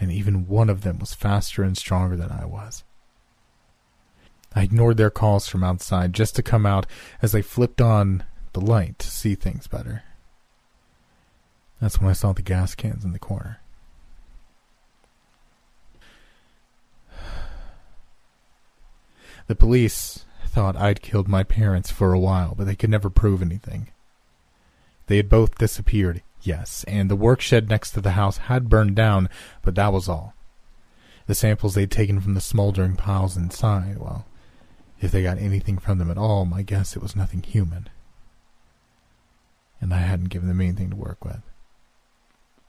And 0.00 0.10
even 0.10 0.48
one 0.48 0.68
of 0.68 0.80
them 0.80 0.98
was 0.98 1.14
faster 1.14 1.62
and 1.62 1.78
stronger 1.78 2.16
than 2.16 2.32
I 2.32 2.44
was. 2.44 2.82
I 4.56 4.64
ignored 4.64 4.96
their 4.96 5.10
calls 5.10 5.46
from 5.46 5.62
outside 5.62 6.12
just 6.12 6.34
to 6.34 6.42
come 6.42 6.66
out 6.66 6.86
as 7.22 7.30
they 7.30 7.42
flipped 7.42 7.80
on 7.80 8.24
the 8.54 8.60
light 8.60 8.98
to 8.98 9.08
see 9.08 9.36
things 9.36 9.68
better. 9.68 10.02
That's 11.80 12.00
when 12.00 12.10
I 12.10 12.14
saw 12.14 12.32
the 12.32 12.42
gas 12.42 12.74
cans 12.74 13.04
in 13.04 13.12
the 13.12 13.20
corner. 13.20 13.61
The 19.52 19.56
police 19.56 20.24
thought 20.46 20.76
I'd 20.76 21.02
killed 21.02 21.28
my 21.28 21.42
parents 21.42 21.90
for 21.90 22.14
a 22.14 22.18
while, 22.18 22.54
but 22.56 22.64
they 22.64 22.74
could 22.74 22.88
never 22.88 23.10
prove 23.10 23.42
anything. 23.42 23.88
They 25.08 25.18
had 25.18 25.28
both 25.28 25.58
disappeared, 25.58 26.22
yes, 26.40 26.86
and 26.88 27.10
the 27.10 27.16
work 27.16 27.42
shed 27.42 27.68
next 27.68 27.90
to 27.90 28.00
the 28.00 28.12
house 28.12 28.38
had 28.38 28.70
burned 28.70 28.96
down, 28.96 29.28
but 29.60 29.74
that 29.74 29.92
was 29.92 30.08
all. 30.08 30.32
The 31.26 31.34
samples 31.34 31.74
they'd 31.74 31.90
taken 31.90 32.18
from 32.18 32.32
the 32.32 32.40
smoldering 32.40 32.96
piles 32.96 33.36
inside, 33.36 33.98
well, 33.98 34.24
if 35.02 35.10
they 35.10 35.22
got 35.22 35.36
anything 35.36 35.76
from 35.76 35.98
them 35.98 36.10
at 36.10 36.16
all, 36.16 36.46
my 36.46 36.62
guess 36.62 36.96
it 36.96 37.02
was 37.02 37.14
nothing 37.14 37.42
human. 37.42 37.90
And 39.82 39.92
I 39.92 39.98
hadn't 39.98 40.30
given 40.30 40.48
them 40.48 40.62
anything 40.62 40.88
to 40.88 40.96
work 40.96 41.26
with. 41.26 41.42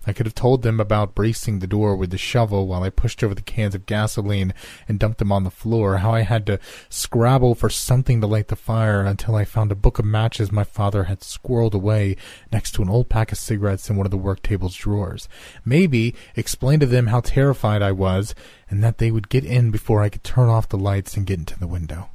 I 0.05 0.13
could 0.13 0.25
have 0.25 0.35
told 0.35 0.61
them 0.61 0.79
about 0.79 1.15
bracing 1.15 1.59
the 1.59 1.67
door 1.67 1.95
with 1.95 2.11
the 2.11 2.17
shovel 2.17 2.67
while 2.67 2.83
I 2.83 2.89
pushed 2.89 3.23
over 3.23 3.33
the 3.33 3.41
cans 3.41 3.73
of 3.73 3.85
gasoline 3.85 4.53
and 4.87 4.99
dumped 4.99 5.19
them 5.19 5.31
on 5.31 5.43
the 5.43 5.51
floor, 5.51 5.97
how 5.97 6.11
I 6.11 6.21
had 6.21 6.45
to 6.47 6.59
scrabble 6.89 7.55
for 7.55 7.69
something 7.69 8.19
to 8.19 8.27
light 8.27 8.49
the 8.49 8.55
fire 8.55 9.01
until 9.03 9.35
I 9.35 9.45
found 9.45 9.71
a 9.71 9.75
book 9.75 9.99
of 9.99 10.05
matches 10.05 10.51
my 10.51 10.63
father 10.63 11.05
had 11.05 11.21
squirreled 11.21 11.73
away 11.73 12.17
next 12.51 12.71
to 12.73 12.81
an 12.81 12.89
old 12.89 13.09
pack 13.09 13.31
of 13.31 13.37
cigarettes 13.37 13.89
in 13.89 13.95
one 13.95 14.05
of 14.05 14.11
the 14.11 14.17
work 14.17 14.41
table's 14.41 14.75
drawers. 14.75 15.29
Maybe 15.63 16.15
explain 16.35 16.79
to 16.81 16.85
them 16.85 17.07
how 17.07 17.21
terrified 17.21 17.81
I 17.81 17.93
was 17.93 18.35
and 18.69 18.83
that 18.83 18.97
they 18.97 19.11
would 19.11 19.29
get 19.29 19.45
in 19.45 19.71
before 19.71 20.01
I 20.01 20.09
could 20.09 20.23
turn 20.23 20.49
off 20.49 20.67
the 20.67 20.77
lights 20.77 21.15
and 21.15 21.25
get 21.25 21.39
into 21.39 21.57
the 21.57 21.67
window. 21.67 22.09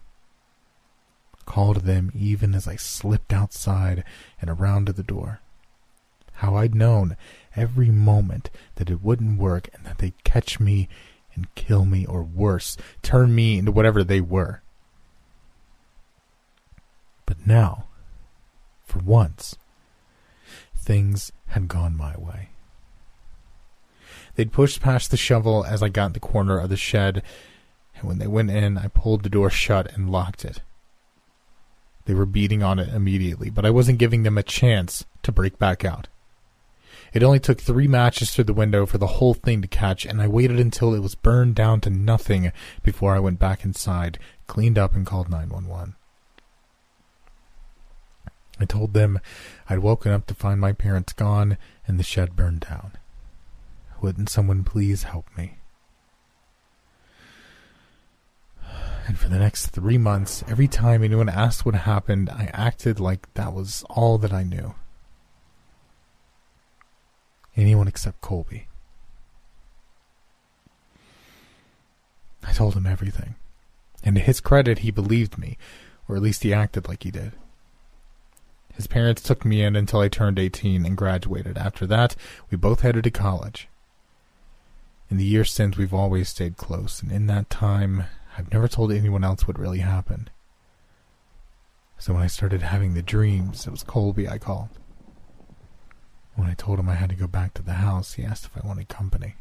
Call 1.46 1.72
to 1.72 1.80
them 1.80 2.12
even 2.14 2.54
as 2.54 2.68
I 2.68 2.76
slipped 2.76 3.32
outside 3.32 4.04
and 4.40 4.50
around 4.50 4.86
to 4.86 4.92
the 4.92 5.02
door. 5.02 5.40
How 6.34 6.56
I'd 6.56 6.74
known 6.74 7.16
every 7.56 7.90
moment 7.90 8.50
that 8.76 8.90
it 8.90 9.02
wouldn't 9.02 9.38
work 9.38 9.68
and 9.74 9.84
that 9.84 9.98
they'd 9.98 10.24
catch 10.24 10.60
me 10.60 10.88
and 11.34 11.54
kill 11.54 11.84
me, 11.84 12.04
or 12.04 12.22
worse, 12.22 12.76
turn 13.00 13.34
me 13.34 13.58
into 13.58 13.70
whatever 13.70 14.02
they 14.02 14.20
were. 14.20 14.60
But 17.26 17.46
now, 17.46 17.84
for 18.84 18.98
once, 18.98 19.56
things 20.76 21.30
had 21.48 21.68
gone 21.68 21.96
my 21.96 22.16
way. 22.16 22.48
They'd 24.34 24.52
pushed 24.52 24.80
past 24.80 25.10
the 25.10 25.16
shovel 25.16 25.64
as 25.64 25.82
I 25.82 25.88
got 25.88 26.06
in 26.06 26.12
the 26.12 26.20
corner 26.20 26.58
of 26.58 26.70
the 26.70 26.76
shed, 26.76 27.22
and 27.94 28.04
when 28.04 28.18
they 28.18 28.26
went 28.26 28.50
in, 28.50 28.78
I 28.78 28.88
pulled 28.88 29.22
the 29.22 29.28
door 29.28 29.50
shut 29.50 29.92
and 29.92 30.10
locked 30.10 30.44
it. 30.44 30.62
They 32.06 32.14
were 32.14 32.26
beating 32.26 32.62
on 32.62 32.78
it 32.78 32.88
immediately, 32.88 33.50
but 33.50 33.66
I 33.66 33.70
wasn't 33.70 33.98
giving 33.98 34.22
them 34.22 34.38
a 34.38 34.42
chance 34.42 35.04
to 35.22 35.30
break 35.30 35.58
back 35.58 35.84
out. 35.84 36.08
It 37.18 37.24
only 37.24 37.40
took 37.40 37.60
three 37.60 37.88
matches 37.88 38.30
through 38.30 38.44
the 38.44 38.54
window 38.54 38.86
for 38.86 38.98
the 38.98 39.18
whole 39.18 39.34
thing 39.34 39.60
to 39.60 39.66
catch, 39.66 40.06
and 40.06 40.22
I 40.22 40.28
waited 40.28 40.60
until 40.60 40.94
it 40.94 41.00
was 41.00 41.16
burned 41.16 41.56
down 41.56 41.80
to 41.80 41.90
nothing 41.90 42.52
before 42.84 43.12
I 43.12 43.18
went 43.18 43.40
back 43.40 43.64
inside, 43.64 44.20
cleaned 44.46 44.78
up, 44.78 44.94
and 44.94 45.04
called 45.04 45.28
911. 45.28 45.96
I 48.60 48.64
told 48.66 48.92
them 48.92 49.18
I'd 49.68 49.80
woken 49.80 50.12
up 50.12 50.28
to 50.28 50.34
find 50.34 50.60
my 50.60 50.72
parents 50.72 51.12
gone 51.12 51.58
and 51.88 51.98
the 51.98 52.04
shed 52.04 52.36
burned 52.36 52.60
down. 52.60 52.92
Wouldn't 54.00 54.28
someone 54.28 54.62
please 54.62 55.02
help 55.02 55.26
me? 55.36 55.58
And 59.08 59.18
for 59.18 59.26
the 59.26 59.40
next 59.40 59.70
three 59.70 59.98
months, 59.98 60.44
every 60.46 60.68
time 60.68 61.02
anyone 61.02 61.28
asked 61.28 61.66
what 61.66 61.74
happened, 61.74 62.30
I 62.30 62.48
acted 62.52 63.00
like 63.00 63.34
that 63.34 63.52
was 63.52 63.84
all 63.90 64.18
that 64.18 64.32
I 64.32 64.44
knew 64.44 64.76
anyone 67.58 67.88
except 67.88 68.20
Colby. 68.20 68.68
I 72.44 72.52
told 72.52 72.74
him 72.74 72.86
everything. 72.86 73.34
And 74.02 74.16
to 74.16 74.22
his 74.22 74.40
credit, 74.40 74.78
he 74.78 74.90
believed 74.90 75.36
me, 75.36 75.58
or 76.08 76.16
at 76.16 76.22
least 76.22 76.44
he 76.44 76.54
acted 76.54 76.88
like 76.88 77.02
he 77.02 77.10
did. 77.10 77.32
His 78.74 78.86
parents 78.86 79.22
took 79.22 79.44
me 79.44 79.62
in 79.62 79.74
until 79.74 80.00
I 80.00 80.08
turned 80.08 80.38
18 80.38 80.86
and 80.86 80.96
graduated. 80.96 81.58
After 81.58 81.84
that, 81.86 82.14
we 82.48 82.56
both 82.56 82.80
headed 82.80 83.04
to 83.04 83.10
college. 83.10 83.68
In 85.10 85.16
the 85.16 85.24
years 85.24 85.50
since, 85.50 85.76
we've 85.76 85.92
always 85.92 86.28
stayed 86.28 86.56
close, 86.56 87.02
and 87.02 87.10
in 87.10 87.26
that 87.26 87.50
time 87.50 88.04
I've 88.36 88.52
never 88.52 88.68
told 88.68 88.92
anyone 88.92 89.24
else 89.24 89.48
what 89.48 89.58
really 89.58 89.80
happened. 89.80 90.30
So 91.98 92.14
when 92.14 92.22
I 92.22 92.28
started 92.28 92.62
having 92.62 92.94
the 92.94 93.02
dreams, 93.02 93.66
it 93.66 93.70
was 93.70 93.82
Colby 93.82 94.28
I 94.28 94.38
called. 94.38 94.77
When 96.38 96.48
I 96.48 96.54
told 96.54 96.78
him 96.78 96.88
I 96.88 96.94
had 96.94 97.10
to 97.10 97.16
go 97.16 97.26
back 97.26 97.52
to 97.54 97.62
the 97.62 97.72
house, 97.72 98.12
he 98.12 98.22
asked 98.22 98.44
if 98.44 98.56
I 98.56 98.64
wanted 98.64 98.86
company. 98.88 99.34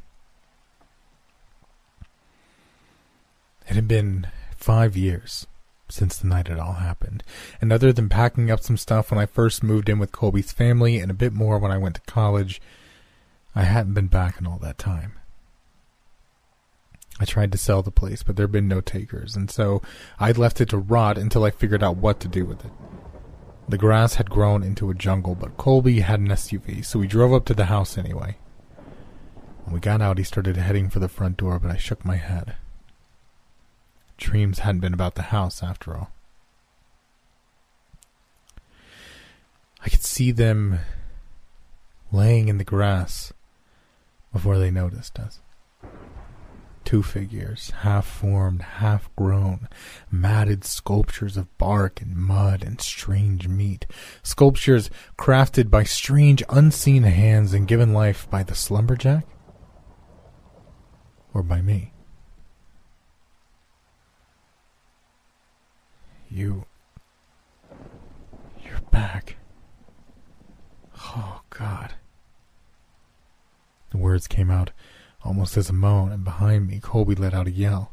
It 3.70 3.76
had 3.76 3.88
been 3.88 4.26
five 4.56 4.98
years 4.98 5.46
since 5.90 6.18
the 6.18 6.26
night 6.26 6.50
it 6.50 6.58
all 6.58 6.74
happened, 6.74 7.22
and 7.62 7.72
other 7.72 7.94
than 7.94 8.10
packing 8.10 8.50
up 8.50 8.62
some 8.62 8.78
stuff 8.78 9.12
when 9.12 9.20
I 9.20 9.28
first 9.28 9.62
moved 9.62 9.90
in 9.90 10.00
with 10.00 10.12
Colby's 10.12 10.52
family 10.52 10.98
and 10.98 11.12
a 11.12 11.14
bit 11.14 11.34
more 11.34 11.60
when 11.60 11.72
I 11.72 11.78
went 11.78 11.94
to 11.98 12.12
college, 12.12 12.60
I 13.54 13.62
hadn't 13.62 13.94
been 13.94 14.08
back 14.08 14.40
in 14.40 14.48
all 14.48 14.58
that 14.64 14.80
time. 14.80 15.20
I 17.20 17.26
tried 17.26 17.52
to 17.52 17.60
sell 17.60 17.84
the 17.84 17.92
place, 17.92 18.24
but 18.24 18.36
there'd 18.36 18.52
been 18.52 18.68
no 18.68 18.82
takers, 18.82 19.36
and 19.36 19.52
so 19.52 19.84
I'd 20.20 20.40
left 20.40 20.62
it 20.62 20.70
to 20.70 20.80
rot 20.80 21.20
until 21.20 21.44
I 21.44 21.52
figured 21.52 21.84
out 21.84 21.98
what 21.98 22.20
to 22.22 22.28
do 22.28 22.44
with 22.44 22.66
it. 22.66 22.72
The 23.70 23.78
grass 23.78 24.16
had 24.16 24.30
grown 24.30 24.64
into 24.64 24.90
a 24.90 24.96
jungle, 24.96 25.36
but 25.36 25.58
Colby 25.58 26.00
had 26.00 26.22
an 26.22 26.30
SUV, 26.30 26.86
so 26.86 27.00
we 27.00 27.08
drove 27.08 27.34
up 27.34 27.44
to 27.46 27.54
the 27.54 27.66
house 27.66 27.98
anyway. 27.98 28.38
When 29.66 29.74
we 29.74 29.82
got 29.82 30.02
out, 30.02 30.18
he 30.18 30.24
started 30.24 30.56
heading 30.56 30.90
for 30.90 31.00
the 31.00 31.10
front 31.10 31.36
door, 31.36 31.60
but 31.60 31.72
I 31.72 31.76
shook 31.76 32.06
my 32.06 32.16
head. 32.16 32.56
Dreams 34.18 34.60
hadn't 34.60 34.80
been 34.80 34.94
about 34.94 35.16
the 35.16 35.24
house, 35.24 35.62
after 35.62 35.98
all. 35.98 36.12
I 39.84 39.90
could 39.90 40.04
see 40.04 40.32
them 40.32 40.80
laying 42.12 42.48
in 42.48 42.58
the 42.58 42.64
grass 42.64 43.34
before 44.32 44.58
they 44.58 44.72
noticed 44.72 45.20
us 45.20 45.40
two 46.88 47.04
figures, 47.04 47.72
half 47.82 48.08
formed, 48.08 48.62
half 48.62 49.14
grown, 49.18 49.68
matted 50.10 50.64
sculptures 50.64 51.36
of 51.36 51.58
bark 51.58 52.00
and 52.00 52.16
mud 52.16 52.64
and 52.64 52.80
strange 52.80 53.46
meat, 53.46 53.86
sculptures 54.24 54.90
crafted 55.20 55.70
by 55.70 55.84
strange 55.84 56.42
unseen 56.48 57.04
hands 57.04 57.54
and 57.54 57.68
given 57.68 57.92
life 57.92 58.30
by 58.30 58.42
the 58.42 58.56
slumberjack? 58.56 59.28
Or 61.34 61.44
by 61.44 61.62
me? 61.62 61.92
You. 66.32 66.64
You're 68.64 68.80
back. 68.92 69.36
Oh, 70.98 71.42
God. 71.50 71.96
The 73.90 73.98
words 73.98 74.26
came 74.26 74.50
out 74.50 74.72
almost 75.28 75.58
as 75.58 75.70
a 75.70 75.74
moan, 75.74 76.12
and 76.14 76.24
behind 76.24 76.68
me, 76.68 76.80
Colby 76.80 77.14
let 77.14 77.34
out 77.34 77.48
a 77.48 77.52
yell. 77.52 77.92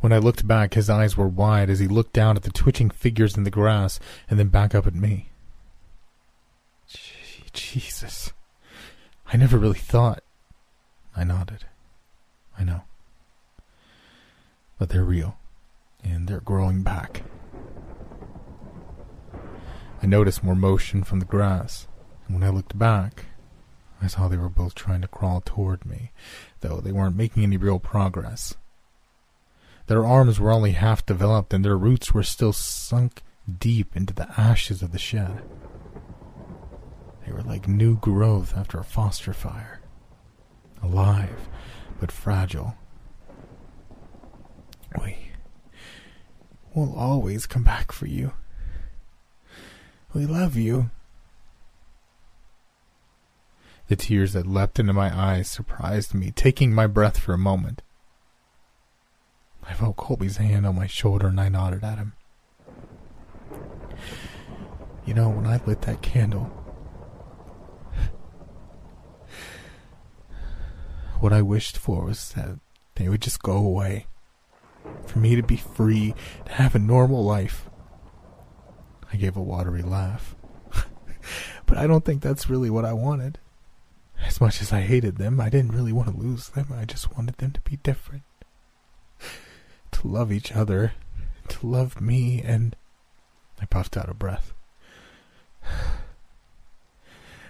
When 0.00 0.12
I 0.12 0.18
looked 0.18 0.48
back, 0.48 0.74
his 0.74 0.88
eyes 0.88 1.16
were 1.16 1.28
wide 1.28 1.68
as 1.68 1.78
he 1.78 1.86
looked 1.86 2.14
down 2.14 2.36
at 2.36 2.42
the 2.42 2.50
twitching 2.50 2.88
figures 2.90 3.36
in 3.36 3.44
the 3.44 3.50
grass 3.50 4.00
and 4.28 4.38
then 4.38 4.48
back 4.48 4.74
up 4.74 4.86
at 4.86 4.94
me. 4.94 5.28
Jesus. 7.52 8.32
I 9.26 9.36
never 9.36 9.58
really 9.58 9.78
thought. 9.78 10.24
I 11.14 11.24
nodded. 11.24 11.66
I 12.58 12.64
know. 12.64 12.82
But 14.78 14.88
they're 14.88 15.04
real, 15.04 15.36
and 16.02 16.26
they're 16.26 16.40
growing 16.40 16.82
back. 16.82 17.22
I 20.02 20.06
noticed 20.06 20.42
more 20.42 20.56
motion 20.56 21.04
from 21.04 21.20
the 21.20 21.26
grass. 21.26 21.86
When 22.32 22.42
I 22.42 22.48
looked 22.48 22.78
back, 22.78 23.26
I 24.00 24.06
saw 24.06 24.26
they 24.26 24.38
were 24.38 24.48
both 24.48 24.74
trying 24.74 25.02
to 25.02 25.08
crawl 25.08 25.42
toward 25.42 25.84
me, 25.84 26.12
though 26.60 26.80
they 26.80 26.90
weren't 26.90 27.14
making 27.14 27.42
any 27.42 27.58
real 27.58 27.78
progress. 27.78 28.54
Their 29.86 30.06
arms 30.06 30.40
were 30.40 30.50
only 30.50 30.72
half 30.72 31.04
developed, 31.04 31.52
and 31.52 31.62
their 31.62 31.76
roots 31.76 32.14
were 32.14 32.22
still 32.22 32.54
sunk 32.54 33.22
deep 33.58 33.94
into 33.94 34.14
the 34.14 34.28
ashes 34.40 34.80
of 34.80 34.92
the 34.92 34.98
shed. 34.98 35.42
They 37.26 37.32
were 37.32 37.42
like 37.42 37.68
new 37.68 37.98
growth 37.98 38.56
after 38.56 38.78
a 38.78 38.84
foster 38.84 39.34
fire, 39.34 39.80
alive 40.82 41.50
but 42.00 42.10
fragile. 42.10 42.74
We 44.98 45.32
will 46.74 46.94
always 46.96 47.46
come 47.46 47.62
back 47.62 47.92
for 47.92 48.06
you. 48.06 48.32
We 50.14 50.24
love 50.24 50.56
you. 50.56 50.90
The 53.92 53.96
tears 53.96 54.32
that 54.32 54.46
leapt 54.46 54.78
into 54.78 54.94
my 54.94 55.14
eyes 55.14 55.50
surprised 55.50 56.14
me, 56.14 56.30
taking 56.30 56.72
my 56.72 56.86
breath 56.86 57.18
for 57.18 57.34
a 57.34 57.38
moment. 57.38 57.82
I 59.68 59.74
felt 59.74 59.98
Colby's 59.98 60.38
hand 60.38 60.64
on 60.64 60.76
my 60.76 60.86
shoulder 60.86 61.26
and 61.26 61.38
I 61.38 61.50
nodded 61.50 61.84
at 61.84 61.98
him. 61.98 62.14
You 65.04 65.12
know, 65.12 65.28
when 65.28 65.46
I 65.46 65.60
lit 65.66 65.82
that 65.82 66.00
candle, 66.00 66.44
what 71.20 71.34
I 71.34 71.42
wished 71.42 71.76
for 71.76 72.06
was 72.06 72.30
that 72.30 72.58
they 72.94 73.10
would 73.10 73.20
just 73.20 73.42
go 73.42 73.58
away. 73.58 74.06
For 75.04 75.18
me 75.18 75.36
to 75.36 75.42
be 75.42 75.58
free, 75.58 76.14
to 76.46 76.52
have 76.52 76.74
a 76.74 76.78
normal 76.78 77.22
life. 77.22 77.68
I 79.12 79.16
gave 79.16 79.36
a 79.36 79.42
watery 79.42 79.82
laugh. 79.82 80.34
but 81.66 81.76
I 81.76 81.86
don't 81.86 82.06
think 82.06 82.22
that's 82.22 82.48
really 82.48 82.70
what 82.70 82.86
I 82.86 82.94
wanted. 82.94 83.38
As 84.22 84.40
much 84.40 84.62
as 84.62 84.72
I 84.72 84.80
hated 84.80 85.16
them, 85.16 85.40
I 85.40 85.50
didn't 85.50 85.72
really 85.72 85.92
want 85.92 86.08
to 86.08 86.16
lose 86.16 86.48
them. 86.50 86.68
I 86.74 86.84
just 86.84 87.14
wanted 87.16 87.36
them 87.38 87.52
to 87.52 87.60
be 87.60 87.76
different. 87.76 88.22
To 89.92 90.08
love 90.08 90.32
each 90.32 90.52
other, 90.52 90.92
to 91.48 91.66
love 91.66 92.00
me, 92.00 92.40
and 92.42 92.74
I 93.60 93.66
puffed 93.66 93.96
out 93.96 94.08
a 94.08 94.14
breath. 94.14 94.52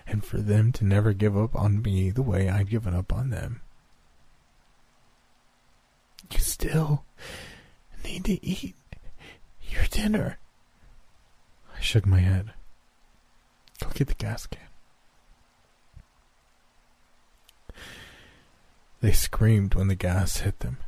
And 0.05 0.25
for 0.25 0.39
them 0.39 0.73
to 0.73 0.85
never 0.85 1.15
give 1.15 1.39
up 1.39 1.55
on 1.55 1.81
me 1.81 2.11
the 2.11 2.23
way 2.23 2.49
I'd 2.51 2.69
given 2.69 2.93
up 2.93 3.13
on 3.13 3.31
them. 3.31 3.63
You 6.31 6.39
still 6.39 7.05
need 8.05 8.25
to 8.27 8.45
eat 8.45 8.75
your 9.63 9.85
dinner. 9.91 10.39
I 11.75 11.81
shook 11.81 12.05
my 12.05 12.19
head. 12.19 12.53
Go 13.81 13.89
get 13.95 14.09
the 14.09 14.15
gas 14.15 14.47
can. 14.47 14.72
They 19.03 19.11
screamed 19.11 19.75
when 19.75 19.89
the 19.89 19.97
gas 19.97 20.39
hit 20.39 20.61
them. 20.61 20.79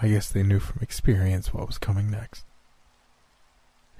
I 0.00 0.08
guess 0.08 0.30
they 0.30 0.42
knew 0.42 0.60
from 0.60 0.82
experience 0.82 1.54
what 1.54 1.66
was 1.66 1.78
coming 1.78 2.10
next. 2.10 2.44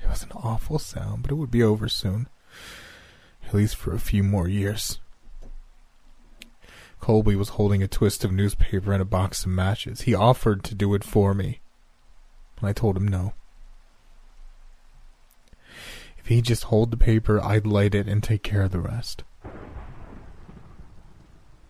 It 0.03 0.09
was 0.09 0.23
an 0.23 0.33
awful 0.33 0.79
sound, 0.79 1.23
but 1.23 1.31
it 1.31 1.37
would 1.37 1.51
be 1.51 1.63
over 1.63 1.89
soon. 1.89 2.29
At 3.47 3.55
least 3.55 3.77
for 3.77 3.95
a 3.95 3.99
few 3.99 4.23
more 4.23 4.47
years. 4.47 5.01
Colby 7.01 7.35
was 7.35 7.51
holding 7.51 7.83
a 7.83 7.89
twist 7.89 8.25
of 8.25 8.33
newspaper 8.33 8.93
and 8.93 9.01
a 9.01 9.07
box 9.07 9.45
of 9.45 9.51
matches. 9.51 10.03
He 10.03 10.15
offered 10.15 10.65
to 10.65 10.75
do 10.75 10.93
it 10.95 11.03
for 11.03 11.33
me. 11.33 11.61
But 12.61 12.69
I 12.69 12.73
told 12.75 12.99
him 12.99 13.09
no. 13.09 13.33
If 16.19 16.27
he'd 16.27 16.45
just 16.45 16.65
hold 16.65 16.91
the 16.91 16.99
paper, 16.99 17.43
I'd 17.43 17.67
light 17.67 17.95
it 17.95 18.07
and 18.07 18.23
take 18.23 18.43
care 18.43 18.63
of 18.63 18.73
the 18.73 18.81
rest. 18.81 19.25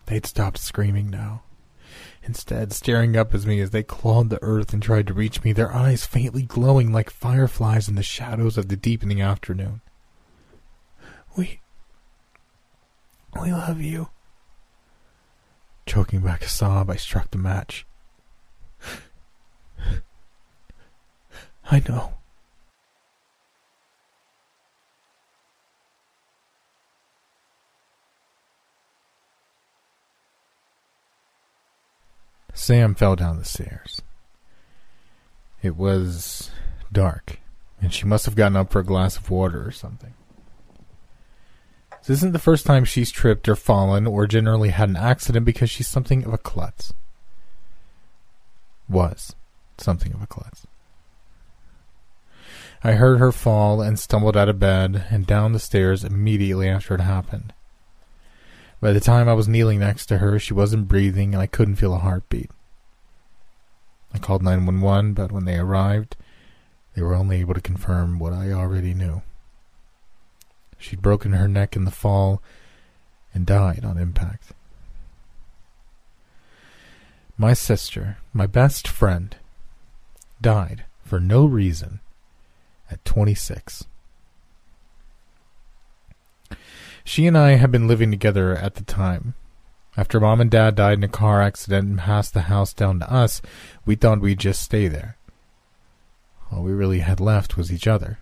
They'd 0.07 0.27
stopped 0.27 0.59
screaming 0.59 1.11
now. 1.11 1.42
Instead, 2.23 2.73
staring 2.73 3.16
up 3.16 3.35
at 3.35 3.45
me 3.45 3.61
as 3.61 3.71
they 3.71 3.83
clawed 3.83 4.31
the 4.31 4.42
earth 4.42 4.73
and 4.73 4.83
tried 4.83 5.07
to 5.07 5.14
reach 5.14 5.45
me, 5.45 5.53
their 5.53 5.73
eyes 5.73 6.07
faintly 6.07 6.42
glowing 6.42 6.92
like 6.92 7.11
fireflies 7.11 7.88
in 7.88 7.95
the 7.95 8.03
shadows 8.03 8.59
of 8.59 8.69
the 8.69 8.77
deepening 8.77 9.21
afternoon. 9.21 9.81
We. 11.37 11.61
We 13.40 13.53
love 13.53 13.81
you. 13.81 14.09
Choking 15.87 16.21
back 16.21 16.42
a 16.42 16.49
sob, 16.49 16.90
I 16.90 16.97
struck 16.97 17.31
the 17.31 17.38
match. 17.38 17.87
I 21.71 21.83
know. 21.88 22.14
Sam 32.57 32.95
fell 32.95 33.16
down 33.16 33.37
the 33.37 33.45
stairs. 33.45 34.01
It 35.62 35.77
was 35.77 36.51
dark, 36.90 37.38
and 37.83 37.92
she 37.92 38.07
must 38.07 38.25
have 38.25 38.35
gotten 38.35 38.57
up 38.57 38.73
for 38.73 38.81
a 38.81 38.85
glass 38.85 39.19
of 39.19 39.31
water 39.31 39.64
or 39.64 39.71
something. 39.71 40.14
This 42.01 42.19
isn't 42.19 42.33
the 42.33 42.38
first 42.38 42.64
time 42.64 42.87
she's 42.87 43.11
tripped 43.11 43.47
or 43.47 43.57
fallen 43.57 44.07
or 44.07 44.27
generally 44.27 44.71
had 44.71 44.88
an 44.88 44.97
accident 44.97 45.45
because 45.45 45.69
she's 45.69 45.87
something 45.87 46.25
of 46.25 46.33
a 46.33 46.38
klutz. 46.38 46.95
Was 48.88 49.37
something 49.77 50.14
of 50.14 50.23
a 50.23 50.27
klutz. 50.27 50.66
I 52.83 52.92
heard 52.92 53.19
her 53.19 53.33
fall 53.33 53.83
and 53.83 53.99
stumbled 53.99 54.37
out 54.37 54.49
of 54.49 54.59
bed 54.59 55.05
and 55.11 55.27
down 55.27 55.53
the 55.53 55.59
stairs 55.59 56.05
immediately 56.05 56.71
after 56.71 56.95
it 56.95 57.01
happened. 57.03 57.53
By 58.87 58.92
the 58.92 59.01
time 59.01 59.29
I 59.29 59.35
was 59.35 59.49
kneeling 59.49 59.81
next 59.81 60.07
to 60.07 60.18
her, 60.18 60.38
she 60.38 60.55
wasn't 60.55 60.87
breathing 60.87 61.35
and 61.35 61.42
I 61.42 61.49
couldn't 61.49 61.75
feel 61.75 61.92
a 61.92 61.99
heartbeat. 61.99 62.53
I 64.14 64.18
called 64.18 64.44
911, 64.44 65.12
but 65.12 65.33
when 65.33 65.44
they 65.44 65.59
arrived, 65.59 66.14
they 66.94 67.03
were 67.03 67.16
only 67.16 67.40
able 67.40 67.55
to 67.55 67.61
confirm 67.61 68.20
what 68.20 68.33
I 68.33 68.53
already 68.53 68.94
knew. 68.94 69.22
She'd 70.79 71.03
broken 71.03 71.33
her 71.33 71.49
neck 71.49 71.75
in 71.75 71.85
the 71.85 71.90
fall 71.90 72.40
and 73.35 73.44
died 73.44 73.85
on 73.85 73.99
impact. 73.99 74.53
My 77.37 77.55
sister, 77.55 78.18
my 78.33 78.46
best 78.46 78.87
friend, 78.87 79.35
died 80.40 80.85
for 81.05 81.18
no 81.18 81.44
reason 81.44 81.99
at 82.88 83.05
26. 83.05 83.87
She 87.07 87.29
and 87.29 87.38
I 87.38 87.53
had 87.53 87.71
been 87.71 87.87
living 87.87 88.11
together 88.11 88.57
at 88.57 88.75
the 88.75 88.83
time. 88.83 89.35
After 89.97 90.19
mom 90.19 90.40
and 90.40 90.51
dad 90.51 90.75
died 90.75 90.99
in 90.99 91.05
a 91.05 91.09
car 91.09 91.40
accident 91.40 91.88
and 91.88 91.99
passed 92.01 92.35
the 92.35 92.42
house 92.42 92.75
down 92.75 92.99
to 92.99 93.11
us, 93.11 93.40
we 93.87 93.95
thought 93.95 94.21
we'd 94.21 94.40
just 94.40 94.61
stay 94.61 94.88
there. 94.88 95.16
All 96.51 96.64
we 96.64 96.73
really 96.73 96.99
had 96.99 97.21
left 97.21 97.57
was 97.57 97.73
each 97.73 97.87
other, 97.87 98.19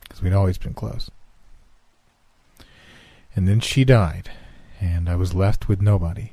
because 0.00 0.22
we'd 0.22 0.32
always 0.32 0.58
been 0.58 0.74
close. 0.74 1.08
And 3.36 3.46
then 3.46 3.60
she 3.60 3.84
died, 3.84 4.32
and 4.80 5.08
I 5.08 5.14
was 5.14 5.32
left 5.32 5.68
with 5.68 5.80
nobody. 5.80 6.32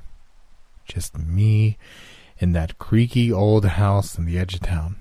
Just 0.84 1.16
me 1.16 1.78
in 2.40 2.54
that 2.54 2.80
creaky 2.80 3.32
old 3.32 3.66
house 3.66 4.18
on 4.18 4.26
the 4.26 4.40
edge 4.40 4.56
of 4.56 4.62
town. 4.62 4.96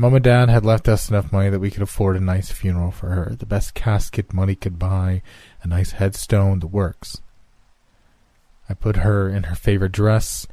Mom 0.00 0.14
and 0.14 0.24
Dad 0.24 0.48
had 0.48 0.64
left 0.64 0.88
us 0.88 1.10
enough 1.10 1.30
money 1.30 1.50
that 1.50 1.58
we 1.58 1.70
could 1.70 1.82
afford 1.82 2.16
a 2.16 2.20
nice 2.20 2.50
funeral 2.50 2.90
for 2.90 3.10
her, 3.10 3.36
the 3.38 3.44
best 3.44 3.74
casket 3.74 4.32
money 4.32 4.54
could 4.54 4.78
buy, 4.78 5.20
a 5.62 5.68
nice 5.68 5.90
headstone, 5.92 6.60
the 6.60 6.66
works. 6.66 7.20
I 8.66 8.72
put 8.72 8.96
her 8.96 9.28
in 9.28 9.42
her 9.42 9.54
favorite 9.54 9.92
dress 9.92 10.46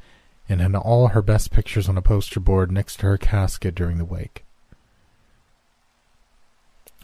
and 0.50 0.60
had 0.60 0.74
all 0.74 1.08
her 1.08 1.22
best 1.22 1.50
pictures 1.50 1.88
on 1.88 1.96
a 1.96 2.02
poster 2.02 2.40
board 2.40 2.70
next 2.70 2.96
to 2.96 3.06
her 3.06 3.16
casket 3.16 3.74
during 3.74 3.96
the 3.96 4.04
wake. 4.04 4.44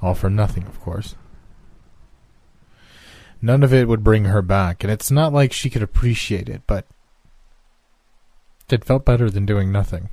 All 0.02 0.14
for 0.14 0.28
nothing, 0.28 0.66
of 0.66 0.78
course. 0.82 1.14
None 3.40 3.62
of 3.62 3.72
it 3.72 3.88
would 3.88 4.04
bring 4.04 4.26
her 4.26 4.42
back, 4.42 4.84
and 4.84 4.92
it's 4.92 5.10
not 5.10 5.32
like 5.32 5.54
she 5.54 5.70
could 5.70 5.82
appreciate 5.82 6.50
it, 6.50 6.60
but 6.66 6.86
it 8.68 8.84
felt 8.84 9.06
better 9.06 9.30
than 9.30 9.46
doing 9.46 9.72
nothing. 9.72 10.10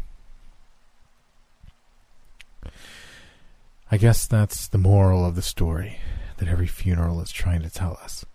I 3.93 3.97
guess 3.97 4.25
that's 4.25 4.69
the 4.69 4.77
moral 4.77 5.25
of 5.25 5.35
the 5.35 5.41
story 5.41 5.97
that 6.37 6.47
every 6.47 6.67
funeral 6.67 7.19
is 7.19 7.29
trying 7.29 7.61
to 7.61 7.69
tell 7.69 7.99
us. 8.01 8.25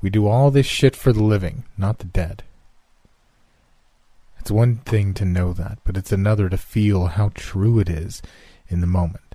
We 0.00 0.10
do 0.10 0.28
all 0.28 0.52
this 0.52 0.66
shit 0.66 0.94
for 0.94 1.12
the 1.12 1.24
living, 1.24 1.64
not 1.76 1.98
the 1.98 2.04
dead. 2.04 2.44
It's 4.38 4.50
one 4.50 4.76
thing 4.76 5.12
to 5.14 5.24
know 5.24 5.52
that, 5.54 5.78
but 5.82 5.96
it's 5.96 6.12
another 6.12 6.48
to 6.48 6.56
feel 6.56 7.06
how 7.06 7.32
true 7.34 7.80
it 7.80 7.88
is 7.88 8.22
in 8.68 8.80
the 8.80 8.86
moment. 8.86 9.34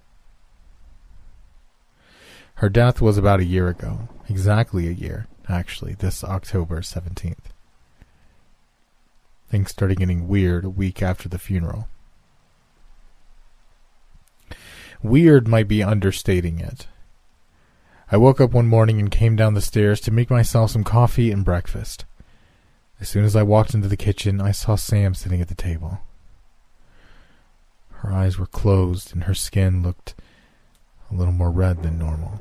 Her 2.55 2.69
death 2.69 3.01
was 3.01 3.17
about 3.17 3.41
a 3.41 3.45
year 3.45 3.67
ago. 3.67 4.07
Exactly 4.29 4.87
a 4.87 4.91
year, 4.91 5.27
actually, 5.49 5.95
this 5.95 6.23
October 6.23 6.79
17th. 6.79 7.51
Things 9.49 9.71
started 9.71 9.97
getting 9.97 10.29
weird 10.29 10.63
a 10.63 10.69
week 10.69 11.03
after 11.03 11.27
the 11.27 11.39
funeral. 11.39 11.89
Weird 15.03 15.47
might 15.47 15.67
be 15.67 15.81
understating 15.81 16.59
it. 16.59 16.87
I 18.11 18.17
woke 18.17 18.39
up 18.39 18.51
one 18.51 18.67
morning 18.67 18.99
and 18.99 19.09
came 19.09 19.35
down 19.35 19.53
the 19.53 19.61
stairs 19.61 19.99
to 20.01 20.11
make 20.11 20.29
myself 20.29 20.71
some 20.71 20.83
coffee 20.83 21.31
and 21.31 21.45
breakfast. 21.45 22.05
As 22.99 23.09
soon 23.09 23.23
as 23.23 23.35
I 23.35 23.41
walked 23.41 23.73
into 23.73 23.87
the 23.87 23.97
kitchen, 23.97 24.39
I 24.39 24.51
saw 24.51 24.75
Sam 24.75 25.15
sitting 25.15 25.41
at 25.41 25.47
the 25.47 25.55
table. 25.55 26.01
Her 27.89 28.11
eyes 28.11 28.37
were 28.37 28.45
closed 28.45 29.13
and 29.13 29.23
her 29.23 29.33
skin 29.33 29.81
looked 29.81 30.13
a 31.09 31.15
little 31.15 31.33
more 31.33 31.51
red 31.51 31.81
than 31.81 31.97
normal. 31.97 32.39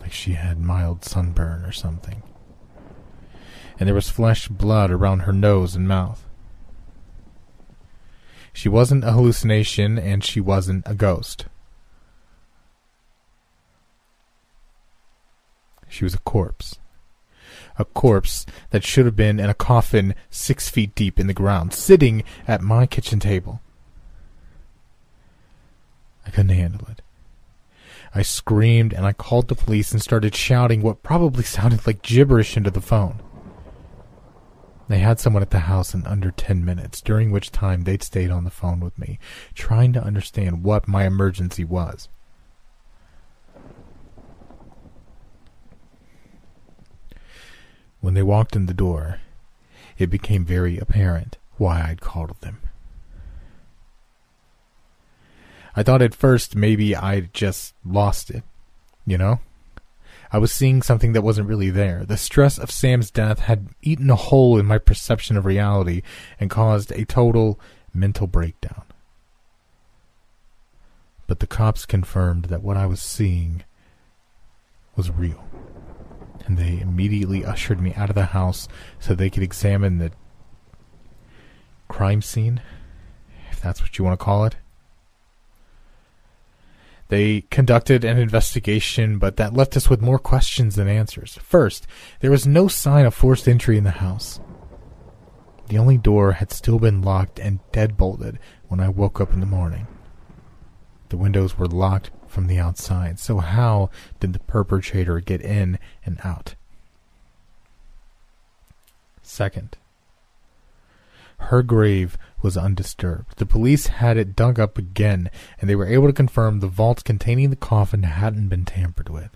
Like 0.00 0.12
she 0.12 0.32
had 0.32 0.58
mild 0.58 1.04
sunburn 1.04 1.64
or 1.64 1.72
something. 1.72 2.22
And 3.78 3.86
there 3.86 3.94
was 3.94 4.10
flesh 4.10 4.48
blood 4.48 4.90
around 4.90 5.20
her 5.20 5.32
nose 5.32 5.74
and 5.74 5.88
mouth. 5.88 6.23
She 8.54 8.68
wasn't 8.68 9.02
a 9.04 9.10
hallucination 9.10 9.98
and 9.98 10.22
she 10.22 10.40
wasn't 10.40 10.84
a 10.86 10.94
ghost. 10.94 11.46
She 15.88 16.04
was 16.04 16.14
a 16.14 16.18
corpse. 16.18 16.78
A 17.78 17.84
corpse 17.84 18.46
that 18.70 18.84
should 18.84 19.06
have 19.06 19.16
been 19.16 19.40
in 19.40 19.50
a 19.50 19.54
coffin 19.54 20.14
six 20.30 20.70
feet 20.70 20.94
deep 20.94 21.18
in 21.18 21.26
the 21.26 21.34
ground, 21.34 21.74
sitting 21.74 22.22
at 22.46 22.62
my 22.62 22.86
kitchen 22.86 23.18
table. 23.18 23.60
I 26.24 26.30
couldn't 26.30 26.56
handle 26.56 26.86
it. 26.88 27.02
I 28.14 28.22
screamed 28.22 28.92
and 28.92 29.04
I 29.04 29.12
called 29.12 29.48
the 29.48 29.56
police 29.56 29.90
and 29.90 30.00
started 30.00 30.36
shouting 30.36 30.80
what 30.80 31.02
probably 31.02 31.42
sounded 31.42 31.88
like 31.88 32.02
gibberish 32.02 32.56
into 32.56 32.70
the 32.70 32.80
phone. 32.80 33.20
They 34.88 34.98
had 34.98 35.18
someone 35.18 35.42
at 35.42 35.50
the 35.50 35.60
house 35.60 35.94
in 35.94 36.06
under 36.06 36.30
10 36.30 36.64
minutes, 36.64 37.00
during 37.00 37.30
which 37.30 37.50
time 37.50 37.82
they'd 37.82 38.02
stayed 38.02 38.30
on 38.30 38.44
the 38.44 38.50
phone 38.50 38.80
with 38.80 38.98
me, 38.98 39.18
trying 39.54 39.92
to 39.94 40.02
understand 40.02 40.62
what 40.62 40.86
my 40.86 41.06
emergency 41.06 41.64
was. 41.64 42.08
When 48.00 48.12
they 48.12 48.22
walked 48.22 48.54
in 48.54 48.66
the 48.66 48.74
door, 48.74 49.20
it 49.96 50.10
became 50.10 50.44
very 50.44 50.76
apparent 50.78 51.38
why 51.56 51.80
I'd 51.80 52.02
called 52.02 52.38
them. 52.40 52.58
I 55.74 55.82
thought 55.82 56.02
at 56.02 56.14
first 56.14 56.54
maybe 56.54 56.94
I'd 56.94 57.32
just 57.32 57.74
lost 57.84 58.30
it, 58.30 58.42
you 59.06 59.16
know? 59.16 59.40
I 60.34 60.38
was 60.38 60.50
seeing 60.50 60.82
something 60.82 61.12
that 61.12 61.22
wasn't 61.22 61.46
really 61.46 61.70
there. 61.70 62.04
The 62.04 62.16
stress 62.16 62.58
of 62.58 62.68
Sam's 62.68 63.08
death 63.08 63.38
had 63.38 63.68
eaten 63.82 64.10
a 64.10 64.16
hole 64.16 64.58
in 64.58 64.66
my 64.66 64.78
perception 64.78 65.36
of 65.36 65.46
reality 65.46 66.02
and 66.40 66.50
caused 66.50 66.90
a 66.90 67.04
total 67.04 67.60
mental 67.94 68.26
breakdown. 68.26 68.82
But 71.28 71.38
the 71.38 71.46
cops 71.46 71.86
confirmed 71.86 72.46
that 72.46 72.64
what 72.64 72.76
I 72.76 72.84
was 72.84 73.00
seeing 73.00 73.62
was 74.96 75.08
real. 75.08 75.46
And 76.46 76.58
they 76.58 76.80
immediately 76.80 77.44
ushered 77.44 77.80
me 77.80 77.94
out 77.94 78.08
of 78.08 78.16
the 78.16 78.24
house 78.24 78.66
so 78.98 79.14
they 79.14 79.30
could 79.30 79.44
examine 79.44 79.98
the 79.98 80.10
crime 81.86 82.22
scene, 82.22 82.60
if 83.52 83.60
that's 83.60 83.80
what 83.80 83.96
you 83.98 84.04
want 84.04 84.18
to 84.18 84.24
call 84.24 84.46
it. 84.46 84.56
They 87.08 87.42
conducted 87.42 88.04
an 88.04 88.18
investigation, 88.18 89.18
but 89.18 89.36
that 89.36 89.52
left 89.52 89.76
us 89.76 89.90
with 89.90 90.00
more 90.00 90.18
questions 90.18 90.76
than 90.76 90.88
answers. 90.88 91.38
First, 91.42 91.86
there 92.20 92.30
was 92.30 92.46
no 92.46 92.66
sign 92.66 93.04
of 93.04 93.14
forced 93.14 93.46
entry 93.46 93.76
in 93.76 93.84
the 93.84 93.90
house. 93.90 94.40
The 95.68 95.78
only 95.78 95.98
door 95.98 96.32
had 96.32 96.50
still 96.50 96.78
been 96.78 97.02
locked 97.02 97.38
and 97.38 97.60
deadbolted 97.72 98.38
when 98.68 98.80
I 98.80 98.88
woke 98.88 99.20
up 99.20 99.32
in 99.32 99.40
the 99.40 99.46
morning. 99.46 99.86
The 101.10 101.16
windows 101.16 101.58
were 101.58 101.66
locked 101.66 102.10
from 102.26 102.46
the 102.46 102.58
outside, 102.58 103.18
so 103.18 103.38
how 103.38 103.90
did 104.18 104.32
the 104.32 104.40
perpetrator 104.40 105.20
get 105.20 105.40
in 105.40 105.78
and 106.04 106.18
out? 106.24 106.54
Second, 109.22 109.78
her 111.44 111.62
grave 111.62 112.16
was 112.42 112.56
undisturbed. 112.56 113.36
The 113.38 113.46
police 113.46 113.86
had 113.86 114.16
it 114.16 114.36
dug 114.36 114.60
up 114.60 114.78
again, 114.78 115.30
and 115.60 115.68
they 115.68 115.76
were 115.76 115.86
able 115.86 116.06
to 116.06 116.12
confirm 116.12 116.60
the 116.60 116.66
vault 116.66 117.04
containing 117.04 117.50
the 117.50 117.56
coffin 117.56 118.02
hadn't 118.02 118.48
been 118.48 118.64
tampered 118.64 119.08
with. 119.08 119.30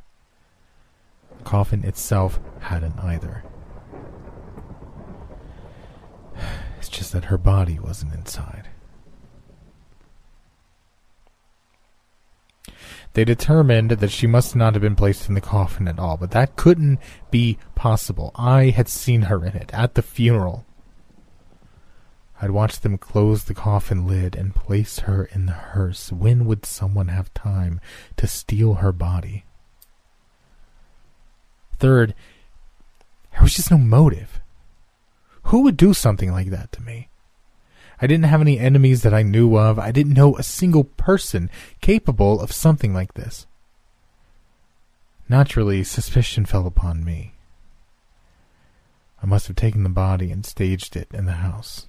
The 1.38 1.44
coffin 1.44 1.84
itself 1.84 2.38
hadn't 2.60 2.98
either. 3.00 3.44
It's 6.78 6.88
just 6.88 7.12
that 7.12 7.24
her 7.24 7.38
body 7.38 7.80
wasn't 7.80 8.14
inside. 8.14 8.68
They 13.14 13.24
determined 13.24 13.90
that 13.90 14.12
she 14.12 14.28
must 14.28 14.54
not 14.54 14.74
have 14.74 14.82
been 14.82 14.94
placed 14.94 15.28
in 15.28 15.34
the 15.34 15.40
coffin 15.40 15.88
at 15.88 15.98
all, 15.98 16.16
but 16.16 16.30
that 16.30 16.54
couldn't 16.54 17.00
be 17.32 17.58
possible. 17.74 18.30
I 18.36 18.66
had 18.66 18.88
seen 18.88 19.22
her 19.22 19.44
in 19.44 19.56
it 19.56 19.72
at 19.74 19.94
the 19.94 20.02
funeral. 20.02 20.64
I'd 22.40 22.50
watched 22.52 22.82
them 22.82 22.98
close 22.98 23.44
the 23.44 23.54
coffin 23.54 24.06
lid 24.06 24.36
and 24.36 24.54
place 24.54 25.00
her 25.00 25.24
in 25.24 25.46
the 25.46 25.52
hearse. 25.52 26.12
When 26.12 26.44
would 26.46 26.64
someone 26.64 27.08
have 27.08 27.34
time 27.34 27.80
to 28.16 28.26
steal 28.26 28.74
her 28.74 28.92
body? 28.92 29.44
Third, 31.78 32.14
there 33.32 33.42
was 33.42 33.54
just 33.54 33.70
no 33.70 33.78
motive. 33.78 34.40
Who 35.44 35.62
would 35.62 35.76
do 35.76 35.94
something 35.94 36.30
like 36.30 36.50
that 36.50 36.70
to 36.72 36.82
me? 36.82 37.08
I 38.00 38.06
didn't 38.06 38.26
have 38.26 38.40
any 38.40 38.58
enemies 38.58 39.02
that 39.02 39.14
I 39.14 39.22
knew 39.22 39.56
of. 39.56 39.78
I 39.78 39.90
didn't 39.90 40.14
know 40.14 40.36
a 40.36 40.42
single 40.44 40.84
person 40.84 41.50
capable 41.80 42.40
of 42.40 42.52
something 42.52 42.94
like 42.94 43.14
this. 43.14 43.46
Naturally, 45.28 45.82
suspicion 45.82 46.46
fell 46.46 46.66
upon 46.66 47.04
me. 47.04 47.34
I 49.20 49.26
must 49.26 49.48
have 49.48 49.56
taken 49.56 49.82
the 49.82 49.88
body 49.88 50.30
and 50.30 50.46
staged 50.46 50.94
it 50.94 51.08
in 51.12 51.26
the 51.26 51.32
house. 51.32 51.88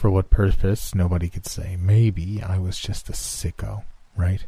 For 0.00 0.10
what 0.10 0.30
purpose, 0.30 0.94
nobody 0.94 1.28
could 1.28 1.44
say. 1.44 1.76
Maybe 1.78 2.42
I 2.42 2.56
was 2.56 2.78
just 2.78 3.10
a 3.10 3.12
sicko, 3.12 3.82
right? 4.16 4.46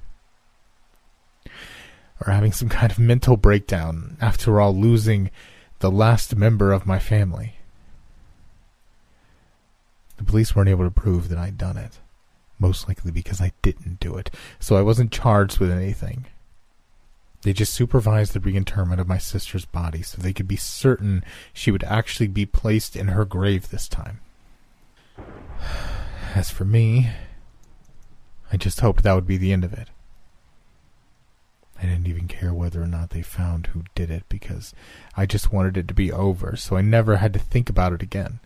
Or 2.26 2.32
having 2.32 2.52
some 2.52 2.68
kind 2.70 2.90
of 2.90 2.98
mental 2.98 3.36
breakdown, 3.36 4.16
after 4.18 4.62
all, 4.62 4.74
losing 4.74 5.30
the 5.80 5.90
last 5.90 6.34
member 6.34 6.72
of 6.72 6.86
my 6.86 6.98
family. 6.98 7.56
The 10.16 10.24
police 10.24 10.56
weren't 10.56 10.70
able 10.70 10.86
to 10.86 10.90
prove 10.90 11.28
that 11.28 11.36
I'd 11.36 11.58
done 11.58 11.76
it, 11.76 11.98
most 12.58 12.88
likely 12.88 13.10
because 13.10 13.42
I 13.42 13.52
didn't 13.60 14.00
do 14.00 14.16
it, 14.16 14.30
so 14.58 14.76
I 14.76 14.80
wasn't 14.80 15.12
charged 15.12 15.58
with 15.58 15.70
anything. 15.70 16.24
They 17.42 17.52
just 17.52 17.74
supervised 17.74 18.32
the 18.32 18.40
reinterment 18.40 19.02
of 19.02 19.06
my 19.06 19.18
sister's 19.18 19.66
body 19.66 20.00
so 20.00 20.16
they 20.16 20.32
could 20.32 20.48
be 20.48 20.56
certain 20.56 21.22
she 21.52 21.70
would 21.70 21.84
actually 21.84 22.28
be 22.28 22.46
placed 22.46 22.96
in 22.96 23.08
her 23.08 23.26
grave 23.26 23.68
this 23.68 23.86
time. 23.86 24.20
As 26.34 26.50
for 26.50 26.64
me, 26.64 27.10
I 28.52 28.56
just 28.56 28.80
hoped 28.80 29.02
that 29.02 29.14
would 29.14 29.26
be 29.26 29.36
the 29.36 29.52
end 29.52 29.64
of 29.64 29.72
it. 29.72 29.88
I 31.82 31.86
didn't 31.86 32.06
even 32.06 32.28
care 32.28 32.54
whether 32.54 32.80
or 32.80 32.86
not 32.86 33.10
they 33.10 33.22
found 33.22 33.68
who 33.68 33.82
did 33.94 34.10
it 34.10 34.22
because 34.28 34.72
I 35.16 35.26
just 35.26 35.52
wanted 35.52 35.76
it 35.76 35.88
to 35.88 35.94
be 35.94 36.12
over 36.12 36.54
so 36.54 36.76
I 36.76 36.80
never 36.80 37.16
had 37.16 37.32
to 37.32 37.40
think 37.40 37.68
about 37.68 37.92
it 37.92 38.02
again. 38.02 38.38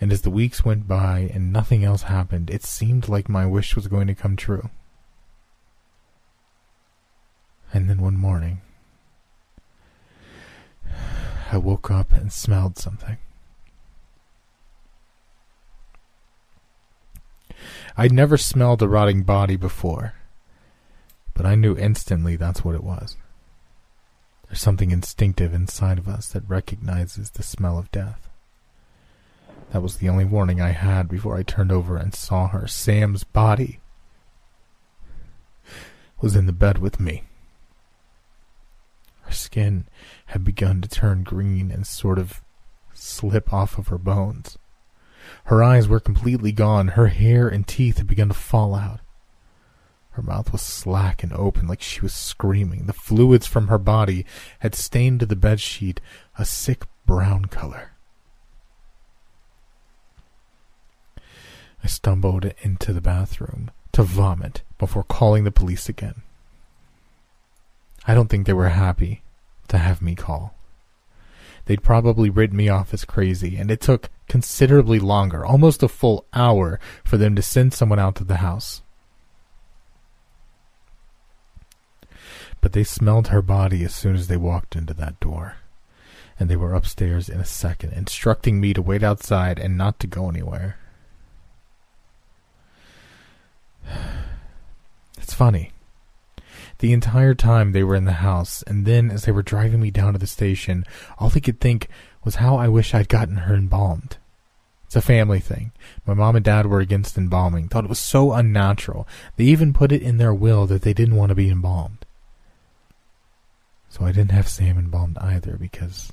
And 0.00 0.12
as 0.12 0.22
the 0.22 0.30
weeks 0.30 0.64
went 0.64 0.86
by 0.86 1.30
and 1.32 1.52
nothing 1.52 1.84
else 1.84 2.02
happened, 2.02 2.50
it 2.50 2.64
seemed 2.64 3.08
like 3.08 3.28
my 3.28 3.46
wish 3.46 3.74
was 3.74 3.88
going 3.88 4.06
to 4.06 4.14
come 4.14 4.36
true. 4.36 4.70
And 7.72 7.88
then 7.88 8.00
one 8.00 8.16
morning, 8.16 8.60
I 11.52 11.56
woke 11.56 11.90
up 11.90 12.12
and 12.12 12.32
smelled 12.32 12.78
something. 12.78 13.16
I'd 17.96 18.12
never 18.12 18.36
smelled 18.36 18.82
a 18.82 18.88
rotting 18.88 19.22
body 19.22 19.56
before, 19.56 20.14
but 21.34 21.46
I 21.46 21.54
knew 21.54 21.76
instantly 21.76 22.36
that's 22.36 22.64
what 22.64 22.74
it 22.74 22.84
was. 22.84 23.16
There's 24.46 24.60
something 24.60 24.90
instinctive 24.90 25.54
inside 25.54 25.98
of 25.98 26.08
us 26.08 26.28
that 26.28 26.48
recognizes 26.48 27.30
the 27.30 27.42
smell 27.42 27.78
of 27.78 27.90
death. 27.90 28.28
That 29.72 29.82
was 29.82 29.96
the 29.96 30.08
only 30.10 30.26
warning 30.26 30.60
I 30.60 30.70
had 30.70 31.08
before 31.08 31.36
I 31.36 31.42
turned 31.42 31.72
over 31.72 31.96
and 31.96 32.14
saw 32.14 32.48
her. 32.48 32.66
Sam's 32.66 33.24
body 33.24 33.80
was 36.20 36.36
in 36.36 36.46
the 36.46 36.52
bed 36.52 36.78
with 36.78 37.00
me. 37.00 37.24
Her 39.22 39.32
skin 39.32 39.86
had 40.26 40.44
begun 40.44 40.82
to 40.82 40.88
turn 40.88 41.22
green 41.22 41.70
and 41.70 41.86
sort 41.86 42.18
of 42.18 42.42
slip 42.92 43.52
off 43.52 43.78
of 43.78 43.88
her 43.88 43.98
bones. 43.98 44.58
Her 45.44 45.62
eyes 45.62 45.88
were 45.88 46.00
completely 46.00 46.52
gone. 46.52 46.88
Her 46.88 47.08
hair 47.08 47.48
and 47.48 47.66
teeth 47.66 47.98
had 47.98 48.06
begun 48.06 48.28
to 48.28 48.34
fall 48.34 48.74
out. 48.74 49.00
Her 50.12 50.22
mouth 50.22 50.52
was 50.52 50.60
slack 50.60 51.22
and 51.22 51.32
open 51.32 51.66
like 51.66 51.80
she 51.80 52.00
was 52.00 52.12
screaming. 52.12 52.86
The 52.86 52.92
fluids 52.92 53.46
from 53.46 53.68
her 53.68 53.78
body 53.78 54.26
had 54.58 54.74
stained 54.74 55.20
the 55.20 55.36
bed 55.36 55.60
sheet 55.60 56.00
a 56.38 56.44
sick 56.44 56.84
brown 57.06 57.46
color. 57.46 57.92
I 61.82 61.88
stumbled 61.88 62.44
into 62.62 62.92
the 62.92 63.00
bathroom 63.00 63.70
to 63.92 64.02
vomit 64.02 64.62
before 64.78 65.02
calling 65.02 65.44
the 65.44 65.50
police 65.50 65.88
again. 65.88 66.22
I 68.06 68.14
don't 68.14 68.28
think 68.28 68.46
they 68.46 68.52
were 68.52 68.68
happy 68.68 69.22
to 69.68 69.78
have 69.78 70.02
me 70.02 70.14
call. 70.14 70.54
They'd 71.64 71.82
probably 71.82 72.30
written 72.30 72.56
me 72.56 72.68
off 72.68 72.92
as 72.92 73.04
crazy, 73.04 73.56
and 73.56 73.70
it 73.70 73.80
took 73.80 74.10
considerably 74.32 74.98
longer, 74.98 75.44
almost 75.44 75.82
a 75.82 75.88
full 75.88 76.24
hour, 76.32 76.80
for 77.04 77.18
them 77.18 77.36
to 77.36 77.42
send 77.42 77.74
someone 77.74 77.98
out 77.98 78.14
to 78.14 78.24
the 78.24 78.38
house. 78.38 78.80
But 82.62 82.72
they 82.72 82.82
smelled 82.82 83.28
her 83.28 83.42
body 83.42 83.84
as 83.84 83.94
soon 83.94 84.16
as 84.16 84.28
they 84.28 84.38
walked 84.38 84.74
into 84.74 84.94
that 84.94 85.20
door, 85.20 85.56
and 86.40 86.48
they 86.48 86.56
were 86.56 86.72
upstairs 86.72 87.28
in 87.28 87.40
a 87.40 87.44
second, 87.44 87.92
instructing 87.92 88.58
me 88.58 88.72
to 88.72 88.80
wait 88.80 89.02
outside 89.02 89.58
and 89.58 89.76
not 89.76 90.00
to 90.00 90.06
go 90.06 90.30
anywhere. 90.30 90.78
It's 95.18 95.34
funny. 95.34 95.72
The 96.78 96.94
entire 96.94 97.34
time 97.34 97.72
they 97.72 97.84
were 97.84 97.94
in 97.94 98.06
the 98.06 98.24
house, 98.24 98.62
and 98.62 98.86
then 98.86 99.10
as 99.10 99.24
they 99.24 99.30
were 99.30 99.42
driving 99.42 99.80
me 99.80 99.90
down 99.90 100.14
to 100.14 100.18
the 100.18 100.26
station, 100.26 100.84
all 101.18 101.28
they 101.28 101.38
could 101.38 101.60
think 101.60 101.88
was 102.24 102.36
how 102.36 102.56
I 102.56 102.68
wish 102.68 102.94
I'd 102.94 103.08
gotten 103.08 103.36
her 103.36 103.54
embalmed. 103.54 104.16
It's 104.92 104.96
a 104.98 105.00
family 105.00 105.40
thing. 105.40 105.72
My 106.04 106.12
mom 106.12 106.36
and 106.36 106.44
dad 106.44 106.66
were 106.66 106.80
against 106.80 107.16
embalming, 107.16 107.68
thought 107.68 107.84
it 107.84 107.88
was 107.88 107.98
so 107.98 108.34
unnatural. 108.34 109.08
They 109.36 109.44
even 109.44 109.72
put 109.72 109.90
it 109.90 110.02
in 110.02 110.18
their 110.18 110.34
will 110.34 110.66
that 110.66 110.82
they 110.82 110.92
didn't 110.92 111.16
want 111.16 111.30
to 111.30 111.34
be 111.34 111.48
embalmed. 111.48 112.04
So 113.88 114.04
I 114.04 114.12
didn't 114.12 114.32
have 114.32 114.48
Sam 114.48 114.76
embalmed 114.78 115.16
either 115.16 115.56
because 115.56 116.12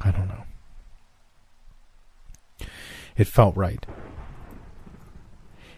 I 0.00 0.10
don't 0.10 0.26
know. 0.26 0.42
It 3.16 3.28
felt 3.28 3.56
right. 3.56 3.86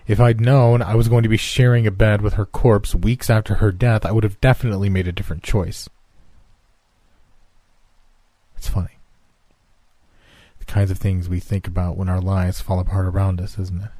If 0.06 0.20
I'd 0.20 0.40
known 0.40 0.80
I 0.80 0.94
was 0.94 1.08
going 1.08 1.24
to 1.24 1.28
be 1.28 1.36
sharing 1.36 1.86
a 1.86 1.90
bed 1.90 2.22
with 2.22 2.32
her 2.32 2.46
corpse 2.46 2.94
weeks 2.94 3.28
after 3.28 3.56
her 3.56 3.72
death, 3.72 4.06
I 4.06 4.12
would 4.12 4.24
have 4.24 4.40
definitely 4.40 4.88
made 4.88 5.06
a 5.06 5.12
different 5.12 5.42
choice. 5.42 5.86
It's 8.56 8.68
funny. 8.68 8.99
Kinds 10.70 10.92
of 10.92 10.98
things 10.98 11.28
we 11.28 11.40
think 11.40 11.66
about 11.66 11.96
when 11.96 12.08
our 12.08 12.20
lives 12.20 12.60
fall 12.60 12.78
apart 12.78 13.04
around 13.04 13.40
us, 13.40 13.58
isn't 13.58 13.82
it? 13.82 13.90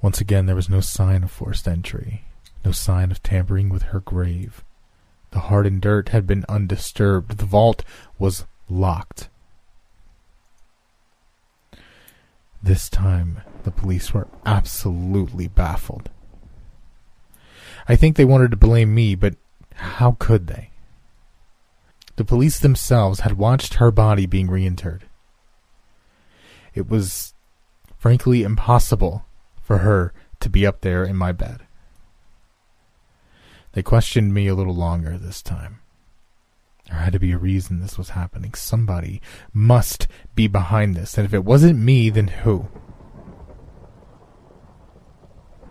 Once 0.00 0.20
again, 0.20 0.46
there 0.46 0.54
was 0.54 0.68
no 0.68 0.80
sign 0.80 1.24
of 1.24 1.32
forced 1.32 1.66
entry, 1.66 2.22
no 2.64 2.70
sign 2.70 3.10
of 3.10 3.24
tampering 3.24 3.68
with 3.68 3.82
her 3.82 3.98
grave. 3.98 4.62
The 5.32 5.40
hardened 5.40 5.80
dirt 5.80 6.10
had 6.10 6.28
been 6.28 6.44
undisturbed. 6.48 7.38
The 7.38 7.44
vault 7.44 7.82
was 8.20 8.44
locked. 8.70 9.28
This 12.62 12.88
time, 12.88 13.40
the 13.64 13.72
police 13.72 14.14
were 14.14 14.28
absolutely 14.46 15.48
baffled. 15.48 16.08
I 17.88 17.96
think 17.96 18.14
they 18.14 18.24
wanted 18.24 18.52
to 18.52 18.56
blame 18.56 18.94
me, 18.94 19.16
but 19.16 19.34
how 19.74 20.14
could 20.20 20.46
they? 20.46 20.70
The 22.16 22.24
police 22.24 22.58
themselves 22.58 23.20
had 23.20 23.34
watched 23.34 23.74
her 23.74 23.90
body 23.90 24.26
being 24.26 24.48
reinterred. 24.48 25.02
It 26.74 26.88
was, 26.88 27.34
frankly, 27.96 28.42
impossible 28.42 29.24
for 29.62 29.78
her 29.78 30.12
to 30.40 30.48
be 30.48 30.66
up 30.66 30.80
there 30.80 31.04
in 31.04 31.16
my 31.16 31.32
bed. 31.32 31.66
They 33.72 33.82
questioned 33.82 34.32
me 34.32 34.46
a 34.46 34.54
little 34.54 34.74
longer 34.74 35.18
this 35.18 35.42
time. 35.42 35.80
There 36.88 36.98
had 36.98 37.12
to 37.12 37.18
be 37.18 37.32
a 37.32 37.38
reason 37.38 37.80
this 37.80 37.98
was 37.98 38.10
happening. 38.10 38.54
Somebody 38.54 39.20
must 39.52 40.06
be 40.34 40.46
behind 40.46 40.94
this. 40.94 41.18
And 41.18 41.26
if 41.26 41.34
it 41.34 41.44
wasn't 41.44 41.78
me, 41.78 42.08
then 42.10 42.28
who? 42.28 42.68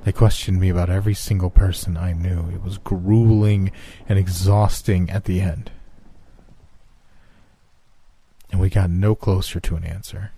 They 0.03 0.11
questioned 0.11 0.59
me 0.59 0.69
about 0.69 0.89
every 0.91 1.15
single 1.15 1.49
person 1.49 1.97
I 1.97 2.13
knew. 2.13 2.49
It 2.53 2.61
was 2.61 2.77
grueling 2.77 3.71
and 4.07 4.19
exhausting 4.19 5.09
at 5.09 5.23
the 5.23 5.41
end. 5.41 5.71
And 8.55 8.61
we 8.61 8.69
got 8.69 8.89
no 8.89 9.15
closer 9.15 9.59
to 9.59 9.75
an 9.75 9.83
answer. 9.83 10.31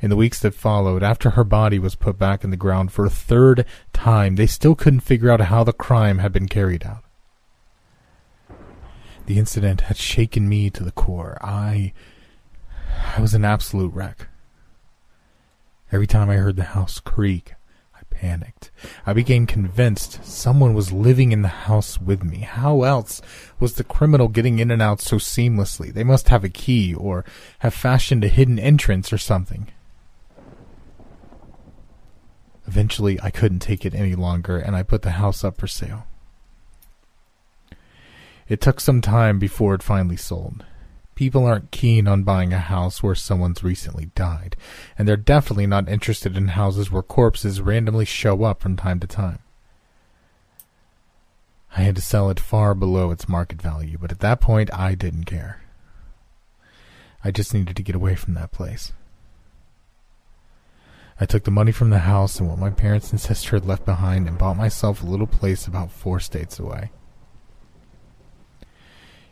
In 0.00 0.10
the 0.10 0.16
weeks 0.16 0.40
that 0.40 0.56
followed, 0.56 1.04
after 1.04 1.30
her 1.30 1.44
body 1.44 1.78
was 1.78 1.94
put 1.94 2.18
back 2.18 2.42
in 2.42 2.50
the 2.50 2.56
ground 2.56 2.90
for 2.90 3.06
a 3.06 3.10
third 3.10 3.64
time, 3.92 4.34
they 4.34 4.48
still 4.48 4.74
couldn't 4.74 5.06
figure 5.06 5.30
out 5.30 5.40
how 5.40 5.62
the 5.62 5.72
crime 5.72 6.18
had 6.18 6.32
been 6.32 6.48
carried 6.48 6.84
out. 6.84 7.04
The 9.26 9.38
incident 9.38 9.82
had 9.82 9.96
shaken 9.96 10.48
me 10.48 10.68
to 10.70 10.82
the 10.82 10.90
core. 10.90 11.38
I. 11.42 11.92
I 13.16 13.20
was 13.20 13.34
an 13.34 13.44
absolute 13.44 13.94
wreck. 13.94 14.26
Every 15.92 16.08
time 16.08 16.28
I 16.28 16.38
heard 16.38 16.56
the 16.56 16.64
house 16.64 16.98
creak, 16.98 17.54
panicked. 18.18 18.72
I 19.06 19.12
became 19.12 19.46
convinced 19.46 20.24
someone 20.24 20.74
was 20.74 20.92
living 20.92 21.30
in 21.30 21.42
the 21.42 21.48
house 21.48 22.00
with 22.00 22.24
me. 22.24 22.38
How 22.38 22.82
else 22.82 23.22
was 23.60 23.74
the 23.74 23.84
criminal 23.84 24.26
getting 24.26 24.58
in 24.58 24.72
and 24.72 24.82
out 24.82 25.00
so 25.00 25.16
seamlessly? 25.16 25.92
They 25.92 26.02
must 26.02 26.28
have 26.28 26.42
a 26.42 26.48
key 26.48 26.94
or 26.94 27.24
have 27.60 27.72
fashioned 27.72 28.24
a 28.24 28.28
hidden 28.28 28.58
entrance 28.58 29.12
or 29.12 29.18
something. 29.18 29.68
Eventually, 32.66 33.20
I 33.22 33.30
couldn't 33.30 33.60
take 33.60 33.86
it 33.86 33.94
any 33.94 34.16
longer 34.16 34.58
and 34.58 34.74
I 34.74 34.82
put 34.82 35.02
the 35.02 35.12
house 35.12 35.44
up 35.44 35.58
for 35.58 35.68
sale. 35.68 36.04
It 38.48 38.60
took 38.60 38.80
some 38.80 39.00
time 39.00 39.38
before 39.38 39.74
it 39.74 39.82
finally 39.82 40.16
sold. 40.16 40.64
People 41.18 41.46
aren't 41.46 41.72
keen 41.72 42.06
on 42.06 42.22
buying 42.22 42.52
a 42.52 42.60
house 42.60 43.02
where 43.02 43.16
someone's 43.16 43.64
recently 43.64 44.12
died, 44.14 44.54
and 44.96 45.08
they're 45.08 45.16
definitely 45.16 45.66
not 45.66 45.88
interested 45.88 46.36
in 46.36 46.46
houses 46.46 46.92
where 46.92 47.02
corpses 47.02 47.60
randomly 47.60 48.04
show 48.04 48.44
up 48.44 48.62
from 48.62 48.76
time 48.76 49.00
to 49.00 49.08
time. 49.08 49.40
I 51.76 51.80
had 51.80 51.96
to 51.96 52.02
sell 52.02 52.30
it 52.30 52.38
far 52.38 52.72
below 52.72 53.10
its 53.10 53.28
market 53.28 53.60
value, 53.60 53.98
but 54.00 54.12
at 54.12 54.20
that 54.20 54.40
point 54.40 54.72
I 54.72 54.94
didn't 54.94 55.24
care. 55.24 55.60
I 57.24 57.32
just 57.32 57.52
needed 57.52 57.74
to 57.74 57.82
get 57.82 57.96
away 57.96 58.14
from 58.14 58.34
that 58.34 58.52
place. 58.52 58.92
I 61.20 61.26
took 61.26 61.42
the 61.42 61.50
money 61.50 61.72
from 61.72 61.90
the 61.90 61.98
house 61.98 62.38
and 62.38 62.48
what 62.48 62.60
my 62.60 62.70
parents 62.70 63.10
and 63.10 63.20
sister 63.20 63.56
had 63.56 63.66
left 63.66 63.84
behind 63.84 64.28
and 64.28 64.38
bought 64.38 64.56
myself 64.56 65.02
a 65.02 65.06
little 65.06 65.26
place 65.26 65.66
about 65.66 65.90
four 65.90 66.20
states 66.20 66.60
away. 66.60 66.92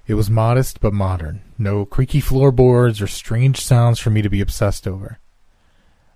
It 0.07 0.15
was 0.15 0.31
modest 0.31 0.81
but 0.81 0.93
modern. 0.93 1.43
No 1.59 1.85
creaky 1.85 2.21
floorboards 2.21 3.03
or 3.03 3.09
strange 3.09 3.61
sounds 3.61 3.99
for 3.99 4.11
me 4.11 4.23
to 4.23 4.29
be 4.29 4.41
obsessed 4.41 4.87
over. 4.87 5.19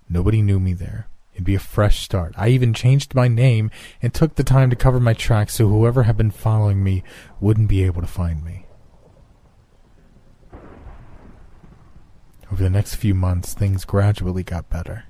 Nobody 0.09 0.43
knew 0.43 0.61
me 0.61 0.75
there. 0.75 1.09
It'd 1.35 1.45
be 1.45 1.55
a 1.55 1.61
fresh 1.61 2.01
start. 2.01 2.35
I 2.37 2.49
even 2.49 2.75
changed 2.75 3.15
my 3.15 3.27
name 3.27 3.71
and 4.01 4.13
took 4.13 4.35
the 4.35 4.45
time 4.45 4.71
to 4.71 4.77
cover 4.77 5.01
my 5.01 5.15
tracks 5.15 5.55
so 5.55 5.69
whoever 5.69 6.05
had 6.05 6.17
been 6.17 6.31
following 6.31 6.85
me 6.85 7.03
wouldn't 7.41 7.69
be 7.69 7.83
able 7.85 8.01
to 8.01 8.07
find 8.07 8.45
me. 8.45 8.67
Over 12.53 12.63
the 12.63 12.71
next 12.71 12.97
few 12.97 13.15
months, 13.15 13.55
things 13.55 13.85
gradually 13.85 14.43
got 14.43 14.69
better. 14.69 15.05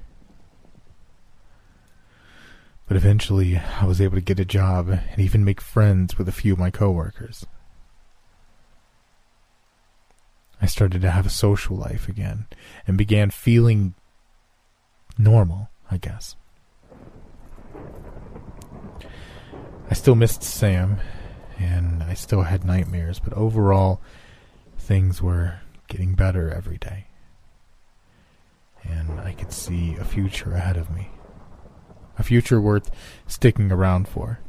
But 2.87 2.97
eventually, 2.97 3.57
I 3.57 3.87
was 3.87 4.01
able 4.01 4.17
to 4.17 4.21
get 4.21 4.41
a 4.41 4.45
job 4.45 4.89
and 4.89 5.19
even 5.19 5.45
make 5.45 5.61
friends 5.61 6.19
with 6.19 6.29
a 6.29 6.33
few 6.33 6.53
of 6.55 6.59
my 6.59 6.71
coworkers. 6.71 7.47
I 10.63 10.67
started 10.67 11.03
to 11.03 11.11
have 11.11 11.27
a 11.27 11.31
social 11.31 11.77
life 11.77 12.09
again 12.09 12.47
and 12.87 12.99
began 12.99 13.31
feeling 13.31 13.95
normal, 15.17 15.71
I 15.91 15.97
guess. 15.97 16.37
I 19.91 19.95
still 19.95 20.15
missed 20.15 20.43
Sam 20.43 20.99
and 21.59 22.03
I 22.03 22.15
still 22.15 22.43
had 22.43 22.65
nightmares, 22.65 23.19
but 23.19 23.33
overall, 23.33 24.01
things 24.79 25.21
were 25.21 25.61
getting 25.89 26.15
better 26.15 26.51
every 26.51 26.79
day. 26.79 27.07
And 28.83 29.21
I 29.21 29.33
could 29.33 29.53
see 29.53 29.97
a 29.97 30.05
future 30.05 30.55
ahead 30.55 30.77
of 30.77 30.91
me. 30.91 31.11
A 32.19 32.23
future 32.23 32.61
worth 32.61 32.91
sticking 33.27 33.71
around 33.73 34.09
for. 34.09 34.41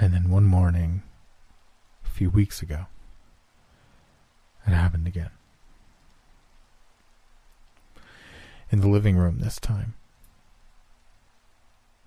And 0.00 0.14
then 0.14 0.30
one 0.30 0.46
morning, 0.46 1.02
a 2.06 2.08
few 2.08 2.30
weeks 2.30 2.62
ago, 2.62 2.86
it 4.66 4.70
happened 4.70 5.06
again. 5.06 5.28
In 8.70 8.80
the 8.80 8.88
living 8.88 9.18
room 9.18 9.40
this 9.40 9.60
time. 9.60 9.92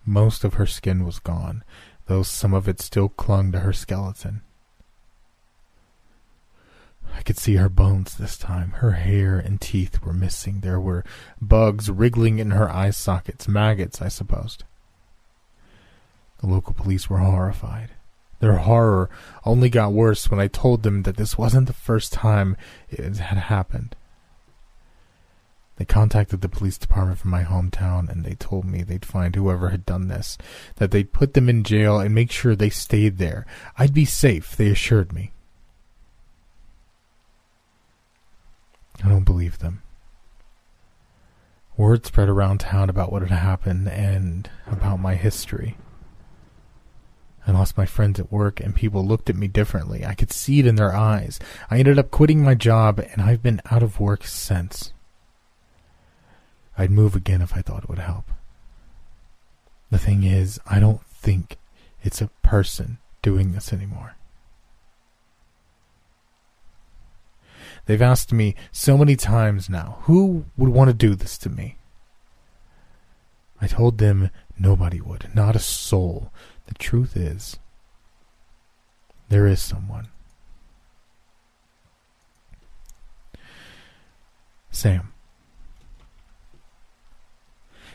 Most 0.08 0.44
of 0.44 0.56
her 0.56 0.66
skin 0.66 1.06
was 1.06 1.20
gone, 1.20 1.64
though 2.08 2.24
some 2.24 2.52
of 2.52 2.68
it 2.68 2.82
still 2.82 3.10
clung 3.10 3.52
to 3.52 3.60
her 3.60 3.74
skeleton. 3.74 4.41
I 7.16 7.22
could 7.22 7.38
see 7.38 7.56
her 7.58 7.70
bones 7.70 8.18
this 8.18 8.39
time. 8.39 8.72
Her 8.72 8.94
hair 8.94 9.38
and 9.38 9.62
teeth 9.62 10.02
were 10.02 10.14
missing. 10.14 10.62
There 10.62 10.80
were 10.80 11.06
bugs 11.39 11.91
wriggling 11.91 12.39
in 12.39 12.52
her 12.52 12.72
eye 12.72 12.89
sockets, 12.89 13.48
maggots, 13.48 14.02
I 14.02 14.08
supposed. 14.08 14.64
The 16.44 16.50
local 16.50 16.74
police 16.74 17.10
were 17.10 17.20
horrified. 17.20 17.91
Their 18.41 18.58
horror 18.58 19.10
only 19.46 19.70
got 19.70 19.94
worse 19.94 20.30
when 20.30 20.41
I 20.41 20.48
told 20.48 20.84
them 20.84 21.04
that 21.04 21.16
this 21.16 21.38
wasn't 21.38 21.68
the 21.68 21.74
first 21.74 22.12
time 22.12 22.58
it 22.89 23.00
had 23.00 23.38
happened. 23.38 23.96
They 25.78 25.86
contacted 25.86 26.41
the 26.41 26.50
police 26.50 26.78
department 26.78 27.20
from 27.20 27.32
my 27.32 27.44
hometown 27.44 28.10
and 28.10 28.26
they 28.26 28.34
told 28.34 28.66
me 28.66 28.84
they'd 28.84 29.06
find 29.06 29.34
whoever 29.34 29.70
had 29.70 29.86
done 29.86 30.10
this, 30.10 30.38
that 30.76 30.91
they'd 30.91 31.14
put 31.14 31.34
them 31.34 31.48
in 31.48 31.64
jail 31.64 31.98
and 31.98 32.14
make 32.14 32.30
sure 32.30 32.58
they 32.58 32.70
stayed 32.70 33.20
there. 33.20 33.46
I'd 33.78 33.94
be 33.94 34.04
safe, 34.04 34.58
they 34.58 34.68
assured 34.68 35.14
me. 35.14 35.32
I 39.02 39.08
don't 39.08 39.24
believe 39.24 39.60
them. 39.60 39.82
Word 41.78 42.06
spread 42.06 42.28
around 42.28 42.60
town 42.60 42.89
about 42.89 43.14
what 43.14 43.22
had 43.22 43.32
happened 43.32 43.88
and 43.88 44.50
about 44.68 45.00
my 45.00 45.16
history. 45.16 45.78
I 47.46 47.52
lost 47.52 47.78
my 47.78 47.86
friends 47.86 48.20
at 48.20 48.32
work, 48.32 48.60
and 48.60 48.76
people 48.76 49.06
looked 49.06 49.30
at 49.30 49.36
me 49.36 49.48
differently. 49.48 50.06
I 50.06 50.14
could 50.16 50.32
see 50.32 50.60
it 50.60 50.66
in 50.66 50.76
their 50.76 50.96
eyes. 50.96 51.39
I 51.70 51.80
ended 51.80 52.00
up 52.00 52.10
quitting 52.10 52.44
my 52.44 52.56
job, 52.56 53.00
and 53.00 53.22
I've 53.22 53.44
been 53.44 53.62
out 53.70 53.84
of 53.84 54.00
work 54.00 54.26
since. 54.26 54.94
I'd 56.78 56.91
move 56.91 57.16
again 57.16 57.41
if 57.41 57.56
I 57.56 57.62
thought 57.62 57.84
it 57.84 57.89
would 57.89 58.00
help. 58.00 58.26
The 59.91 60.00
thing 60.00 60.24
is, 60.24 60.60
I 60.66 60.80
don't 60.80 61.06
think 61.06 61.58
it's 62.02 62.22
a 62.22 62.30
person 62.41 62.98
doing 63.22 63.52
this 63.52 63.72
anymore. 63.72 64.16
They've 67.86 68.02
asked 68.02 68.32
me 68.32 68.56
so 68.72 68.98
many 68.98 69.16
times 69.16 69.70
now, 69.70 70.00
who 70.04 70.46
would 70.58 70.70
want 70.70 70.89
to 70.89 70.94
do 70.94 71.16
this 71.16 71.38
to 71.39 71.50
me? 71.50 71.76
I 73.62 73.68
told 73.68 73.98
them 73.98 74.30
nobody 74.58 75.01
would, 75.01 75.30
not 75.34 75.56
a 75.56 75.60
soul. 75.60 76.32
The 76.68 76.74
truth 76.76 77.18
is, 77.18 77.58
there 79.30 79.47
is 79.47 79.62
someone. 79.62 80.08
Sam. 84.72 85.14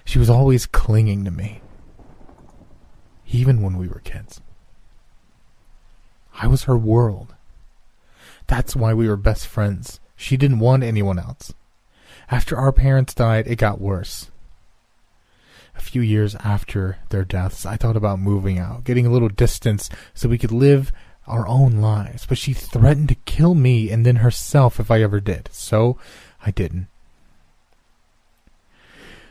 She 0.04 0.18
was 0.18 0.30
always 0.30 0.66
clinging 0.66 1.24
to 1.24 1.30
me, 1.30 1.60
even 3.26 3.62
when 3.62 3.76
we 3.76 3.88
were 3.88 4.00
kids. 4.00 4.40
I 6.40 6.46
was 6.46 6.64
her 6.64 6.78
world. 6.78 7.34
That's 8.46 8.74
why 8.74 8.94
we 8.94 9.08
were 9.08 9.16
best 9.16 9.46
friends. 9.46 10.00
She 10.16 10.36
didn't 10.36 10.60
want 10.60 10.82
anyone 10.82 11.18
else. 11.18 11.52
After 12.30 12.56
our 12.56 12.72
parents 12.72 13.14
died, 13.14 13.46
it 13.46 13.56
got 13.56 13.80
worse. 13.80 14.30
A 15.78 15.80
few 15.80 16.02
years 16.02 16.34
after 16.36 16.98
their 17.10 17.24
deaths, 17.24 17.64
I 17.64 17.76
thought 17.76 17.96
about 17.96 18.18
moving 18.18 18.58
out, 18.58 18.84
getting 18.84 19.06
a 19.06 19.10
little 19.10 19.28
distance 19.28 19.88
so 20.12 20.28
we 20.28 20.36
could 20.36 20.52
live 20.52 20.92
our 21.26 21.46
own 21.46 21.80
lives. 21.80 22.26
But 22.26 22.36
she 22.36 22.52
threatened 22.52 23.08
to 23.10 23.14
kill 23.14 23.54
me 23.54 23.90
and 23.90 24.04
then 24.04 24.16
herself 24.16 24.80
if 24.80 24.90
I 24.90 25.02
ever 25.02 25.20
did. 25.20 25.48
So 25.52 25.96
I 26.44 26.50
didn't. 26.50 26.88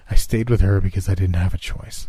I 0.10 0.16
stayed 0.16 0.50
with 0.50 0.62
her 0.62 0.80
because 0.80 1.10
I 1.10 1.16
didn't 1.16 1.36
have 1.36 1.54
a 1.54 1.58
choice. 1.58 2.08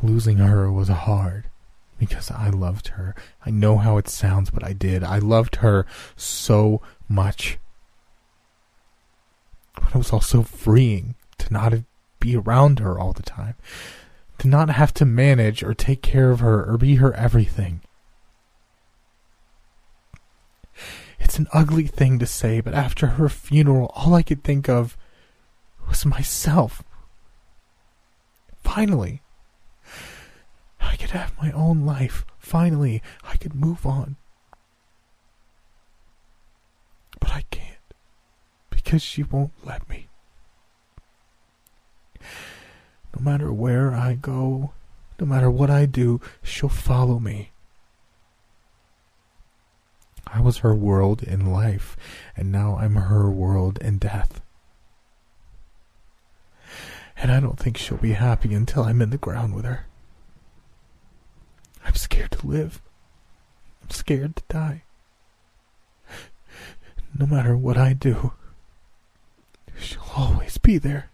Losing 0.00 0.38
her 0.38 0.70
was 0.70 0.88
hard 0.88 1.44
because 1.98 2.30
I 2.30 2.50
loved 2.50 2.88
her. 2.88 3.14
I 3.44 3.50
know 3.50 3.78
how 3.78 3.96
it 3.96 4.08
sounds, 4.08 4.50
but 4.50 4.64
I 4.64 4.72
did. 4.72 5.02
I 5.02 5.18
loved 5.18 5.56
her 5.56 5.86
so 6.16 6.82
much. 7.08 7.58
But 9.82 9.94
it 9.94 9.98
was 9.98 10.12
also 10.12 10.42
freeing 10.42 11.14
to 11.38 11.52
not 11.52 11.74
be 12.20 12.36
around 12.36 12.78
her 12.78 12.98
all 12.98 13.12
the 13.12 13.22
time, 13.22 13.56
to 14.38 14.48
not 14.48 14.70
have 14.70 14.94
to 14.94 15.04
manage 15.04 15.62
or 15.62 15.74
take 15.74 16.02
care 16.02 16.30
of 16.30 16.40
her 16.40 16.64
or 16.64 16.78
be 16.78 16.96
her 16.96 17.12
everything. 17.14 17.82
It's 21.18 21.38
an 21.38 21.48
ugly 21.52 21.86
thing 21.86 22.18
to 22.18 22.26
say, 22.26 22.60
but 22.60 22.74
after 22.74 23.06
her 23.06 23.28
funeral, 23.28 23.90
all 23.94 24.14
I 24.14 24.22
could 24.22 24.42
think 24.42 24.68
of 24.68 24.96
was 25.88 26.04
myself. 26.04 26.82
Finally, 28.62 29.22
I 30.80 30.96
could 30.96 31.10
have 31.10 31.36
my 31.38 31.52
own 31.52 31.86
life. 31.86 32.24
Finally, 32.38 33.02
I 33.24 33.36
could 33.36 33.54
move 33.54 33.86
on. 33.86 34.16
But 37.20 37.30
I 37.30 37.44
can't 37.50 37.61
because 38.92 39.02
she 39.02 39.22
won't 39.22 39.52
let 39.64 39.88
me. 39.88 40.06
No 43.16 43.22
matter 43.22 43.50
where 43.50 43.94
I 43.94 44.12
go, 44.12 44.74
no 45.18 45.24
matter 45.24 45.50
what 45.50 45.70
I 45.70 45.86
do, 45.86 46.20
she'll 46.42 46.68
follow 46.68 47.18
me. 47.18 47.52
I 50.26 50.42
was 50.42 50.58
her 50.58 50.74
world 50.74 51.22
in 51.22 51.50
life, 51.50 51.96
and 52.36 52.52
now 52.52 52.76
I'm 52.76 52.96
her 52.96 53.30
world 53.30 53.78
in 53.78 53.96
death. 53.96 54.42
And 57.16 57.32
I 57.32 57.40
don't 57.40 57.58
think 57.58 57.78
she'll 57.78 57.96
be 57.96 58.12
happy 58.12 58.52
until 58.52 58.82
I'm 58.82 59.00
in 59.00 59.08
the 59.08 59.16
ground 59.16 59.54
with 59.54 59.64
her. 59.64 59.86
I'm 61.82 61.94
scared 61.94 62.32
to 62.32 62.46
live. 62.46 62.82
I'm 63.82 63.88
scared 63.88 64.36
to 64.36 64.42
die. 64.50 64.82
No 67.18 67.24
matter 67.24 67.56
what 67.56 67.78
I 67.78 67.94
do, 67.94 68.32
She'll 69.82 70.02
always 70.16 70.58
be 70.58 70.78
there. 70.78 71.10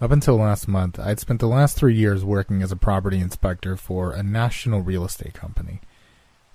Up 0.00 0.10
until 0.10 0.36
last 0.36 0.68
month, 0.68 0.98
I'd 0.98 1.18
spent 1.18 1.40
the 1.40 1.46
last 1.46 1.78
three 1.78 1.94
years 1.94 2.24
working 2.24 2.62
as 2.62 2.70
a 2.70 2.76
property 2.76 3.20
inspector 3.20 3.76
for 3.76 4.12
a 4.12 4.22
national 4.22 4.82
real 4.82 5.04
estate 5.04 5.32
company. 5.32 5.80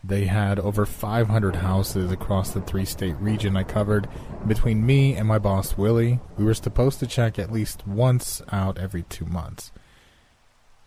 They 0.04 0.26
had 0.26 0.60
over 0.60 0.86
500 0.86 1.58
houses 1.58 2.12
across 2.12 2.52
the 2.52 2.62
three 2.62 2.86
state 2.86 3.16
region 3.18 3.58
I 3.58 3.64
covered. 3.64 4.08
Between 4.48 4.86
me 4.86 5.16
and 5.16 5.28
my 5.28 5.40
boss, 5.40 5.78
Willie, 5.78 6.20
we 6.38 6.46
were 6.46 6.54
supposed 6.54 7.00
to 7.00 7.08
check 7.08 7.40
at 7.40 7.52
least 7.52 7.88
once 7.88 8.42
out 8.52 8.78
every 8.78 9.04
two 9.04 9.26
months. 9.26 9.72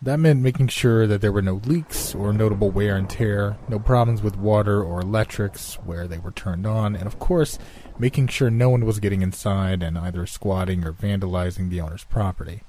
That 0.05 0.19
meant 0.19 0.43
making 0.43 0.67
sure 0.67 1.07
that 1.07 1.21
there 1.21 1.31
were 1.31 1.43
no 1.43 1.61
leaks 1.65 2.13
or 2.13 2.33
notable 2.33 2.73
wear 2.73 2.97
and 2.97 3.09
tear, 3.09 3.57
no 3.69 3.79
problems 3.79 4.21
with 4.21 4.37
water 4.37 4.83
or 4.83 5.01
electrics 5.01 5.75
where 5.85 6.09
they 6.09 6.19
were 6.19 6.33
turned 6.33 6.67
on, 6.67 6.97
and 6.97 7.07
of 7.07 7.21
course, 7.21 7.57
making 8.01 8.27
sure 8.27 8.51
no 8.51 8.69
one 8.69 8.85
was 8.85 8.99
getting 8.99 9.23
inside 9.23 9.81
and 9.81 9.97
either 9.97 10.27
squatting 10.27 10.85
or 10.85 10.93
vandalizing 10.93 11.71
the 11.71 11.81
owner's 11.81 12.03
property. 12.03 12.63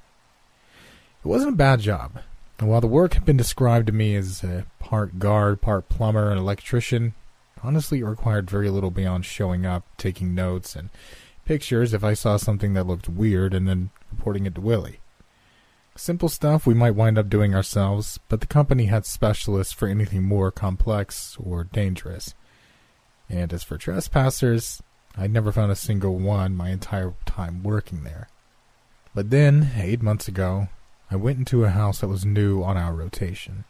It 1.26 1.28
wasn't 1.28 1.54
a 1.54 1.58
bad 1.58 1.80
job, 1.80 2.20
and 2.60 2.70
while 2.70 2.82
the 2.82 2.88
work 2.88 3.16
had 3.16 3.26
been 3.26 3.38
described 3.38 3.88
to 3.88 3.94
me 3.94 4.16
as 4.16 4.44
a 4.44 4.68
part 4.78 5.18
guard, 5.18 5.60
part 5.60 5.90
plumber, 5.90 6.30
and 6.30 6.40
electrician, 6.40 7.16
honestly 7.64 8.02
it 8.02 8.06
required 8.06 8.48
very 8.48 8.70
little 8.70 8.92
beyond 8.92 9.26
showing 9.26 9.66
up, 9.66 9.84
taking 9.98 10.36
notes, 10.36 10.76
and 10.76 10.92
pictures 11.46 11.96
if 11.96 12.04
I 12.04 12.14
saw 12.14 12.38
something 12.38 12.76
that 12.76 12.86
looked 12.86 13.10
weird, 13.10 13.56
and 13.56 13.68
then 13.68 13.90
reporting 14.12 14.46
it 14.46 14.54
to 14.54 14.62
Willie. 14.62 15.00
Simple 15.96 16.30
stuff 16.30 16.66
we 16.66 16.74
might 16.74 16.96
wind 16.96 17.20
up 17.20 17.30
doing 17.30 17.54
ourselves, 17.54 18.20
but 18.28 18.42
the 18.42 18.48
company 18.48 18.86
had 18.86 19.06
specialists 19.06 19.74
for 19.74 19.88
anything 19.88 20.24
more 20.24 20.52
complex 20.52 21.38
or 21.40 21.66
dangerous. 21.66 22.34
And 23.30 23.54
as 23.54 23.64
for 23.64 23.78
trespassers, 23.78 24.82
I'd 25.16 25.32
never 25.32 25.52
found 25.52 25.72
a 25.72 25.76
single 25.76 26.18
one 26.18 26.56
my 26.56 26.70
entire 26.70 27.14
time 27.26 27.62
working 27.62 28.04
there. 28.04 28.28
But 29.14 29.30
then, 29.30 29.72
eight 29.76 30.02
months 30.02 30.28
ago, 30.28 30.70
I 31.12 31.16
went 31.16 31.38
into 31.38 31.64
a 31.64 31.70
house 31.70 32.00
that 32.00 32.08
was 32.08 32.26
new 32.26 32.64
on 32.64 32.76
our 32.76 32.94
rotation. 32.94 33.66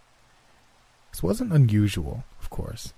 This 1.11 1.21
wasn't 1.21 1.51
unusual, 1.51 2.23
of 2.41 2.49
course. 2.49 2.93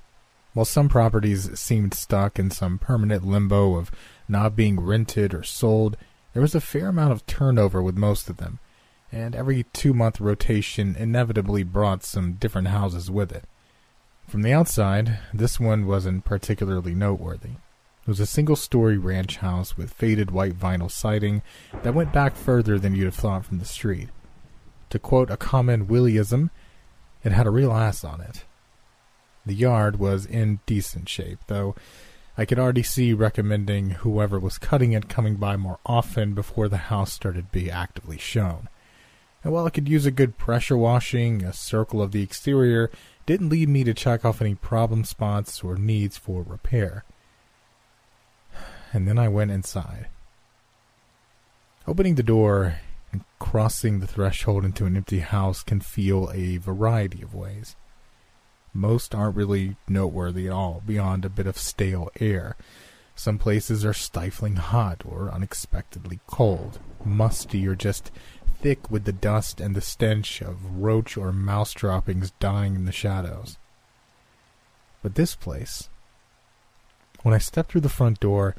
While 0.53 0.65
some 0.65 0.88
properties 0.88 1.59
seemed 1.59 1.95
stuck 1.95 2.38
in 2.38 2.51
some 2.51 2.78
permanent 2.78 3.26
limbo 3.26 3.76
of 3.76 3.89
not 4.30 4.55
being 4.55 4.80
rented 4.80 5.34
or 5.34 5.41
sold, 5.41 5.97
there 6.34 6.43
was 6.43 6.53
a 6.53 6.61
fair 6.61 6.89
amount 6.89 7.11
of 7.11 7.26
turnover 7.26 7.82
with 7.82 7.97
most 7.97 8.30
of 8.30 8.38
them, 8.38 8.59
and 9.12 9.36
every 9.36 9.64
two 9.74 9.93
month 9.93 10.20
rotation 10.20 10.95
inevitably 10.97 11.64
brought 11.64 12.03
some 12.03 12.34
different 12.34 12.70
houses 12.70 13.10
with 13.10 13.32
it. 13.32 13.45
From 14.28 14.41
the 14.41 14.53
outside, 14.53 15.20
this 15.34 15.60
one 15.60 15.86
wasn't 15.86 16.26
particularly 16.26 16.95
noteworthy. 16.95 17.51
It 18.01 18.08
was 18.08 18.20
a 18.20 18.26
single 18.26 18.56
story 18.56 18.97
ranch 18.97 19.38
house 19.38 19.78
with 19.78 19.93
faded 19.93 20.32
white 20.32 20.58
vinyl 20.58 20.91
siding 20.91 21.41
that 21.84 21.95
went 21.95 22.14
back 22.14 22.36
further 22.36 22.78
than 22.78 22.95
you'd 22.95 23.06
have 23.06 23.16
thought 23.16 23.45
from 23.45 23.60
the 23.60 23.66
street. 23.66 24.10
To 24.91 24.99
quote 24.99 25.32
a 25.32 25.38
common 25.38 25.88
Willieism, 25.88 26.49
it 27.24 27.32
had 27.32 27.47
a 27.47 27.51
real 27.51 27.72
ass 27.72 28.03
on 28.03 28.22
it. 28.22 28.45
The 29.45 29.56
yard 29.56 29.99
was 29.99 30.26
in 30.26 30.60
decent 30.66 31.10
shape, 31.10 31.39
though 31.47 31.76
I 32.38 32.45
could 32.45 32.60
already 32.60 32.84
see 32.84 33.14
recommending 33.14 33.91
whoever 33.91 34.39
was 34.39 34.58
cutting 34.58 34.91
it 34.91 35.08
coming 35.08 35.36
by 35.36 35.56
more 35.56 35.80
often 35.86 36.34
before 36.34 36.68
the 36.68 36.78
house 36.78 37.14
started 37.14 37.51
to 37.51 37.60
be 37.60 37.72
actively 37.72 38.18
shown. 38.18 38.70
And 39.45 39.53
while 39.53 39.65
I 39.65 39.69
could 39.69 39.87
use 39.87 40.05
a 40.05 40.11
good 40.11 40.37
pressure 40.37 40.75
washing, 40.75 41.45
a 41.45 41.53
circle 41.53 42.01
of 42.01 42.11
the 42.11 42.21
exterior 42.21 42.91
didn't 43.25 43.47
lead 43.47 43.69
me 43.69 43.85
to 43.85 43.93
check 43.93 44.25
off 44.25 44.41
any 44.41 44.55
problem 44.55 45.05
spots 45.05 45.63
or 45.63 45.77
needs 45.77 46.17
for 46.17 46.43
repair 46.43 47.05
and 48.95 49.05
then 49.05 49.19
I 49.19 49.27
went 49.27 49.51
inside. 49.51 50.07
Opening 51.85 52.15
the 52.15 52.23
door 52.23 52.79
and 53.11 53.25
crossing 53.39 53.99
the 53.99 54.07
threshold 54.07 54.63
into 54.63 54.85
an 54.85 54.95
empty 54.95 55.19
house 55.19 55.63
can 55.63 55.81
feel 55.81 56.31
a 56.33 56.57
variety 56.57 57.21
of 57.21 57.35
ways. 57.35 57.75
Most 58.73 59.13
aren't 59.13 59.35
really 59.35 59.75
noteworthy 59.89 60.47
at 60.47 60.53
all, 60.53 60.81
beyond 60.85 61.25
a 61.25 61.29
bit 61.29 61.45
of 61.45 61.57
stale 61.57 62.09
air. 62.21 62.55
Some 63.15 63.37
places 63.37 63.83
are 63.83 63.93
stifling 63.93 64.55
hot 64.55 65.03
or 65.05 65.29
unexpectedly 65.29 66.21
cold, 66.25 66.79
musty 67.03 67.67
or 67.67 67.75
just 67.75 68.11
thick 68.62 68.89
with 68.89 69.06
the 69.06 69.12
dust 69.12 69.60
and 69.60 69.76
the 69.76 69.82
stench 69.82 70.41
of 70.41 70.82
roach 70.82 71.18
or 71.18 71.32
mouse 71.32 71.74
droppings 71.74 72.32
dying 72.39 72.76
in 72.76 72.86
the 72.86 72.91
shadows. 72.91 73.58
But 75.01 75.16
this 75.16 75.36
place, 75.36 75.89
when 77.24 77.34
I 77.34 77.39
stepped 77.39 77.72
through 77.72 77.82
the 77.82 77.89
front 77.89 78.20
door, 78.20 78.56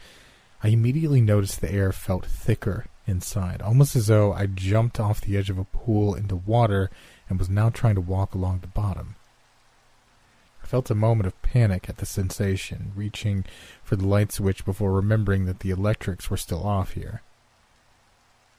I 0.62 0.68
immediately 0.68 1.20
noticed 1.20 1.60
the 1.60 1.72
air 1.72 1.92
felt 1.92 2.24
thicker 2.24 2.86
inside, 3.06 3.62
almost 3.62 3.94
as 3.96 4.08
though 4.08 4.32
I 4.32 4.46
jumped 4.46 4.98
off 4.98 5.20
the 5.20 5.36
edge 5.36 5.50
of 5.50 5.58
a 5.58 5.64
pool 5.64 6.14
into 6.14 6.36
water 6.36 6.90
and 7.28 7.38
was 7.38 7.48
now 7.48 7.70
trying 7.70 7.94
to 7.94 8.00
walk 8.00 8.34
along 8.34 8.60
the 8.60 8.66
bottom. 8.68 9.16
I 10.62 10.66
felt 10.66 10.90
a 10.90 10.96
moment 10.96 11.28
of 11.28 11.40
panic 11.42 11.88
at 11.88 11.98
the 11.98 12.06
sensation, 12.06 12.92
reaching 12.96 13.44
for 13.84 13.94
the 13.94 14.06
light 14.06 14.32
switch 14.32 14.64
before 14.64 14.92
remembering 14.92 15.44
that 15.46 15.60
the 15.60 15.70
electrics 15.70 16.28
were 16.28 16.36
still 16.36 16.66
off 16.66 16.92
here. 16.92 17.22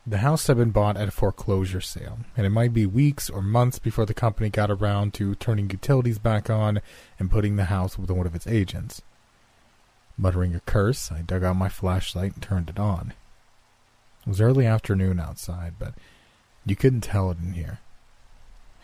The 0.10 0.20
house 0.20 0.48
had 0.48 0.56
been 0.56 0.72
bought 0.72 0.96
at 0.96 1.10
a 1.10 1.12
foreclosure 1.12 1.82
sale, 1.82 2.20
and 2.38 2.46
it 2.46 2.52
might 2.52 2.72
be 2.72 2.86
weeks 2.86 3.30
or 3.30 3.42
months 3.42 3.78
before 3.78 4.06
the 4.06 4.14
company 4.14 4.50
got 4.50 4.72
around 4.72 5.14
to 5.16 5.36
turning 5.36 5.70
utilities 5.70 6.18
back 6.18 6.50
on 6.50 6.80
and 7.20 7.30
putting 7.30 7.58
the 7.58 7.66
house 7.66 8.00
with 8.00 8.10
one 8.10 8.26
of 8.26 8.34
its 8.34 8.48
agents. 8.48 9.02
Muttering 10.18 10.56
a 10.56 10.62
curse, 10.62 11.12
I 11.12 11.24
dug 11.24 11.44
out 11.44 11.58
my 11.58 11.68
flashlight 11.68 12.36
and 12.36 12.42
turned 12.42 12.70
it 12.70 12.80
on. 12.80 13.16
It 14.26 14.30
was 14.30 14.40
early 14.40 14.66
afternoon 14.66 15.20
outside, 15.20 15.74
but 15.78 15.94
you 16.66 16.78
couldn't 16.78 17.02
tell 17.02 17.30
it 17.30 17.40
in 17.40 17.52
here. 17.52 17.80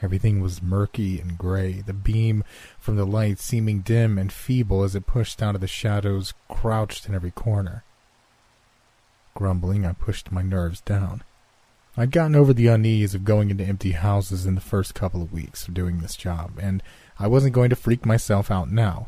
Everything 0.02 0.42
was 0.42 0.62
murky 0.62 1.22
and 1.22 1.38
gray, 1.38 1.80
the 1.80 1.94
beam 1.94 2.44
from 2.82 2.98
the 2.98 3.06
light 3.06 3.40
seeming 3.40 3.80
dim 3.80 4.18
and 4.18 4.30
feeble 4.30 4.84
as 4.84 4.94
it 4.94 5.08
pushed 5.08 5.42
out 5.42 5.56
of 5.56 5.62
the 5.62 5.68
shadows 5.68 6.34
crouched 6.50 7.08
in 7.08 7.16
every 7.16 7.32
corner. 7.32 7.86
Grumbling, 9.36 9.86
I 9.86 9.94
pushed 9.94 10.32
my 10.32 10.42
nerves 10.42 10.82
down. 10.82 11.24
I'd 11.96 12.12
gotten 12.12 12.36
over 12.36 12.54
the 12.54 12.68
unease 12.68 13.14
of 13.14 13.24
going 13.24 13.52
into 13.52 13.64
empty 13.64 13.92
houses 13.92 14.46
in 14.46 14.56
the 14.56 14.62
first 14.62 14.96
couple 14.96 15.22
of 15.22 15.34
weeks 15.34 15.68
of 15.68 15.74
doing 15.74 16.00
this 16.00 16.16
job, 16.16 16.58
and 16.60 16.82
I 17.20 17.28
wasn't 17.28 17.54
going 17.54 17.70
to 17.70 17.76
freak 17.76 18.06
myself 18.06 18.50
out 18.50 18.72
now. 18.72 19.08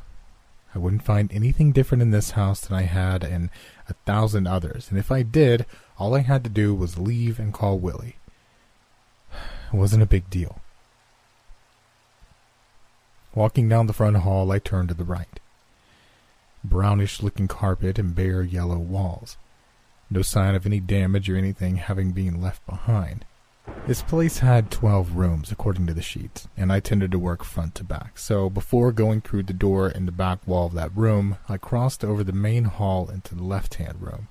I 0.75 0.79
wouldn't 0.79 1.05
find 1.05 1.31
anything 1.31 1.71
different 1.71 2.01
in 2.01 2.11
this 2.11 2.31
house 2.31 2.61
than 2.61 2.77
I 2.77 2.83
had 2.83 3.23
in 3.23 3.49
a 3.89 3.93
thousand 4.05 4.45
others, 4.45 4.89
and 4.89 4.99
if 4.99 5.11
I 5.11 5.23
did, 5.23 5.65
all 5.97 6.13
I 6.13 6.19
had 6.19 6.43
to 6.43 6.49
do 6.49 6.75
was 6.75 6.99
leave 6.99 7.39
and 7.39 7.53
call 7.53 7.79
Willie. 7.79 8.17
It 9.73 9.77
wasn't 9.77 10.03
a 10.03 10.07
big 10.07 10.29
deal. 10.29 10.59
Walking 13.33 13.67
down 13.67 13.87
the 13.87 13.93
front 13.93 14.17
hall, 14.17 14.51
I 14.51 14.59
turned 14.59 14.89
to 14.89 14.95
the 14.95 15.03
right. 15.03 15.39
Brownish 16.63 17.21
looking 17.21 17.47
carpet 17.47 17.97
and 17.97 18.13
bare 18.15 18.43
yellow 18.43 18.77
walls. 18.77 19.37
No 20.09 20.21
sign 20.21 20.55
of 20.55 20.65
any 20.65 20.79
damage 20.79 21.29
or 21.29 21.35
anything 21.35 21.77
having 21.77 22.11
been 22.11 22.41
left 22.41 22.65
behind. 22.65 23.25
This 23.87 24.01
place 24.03 24.39
had 24.39 24.69
12 24.69 25.15
rooms, 25.15 25.51
according 25.51 25.87
to 25.87 25.93
the 25.93 26.01
sheets, 26.01 26.47
and 26.55 26.71
I 26.71 26.79
tended 26.79 27.11
to 27.11 27.19
work 27.19 27.43
front 27.43 27.75
to 27.75 27.83
back. 27.83 28.17
So 28.17 28.49
before 28.49 28.91
going 28.91 29.21
through 29.21 29.43
the 29.43 29.53
door 29.53 29.89
in 29.89 30.05
the 30.05 30.11
back 30.11 30.47
wall 30.47 30.67
of 30.67 30.73
that 30.73 30.95
room, 30.95 31.37
I 31.49 31.57
crossed 31.57 32.03
over 32.03 32.23
the 32.23 32.31
main 32.31 32.65
hall 32.65 33.09
into 33.09 33.33
the 33.35 33.43
left 33.43 33.75
hand 33.75 34.01
room. 34.01 34.27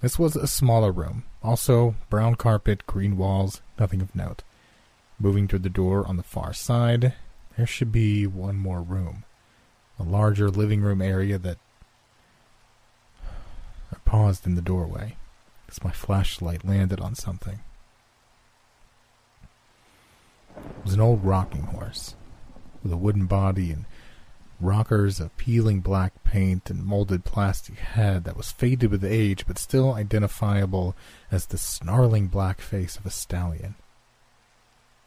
This 0.00 0.18
was 0.18 0.36
a 0.36 0.46
smaller 0.46 0.92
room, 0.92 1.24
also 1.42 1.96
brown 2.10 2.34
carpet, 2.36 2.86
green 2.86 3.16
walls, 3.16 3.62
nothing 3.78 4.00
of 4.00 4.14
note. 4.14 4.42
Moving 5.18 5.48
to 5.48 5.58
the 5.58 5.70
door 5.70 6.06
on 6.06 6.16
the 6.16 6.22
far 6.22 6.52
side, 6.52 7.14
there 7.56 7.66
should 7.66 7.90
be 7.92 8.26
one 8.26 8.56
more 8.56 8.82
room, 8.82 9.24
a 9.98 10.02
larger 10.02 10.50
living 10.50 10.80
room 10.80 11.02
area 11.02 11.38
that. 11.38 11.58
I 13.94 13.98
paused 14.10 14.46
in 14.46 14.56
the 14.56 14.62
doorway 14.62 15.16
as 15.68 15.84
my 15.84 15.92
flashlight 15.92 16.64
landed 16.64 17.00
on 17.00 17.14
something. 17.14 17.60
It 20.56 20.84
was 20.84 20.94
an 20.94 21.00
old 21.00 21.24
rocking 21.24 21.62
horse 21.62 22.16
with 22.82 22.92
a 22.92 22.96
wooden 22.96 23.26
body 23.26 23.70
and 23.70 23.84
rockers 24.60 25.20
of 25.20 25.36
peeling 25.36 25.80
black 25.80 26.24
paint 26.24 26.70
and 26.70 26.84
molded 26.84 27.24
plastic 27.24 27.76
head 27.76 28.24
that 28.24 28.36
was 28.36 28.50
faded 28.50 28.90
with 28.90 29.04
age 29.04 29.46
but 29.46 29.58
still 29.58 29.94
identifiable 29.94 30.96
as 31.30 31.46
the 31.46 31.58
snarling 31.58 32.26
black 32.26 32.60
face 32.60 32.96
of 32.96 33.06
a 33.06 33.10
stallion. 33.10 33.74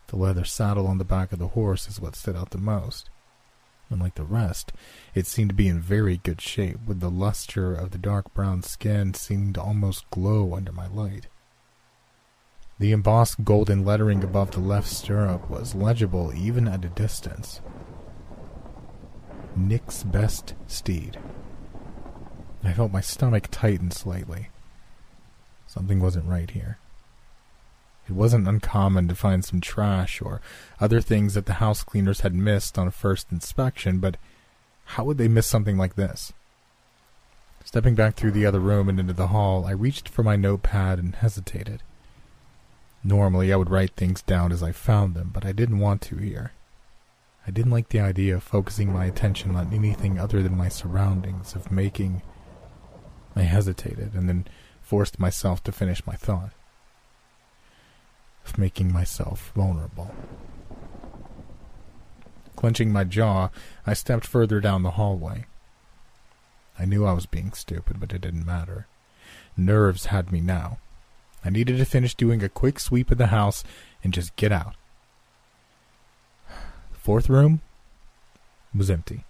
The 0.07 0.15
leather 0.15 0.45
saddle 0.45 0.87
on 0.87 0.97
the 0.97 1.03
back 1.03 1.33
of 1.33 1.39
the 1.39 1.49
horse 1.49 1.89
is 1.89 1.99
what 1.99 2.15
stood 2.15 2.35
out 2.35 2.51
the 2.51 2.57
most. 2.57 3.09
Unlike 3.89 4.15
the 4.15 4.23
rest, 4.23 4.73
it 5.15 5.25
seemed 5.25 5.49
to 5.49 5.55
be 5.55 5.67
in 5.67 5.79
very 5.79 6.17
good 6.17 6.41
shape, 6.41 6.79
with 6.85 6.99
the 6.99 7.09
luster 7.09 7.73
of 7.73 7.91
the 7.91 7.97
dark 7.97 8.33
brown 8.33 8.63
skin 8.63 9.13
seeming 9.13 9.53
to 9.53 9.61
almost 9.61 10.09
glow 10.09 10.55
under 10.55 10.71
my 10.71 10.87
light. 10.87 11.27
The 12.79 12.91
embossed 12.91 13.43
golden 13.43 13.85
lettering 13.85 14.23
above 14.23 14.51
the 14.51 14.59
left 14.59 14.87
stirrup 14.87 15.49
was 15.49 15.73
legible 15.73 16.31
even 16.35 16.67
at 16.67 16.85
a 16.85 16.89
distance. 16.89 17.61
Nick's 19.55 20.03
best 20.03 20.53
steed. 20.67 21.17
I 22.63 22.73
felt 22.73 22.91
my 22.91 23.01
stomach 23.01 23.47
tighten 23.49 23.89
slightly. 23.89 24.49
Something 25.65 25.99
wasn't 25.99 26.27
right 26.27 26.51
here. 26.51 26.77
It 28.07 28.13
wasn't 28.13 28.47
uncommon 28.47 29.07
to 29.09 29.15
find 29.15 29.43
some 29.43 29.59
trash 29.59 30.21
or 30.21 30.41
other 30.79 31.01
things 31.01 31.33
that 31.33 31.45
the 31.45 31.53
house 31.53 31.83
cleaners 31.83 32.21
had 32.21 32.33
missed 32.33 32.77
on 32.77 32.87
a 32.87 32.91
first 32.91 33.31
inspection, 33.31 33.99
but 33.99 34.17
how 34.85 35.03
would 35.03 35.17
they 35.17 35.27
miss 35.27 35.45
something 35.45 35.77
like 35.77 35.95
this? 35.95 36.31
Stepping 37.65 37.95
back 37.95 38.15
through 38.15 38.31
the 38.31 38.45
other 38.45 38.61
room 38.61 38.87
and 38.87 38.97
into 38.97 39.11
the 39.11 39.27
hall, 39.27 39.65
I 39.65 39.71
reached 39.71 40.07
for 40.07 40.23
my 40.23 40.37
notepad 40.37 40.99
and 40.99 41.15
hesitated. 41.15 41.83
Normally, 43.03 43.51
I 43.51 43.57
would 43.57 43.69
write 43.69 43.95
things 43.95 44.21
down 44.21 44.53
as 44.53 44.63
I 44.63 44.71
found 44.71 45.15
them, 45.15 45.31
but 45.33 45.45
I 45.45 45.51
didn't 45.51 45.79
want 45.79 46.01
to 46.03 46.15
here. 46.15 46.53
I 47.45 47.51
didn't 47.51 47.71
like 47.71 47.89
the 47.89 47.99
idea 47.99 48.35
of 48.35 48.43
focusing 48.43 48.91
my 48.91 49.05
attention 49.05 49.55
on 49.55 49.73
anything 49.73 50.17
other 50.17 50.41
than 50.41 50.57
my 50.57 50.69
surroundings, 50.69 51.55
of 51.55 51.71
making. 51.71 52.21
I 53.35 53.41
hesitated 53.41 54.13
and 54.13 54.29
then 54.29 54.47
forced 54.81 55.19
myself 55.19 55.61
to 55.63 55.71
finish 55.73 56.05
my 56.07 56.15
thought. 56.15 56.51
Of 58.47 58.57
making 58.57 58.93
myself 58.93 59.51
vulnerable. 59.55 60.15
Clenching 62.55 62.93
my 62.93 63.03
jaw, 63.03 63.49
I 63.85 63.93
stepped 63.93 64.25
further 64.25 64.61
down 64.61 64.83
the 64.83 64.91
hallway. 64.91 65.45
I 66.79 66.85
knew 66.85 67.05
I 67.05 67.11
was 67.11 67.25
being 67.25 67.51
stupid, 67.51 67.99
but 67.99 68.13
it 68.13 68.21
didn't 68.21 68.45
matter. 68.45 68.87
Nerves 69.57 70.05
had 70.05 70.31
me 70.31 70.39
now. 70.39 70.79
I 71.43 71.49
needed 71.49 71.77
to 71.77 71.85
finish 71.85 72.15
doing 72.15 72.41
a 72.41 72.49
quick 72.49 72.79
sweep 72.79 73.11
of 73.11 73.17
the 73.17 73.27
house 73.27 73.65
and 74.01 74.13
just 74.13 74.35
get 74.37 74.53
out. 74.53 74.75
The 76.47 76.99
fourth 76.99 77.29
room 77.29 77.61
was 78.73 78.89
empty. 78.89 79.25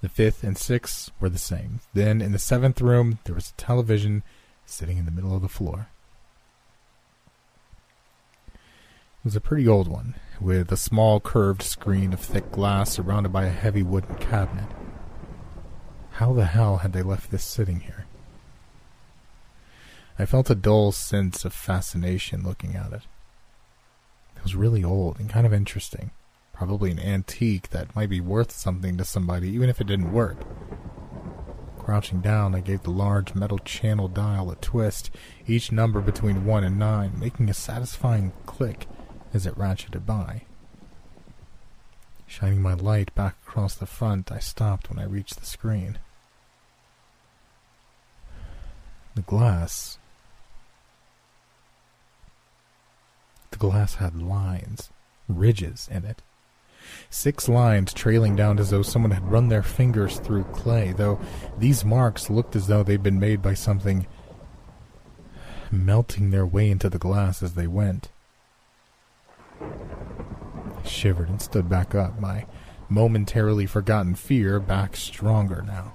The 0.00 0.08
fifth 0.08 0.44
and 0.44 0.56
sixth 0.56 1.10
were 1.18 1.28
the 1.28 1.38
same. 1.38 1.80
Then, 1.92 2.22
in 2.22 2.32
the 2.32 2.38
seventh 2.38 2.80
room, 2.80 3.18
there 3.24 3.34
was 3.34 3.50
a 3.50 3.60
television 3.60 4.22
sitting 4.64 4.96
in 4.96 5.06
the 5.06 5.10
middle 5.10 5.34
of 5.34 5.42
the 5.42 5.48
floor. 5.48 5.88
It 8.52 9.09
was 9.22 9.36
a 9.36 9.40
pretty 9.40 9.68
old 9.68 9.86
one, 9.86 10.14
with 10.40 10.72
a 10.72 10.76
small 10.76 11.20
curved 11.20 11.62
screen 11.62 12.14
of 12.14 12.20
thick 12.20 12.50
glass 12.50 12.90
surrounded 12.90 13.30
by 13.30 13.44
a 13.44 13.50
heavy 13.50 13.82
wooden 13.82 14.14
cabinet. 14.16 14.68
How 16.12 16.32
the 16.32 16.46
hell 16.46 16.78
had 16.78 16.94
they 16.94 17.02
left 17.02 17.30
this 17.30 17.44
sitting 17.44 17.80
here? 17.80 18.06
I 20.18 20.24
felt 20.24 20.48
a 20.48 20.54
dull 20.54 20.92
sense 20.92 21.44
of 21.44 21.52
fascination 21.52 22.42
looking 22.42 22.76
at 22.76 22.92
it. 22.92 23.02
It 24.36 24.42
was 24.42 24.56
really 24.56 24.82
old 24.82 25.18
and 25.20 25.28
kind 25.28 25.46
of 25.46 25.52
interesting. 25.52 26.12
Probably 26.54 26.90
an 26.90 26.98
antique 26.98 27.70
that 27.70 27.94
might 27.94 28.10
be 28.10 28.20
worth 28.20 28.52
something 28.52 28.96
to 28.96 29.04
somebody, 29.04 29.48
even 29.50 29.68
if 29.68 29.82
it 29.82 29.86
didn't 29.86 30.12
work. 30.12 30.38
Crouching 31.78 32.20
down, 32.20 32.54
I 32.54 32.60
gave 32.60 32.82
the 32.82 32.90
large 32.90 33.34
metal 33.34 33.58
channel 33.58 34.08
dial 34.08 34.50
a 34.50 34.56
twist, 34.56 35.10
each 35.46 35.72
number 35.72 36.00
between 36.00 36.46
1 36.46 36.64
and 36.64 36.78
9, 36.78 37.18
making 37.18 37.50
a 37.50 37.54
satisfying 37.54 38.32
click 38.46 38.86
as 39.32 39.46
it 39.46 39.56
ratcheted 39.56 40.06
by. 40.06 40.42
Shining 42.26 42.62
my 42.62 42.74
light 42.74 43.14
back 43.14 43.36
across 43.46 43.74
the 43.74 43.86
front, 43.86 44.30
I 44.30 44.38
stopped 44.38 44.88
when 44.88 44.98
I 44.98 45.04
reached 45.04 45.40
the 45.40 45.46
screen. 45.46 45.98
The 49.14 49.22
glass 49.22 49.98
The 53.50 53.56
glass 53.56 53.96
had 53.96 54.22
lines, 54.22 54.90
ridges 55.28 55.88
in 55.90 56.04
it. 56.04 56.22
Six 57.10 57.48
lines 57.48 57.92
trailing 57.92 58.36
down 58.36 58.58
as 58.58 58.70
though 58.70 58.82
someone 58.82 59.10
had 59.10 59.30
run 59.30 59.48
their 59.48 59.62
fingers 59.62 60.18
through 60.18 60.44
clay, 60.44 60.92
though 60.92 61.20
these 61.58 61.84
marks 61.84 62.30
looked 62.30 62.56
as 62.56 62.68
though 62.68 62.82
they'd 62.82 63.02
been 63.02 63.20
made 63.20 63.42
by 63.42 63.54
something 63.54 64.06
melting 65.70 66.30
their 66.30 66.46
way 66.46 66.70
into 66.70 66.88
the 66.88 66.98
glass 66.98 67.42
as 67.42 67.54
they 67.54 67.66
went. 67.66 68.08
Shivered 70.84 71.28
and 71.28 71.40
stood 71.40 71.68
back 71.68 71.94
up, 71.94 72.18
my 72.20 72.46
momentarily 72.88 73.66
forgotten 73.66 74.14
fear 74.14 74.58
back 74.58 74.96
stronger 74.96 75.62
now. 75.62 75.92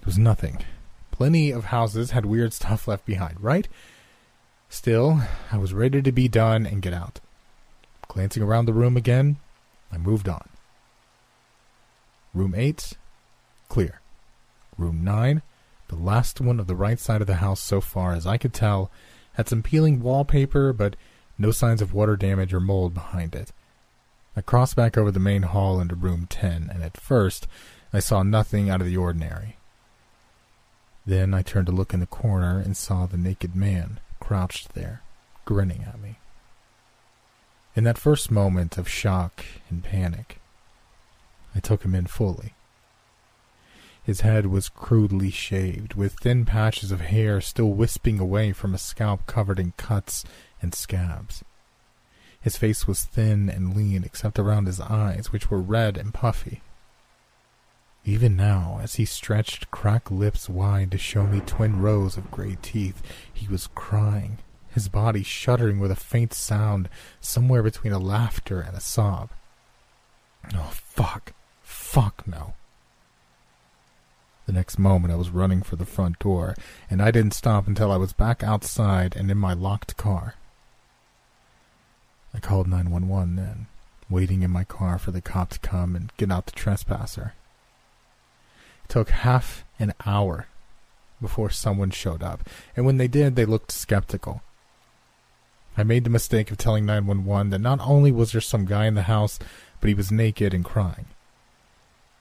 It 0.00 0.06
was 0.06 0.18
nothing. 0.18 0.64
Plenty 1.10 1.50
of 1.50 1.66
houses 1.66 2.10
had 2.10 2.26
weird 2.26 2.52
stuff 2.52 2.86
left 2.86 3.06
behind, 3.06 3.40
right? 3.40 3.68
Still, 4.68 5.20
I 5.52 5.58
was 5.58 5.72
ready 5.72 6.02
to 6.02 6.12
be 6.12 6.28
done 6.28 6.66
and 6.66 6.82
get 6.82 6.92
out. 6.92 7.20
Glancing 8.08 8.42
around 8.42 8.66
the 8.66 8.72
room 8.72 8.96
again, 8.96 9.36
I 9.92 9.98
moved 9.98 10.28
on. 10.28 10.48
Room 12.32 12.54
8, 12.56 12.94
clear. 13.68 14.00
Room 14.76 15.04
9, 15.04 15.42
the 15.88 15.96
last 15.96 16.40
one 16.40 16.58
of 16.58 16.66
the 16.66 16.74
right 16.74 16.98
side 16.98 17.20
of 17.20 17.26
the 17.26 17.36
house 17.36 17.60
so 17.60 17.80
far 17.80 18.12
as 18.12 18.26
I 18.26 18.36
could 18.36 18.52
tell, 18.52 18.90
had 19.34 19.48
some 19.48 19.62
peeling 19.62 20.00
wallpaper, 20.00 20.72
but 20.72 20.96
no 21.38 21.50
signs 21.50 21.82
of 21.82 21.92
water 21.92 22.16
damage 22.16 22.54
or 22.54 22.60
mold 22.60 22.94
behind 22.94 23.34
it. 23.34 23.52
I 24.36 24.40
crossed 24.40 24.76
back 24.76 24.96
over 24.96 25.10
the 25.10 25.20
main 25.20 25.42
hall 25.42 25.80
into 25.80 25.94
room 25.94 26.26
10, 26.28 26.70
and 26.72 26.82
at 26.82 27.00
first 27.00 27.46
I 27.92 28.00
saw 28.00 28.22
nothing 28.22 28.68
out 28.68 28.80
of 28.80 28.86
the 28.86 28.96
ordinary. 28.96 29.56
Then 31.06 31.34
I 31.34 31.42
turned 31.42 31.66
to 31.66 31.72
look 31.72 31.94
in 31.94 32.00
the 32.00 32.06
corner 32.06 32.58
and 32.58 32.76
saw 32.76 33.06
the 33.06 33.16
naked 33.16 33.54
man 33.54 34.00
crouched 34.20 34.74
there, 34.74 35.02
grinning 35.44 35.84
at 35.86 36.00
me. 36.00 36.18
In 37.76 37.84
that 37.84 37.98
first 37.98 38.30
moment 38.30 38.78
of 38.78 38.88
shock 38.88 39.44
and 39.68 39.84
panic, 39.84 40.40
I 41.54 41.60
took 41.60 41.84
him 41.84 41.94
in 41.94 42.06
fully. 42.06 42.54
His 44.02 44.20
head 44.20 44.46
was 44.46 44.68
crudely 44.68 45.30
shaved, 45.30 45.94
with 45.94 46.14
thin 46.20 46.44
patches 46.44 46.92
of 46.92 47.00
hair 47.00 47.40
still 47.40 47.70
wisping 47.70 48.18
away 48.18 48.52
from 48.52 48.74
a 48.74 48.78
scalp 48.78 49.26
covered 49.26 49.58
in 49.58 49.72
cuts 49.76 50.24
and 50.64 50.74
scabs. 50.74 51.44
His 52.40 52.56
face 52.56 52.88
was 52.88 53.04
thin 53.04 53.48
and 53.48 53.76
lean 53.76 54.02
except 54.02 54.38
around 54.38 54.66
his 54.66 54.80
eyes, 54.80 55.30
which 55.30 55.50
were 55.50 55.60
red 55.60 55.96
and 55.96 56.12
puffy. 56.12 56.60
Even 58.04 58.36
now, 58.36 58.80
as 58.82 58.96
he 58.96 59.04
stretched 59.04 59.70
cracked 59.70 60.10
lips 60.10 60.48
wide 60.48 60.90
to 60.90 60.98
show 60.98 61.26
me 61.26 61.40
twin 61.40 61.80
rows 61.80 62.16
of 62.16 62.30
gray 62.30 62.58
teeth, 62.60 63.00
he 63.32 63.46
was 63.48 63.68
crying, 63.74 64.38
his 64.68 64.88
body 64.88 65.22
shuddering 65.22 65.78
with 65.78 65.90
a 65.90 65.96
faint 65.96 66.34
sound 66.34 66.88
somewhere 67.20 67.62
between 67.62 67.92
a 67.92 67.98
laughter 67.98 68.60
and 68.60 68.76
a 68.76 68.80
sob. 68.80 69.30
Oh, 70.54 70.70
fuck. 70.72 71.32
Fuck 71.62 72.26
no. 72.26 72.54
The 74.46 74.52
next 74.52 74.78
moment 74.78 75.14
I 75.14 75.16
was 75.16 75.30
running 75.30 75.62
for 75.62 75.76
the 75.76 75.86
front 75.86 76.18
door, 76.18 76.54
and 76.90 77.00
I 77.00 77.10
didn't 77.10 77.32
stop 77.32 77.66
until 77.66 77.90
I 77.90 77.96
was 77.96 78.12
back 78.12 78.42
outside 78.42 79.16
and 79.16 79.30
in 79.30 79.38
my 79.38 79.54
locked 79.54 79.96
car. 79.96 80.34
I 82.34 82.40
called 82.40 82.66
911 82.66 83.36
then, 83.36 83.66
waiting 84.10 84.42
in 84.42 84.50
my 84.50 84.64
car 84.64 84.98
for 84.98 85.12
the 85.12 85.20
cop 85.20 85.50
to 85.50 85.58
come 85.60 85.94
and 85.94 86.12
get 86.16 86.30
out 86.32 86.46
the 86.46 86.52
trespasser 86.52 87.34
It 88.84 88.88
took 88.90 89.10
half 89.10 89.64
an 89.78 89.94
hour 90.04 90.48
before 91.20 91.50
someone 91.50 91.90
showed 91.90 92.22
up, 92.22 92.48
and 92.76 92.84
when 92.84 92.98
they 92.98 93.08
did, 93.08 93.36
they 93.36 93.46
looked 93.46 93.72
skeptical. 93.72 94.42
I 95.76 95.82
made 95.82 96.04
the 96.04 96.10
mistake 96.10 96.50
of 96.50 96.58
telling 96.58 96.84
911 96.86 97.50
that 97.50 97.60
not 97.60 97.80
only 97.80 98.12
was 98.12 98.32
there 98.32 98.40
some 98.40 98.64
guy 98.64 98.86
in 98.86 98.94
the 98.94 99.02
house, 99.02 99.38
but 99.80 99.88
he 99.88 99.94
was 99.94 100.12
naked 100.12 100.52
and 100.52 100.64
crying. 100.64 101.06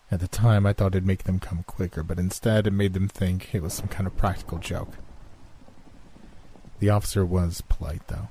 At 0.10 0.20
the 0.20 0.28
time, 0.28 0.66
I 0.66 0.74
thought 0.74 0.94
it'd 0.94 1.06
make 1.06 1.24
them 1.24 1.40
come 1.40 1.64
quicker, 1.64 2.04
but 2.04 2.20
instead, 2.20 2.68
it 2.68 2.72
made 2.72 2.94
them 2.94 3.08
think 3.08 3.54
it 3.54 3.62
was 3.62 3.74
some 3.74 3.88
kind 3.88 4.06
of 4.06 4.16
practical 4.16 4.58
joke. 4.60 4.94
The 6.80 6.90
officer 6.90 7.26
was 7.26 7.62
polite, 7.62 8.08
though, 8.08 8.30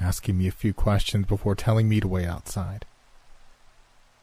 asking 0.00 0.38
me 0.38 0.46
a 0.46 0.52
few 0.52 0.72
questions 0.72 1.26
before 1.26 1.54
telling 1.54 1.88
me 1.88 2.00
to 2.00 2.08
wait 2.08 2.26
outside. 2.26 2.84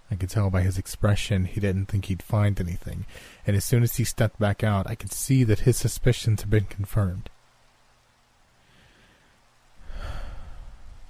I 0.10 0.16
could 0.16 0.30
tell 0.30 0.50
by 0.50 0.62
his 0.62 0.78
expression 0.78 1.46
he 1.46 1.60
didn't 1.60 1.88
think 1.88 2.06
he'd 2.06 2.22
find 2.22 2.60
anything, 2.60 3.06
and 3.46 3.56
as 3.56 3.66
soon 3.66 3.84
as 3.84 3.96
he 3.96 4.04
stepped 4.04 4.40
back 4.40 4.64
out, 4.64 4.88
I 4.88 4.96
could 4.96 5.12
see 5.12 5.44
that 5.44 5.62
his 5.62 5.78
suspicions 5.78 6.42
had 6.42 6.50
been 6.50 6.66
confirmed. 6.66 7.30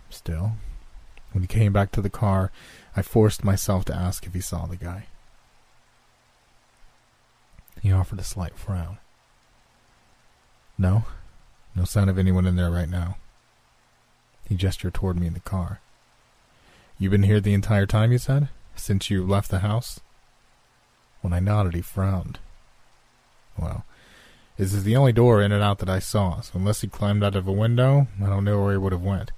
Still, 0.10 0.54
when 1.34 1.44
he 1.44 1.48
came 1.48 1.74
back 1.74 1.92
to 1.92 2.02
the 2.02 2.10
car, 2.10 2.52
I 2.96 3.02
forced 3.02 3.44
myself 3.44 3.84
to 3.86 3.96
ask 3.96 4.26
if 4.26 4.34
he 4.34 4.40
saw 4.40 4.66
the 4.66 4.78
guy. 4.78 5.08
He 7.82 7.92
offered 7.92 8.20
a 8.20 8.24
slight 8.24 8.58
frown. 8.58 8.98
No, 10.78 11.04
no 11.76 11.84
sign 11.84 12.08
of 12.08 12.18
anyone 12.18 12.46
in 12.46 12.56
there 12.56 12.72
right 12.72 12.90
now. 12.90 13.18
He 14.48 14.56
gestured 14.56 14.94
toward 14.94 15.18
me 15.20 15.28
in 15.28 15.34
the 15.34 15.40
car. 15.40 15.80
You 16.98 17.10
been 17.10 17.24
here 17.24 17.40
the 17.40 17.54
entire 17.54 17.86
time, 17.86 18.12
you 18.12 18.18
said? 18.18 18.50
since 18.76 19.10
you 19.10 19.26
left 19.26 19.50
the 19.50 19.60
house? 19.60 20.00
When 21.22 21.34
I 21.34 21.40
nodded, 21.40 21.74
he 21.74 21.82
frowned. 21.82 22.40
Well, 23.58 23.86
this 24.58 24.74
is 24.74 24.84
the 24.84 24.96
only 24.96 25.14
door 25.14 25.42
in 25.42 25.52
and 25.52 25.64
out 25.64 25.80
that 25.80 25.90
I 25.90 26.00
saw, 26.00 26.42
so 26.42 26.54
unless 26.56 26.82
he 26.82 26.88
climbed 26.88 27.24
out 27.24 27.36
of 27.36 27.48
a 27.48 27.52
window, 27.52 28.08
I 28.22 28.28
don't 28.28 28.44
know 28.44 28.62
where 28.62 28.74
he 28.74 28.78
would 28.78 28.92
have 28.92 29.02
went. 29.02 29.32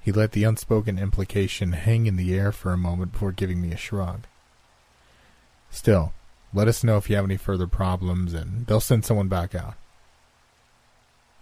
He 0.00 0.12
let 0.12 0.32
the 0.32 0.44
unspoken 0.44 0.98
implication 0.98 1.72
hang 1.72 2.06
in 2.06 2.16
the 2.16 2.34
air 2.34 2.52
for 2.52 2.72
a 2.72 2.78
moment 2.78 3.12
before 3.12 3.32
giving 3.32 3.60
me 3.60 3.72
a 3.72 3.76
shrug. 3.76 4.26
Still, 5.70 6.12
let 6.54 6.68
us 6.68 6.82
know 6.82 6.96
if 6.96 7.10
you 7.10 7.16
have 7.16 7.24
any 7.24 7.36
further 7.36 7.66
problems, 7.66 8.32
and 8.32 8.66
they'll 8.66 8.80
send 8.80 9.04
someone 9.04 9.28
back 9.28 9.54
out. 9.54 9.74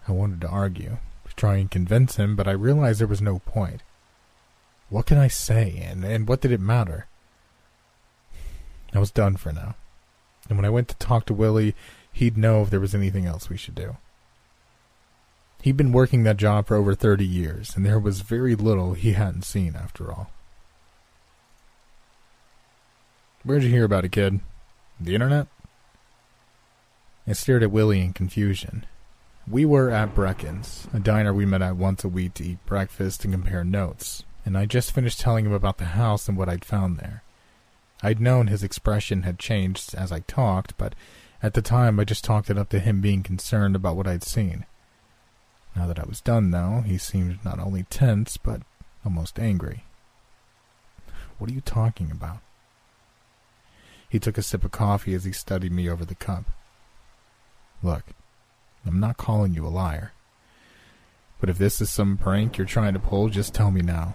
I 0.07 0.13
wanted 0.13 0.41
to 0.41 0.49
argue, 0.49 0.99
try 1.39 1.57
and 1.57 1.71
convince 1.71 2.17
him, 2.17 2.37
but 2.37 2.49
I 2.49 2.53
realized 2.53 3.01
there 3.01 3.07
was 3.07 3.23
no 3.23 3.39
point. 3.41 3.83
What 4.91 5.07
could 5.07 5.19
I 5.19 5.29
say, 5.29 5.83
and, 5.85 6.05
and 6.05 6.29
what 6.29 6.41
did 6.41 6.53
it 6.53 6.61
matter? 6.61 7.07
I 8.93 8.99
was 8.99 9.11
done 9.11 9.37
for 9.37 9.53
now. 9.53 9.77
And 10.49 10.59
when 10.59 10.65
I 10.65 10.71
went 10.71 10.89
to 10.89 10.97
talk 10.97 11.27
to 11.27 11.35
Willie, 11.35 11.75
he'd 12.13 12.39
know 12.39 12.63
if 12.63 12.71
there 12.71 12.81
was 12.81 12.95
anything 12.95 13.27
else 13.27 13.49
we 13.49 13.57
should 13.57 13.75
do. 13.75 13.97
He'd 15.63 15.77
been 15.77 15.93
working 15.93 16.23
that 16.23 16.37
job 16.37 16.67
for 16.67 16.77
over 16.77 16.95
30 16.95 17.27
years, 17.27 17.77
and 17.77 17.85
there 17.85 17.99
was 17.99 18.21
very 18.21 18.55
little 18.55 18.95
he 18.95 19.13
hadn't 19.13 19.45
seen 19.45 19.77
after 19.77 20.11
all. 20.11 20.31
Where'd 23.45 23.63
you 23.63 23.71
hear 23.71 23.85
about 23.85 24.05
it, 24.05 24.13
kid? 24.13 24.41
The 25.01 25.15
internet? 25.15 25.47
I 27.27 27.33
stared 27.33 27.63
at 27.63 27.71
Willie 27.71 28.01
in 28.01 28.13
confusion. 28.13 28.87
We 29.51 29.65
were 29.65 29.89
at 29.91 30.15
Brecken's, 30.15 30.89
a 30.93 31.01
diner 31.01 31.33
we 31.33 31.47
met 31.47 31.63
at 31.63 31.77
once 31.77 32.05
a 32.05 32.09
week 32.09 32.35
to 32.35 32.45
eat 32.45 32.67
breakfast 32.67 33.25
and 33.25 33.33
compare 33.33 33.65
notes, 33.65 34.25
and 34.45 34.59
I 34.59 34.67
just 34.67 34.93
finished 34.93 35.21
telling 35.21 35.47
him 35.47 35.53
about 35.53 35.79
the 35.79 35.87
house 35.87 36.29
and 36.29 36.37
what 36.37 36.51
I'd 36.51 36.67
found 36.67 36.99
there. 36.99 37.23
I'd 38.03 38.21
known 38.21 38.49
his 38.49 38.63
expression 38.63 39.23
had 39.23 39.39
changed 39.39 39.95
as 39.95 40.13
I 40.13 40.21
talked, 40.21 40.77
but 40.77 40.95
at 41.43 41.55
the 41.55 41.63
time 41.63 41.99
I 41.99 42.05
just 42.05 42.25
talked 42.25 42.51
it 42.51 42.59
up 42.59 42.69
to 42.71 42.79
him 42.79 43.01
being 43.01 43.23
concerned 43.23 43.75
about 43.75 43.97
what 43.97 44.07
I'd 44.07 44.23
seen. 44.23 44.67
Now 45.75 45.87
that 45.87 45.99
I 45.99 46.05
was 46.05 46.21
done, 46.21 46.51
though, 46.51 46.83
he 46.85 46.99
seemed 46.99 47.43
not 47.43 47.59
only 47.59 47.85
tense, 47.85 48.37
but 48.37 48.61
almost 49.03 49.39
angry. 49.39 49.85
What 51.39 51.49
are 51.49 51.55
you 51.55 51.63
talking 51.63 52.11
about? 52.11 52.41
He 54.11 54.19
took 54.19 54.37
a 54.37 54.43
sip 54.43 54.65
of 54.65 54.73
coffee 54.73 55.15
as 55.15 55.25
he 55.25 55.33
studied 55.33 55.73
me 55.73 55.89
over 55.89 56.05
the 56.05 56.15
cup. 56.15 56.45
Look, 57.83 58.05
I'm 58.89 59.01
not 59.01 59.17
calling 59.17 59.55
you 59.55 59.67
a 59.67 59.69
liar. 59.69 60.13
But 61.41 61.51
if 61.51 61.59
this 61.59 61.81
is 61.81 61.91
some 61.91 62.17
prank 62.17 62.59
you're 62.59 62.67
trying 62.67 62.95
to 62.95 62.99
pull, 62.99 63.29
just 63.29 63.55
tell 63.55 63.71
me 63.71 63.83
now. 63.83 64.15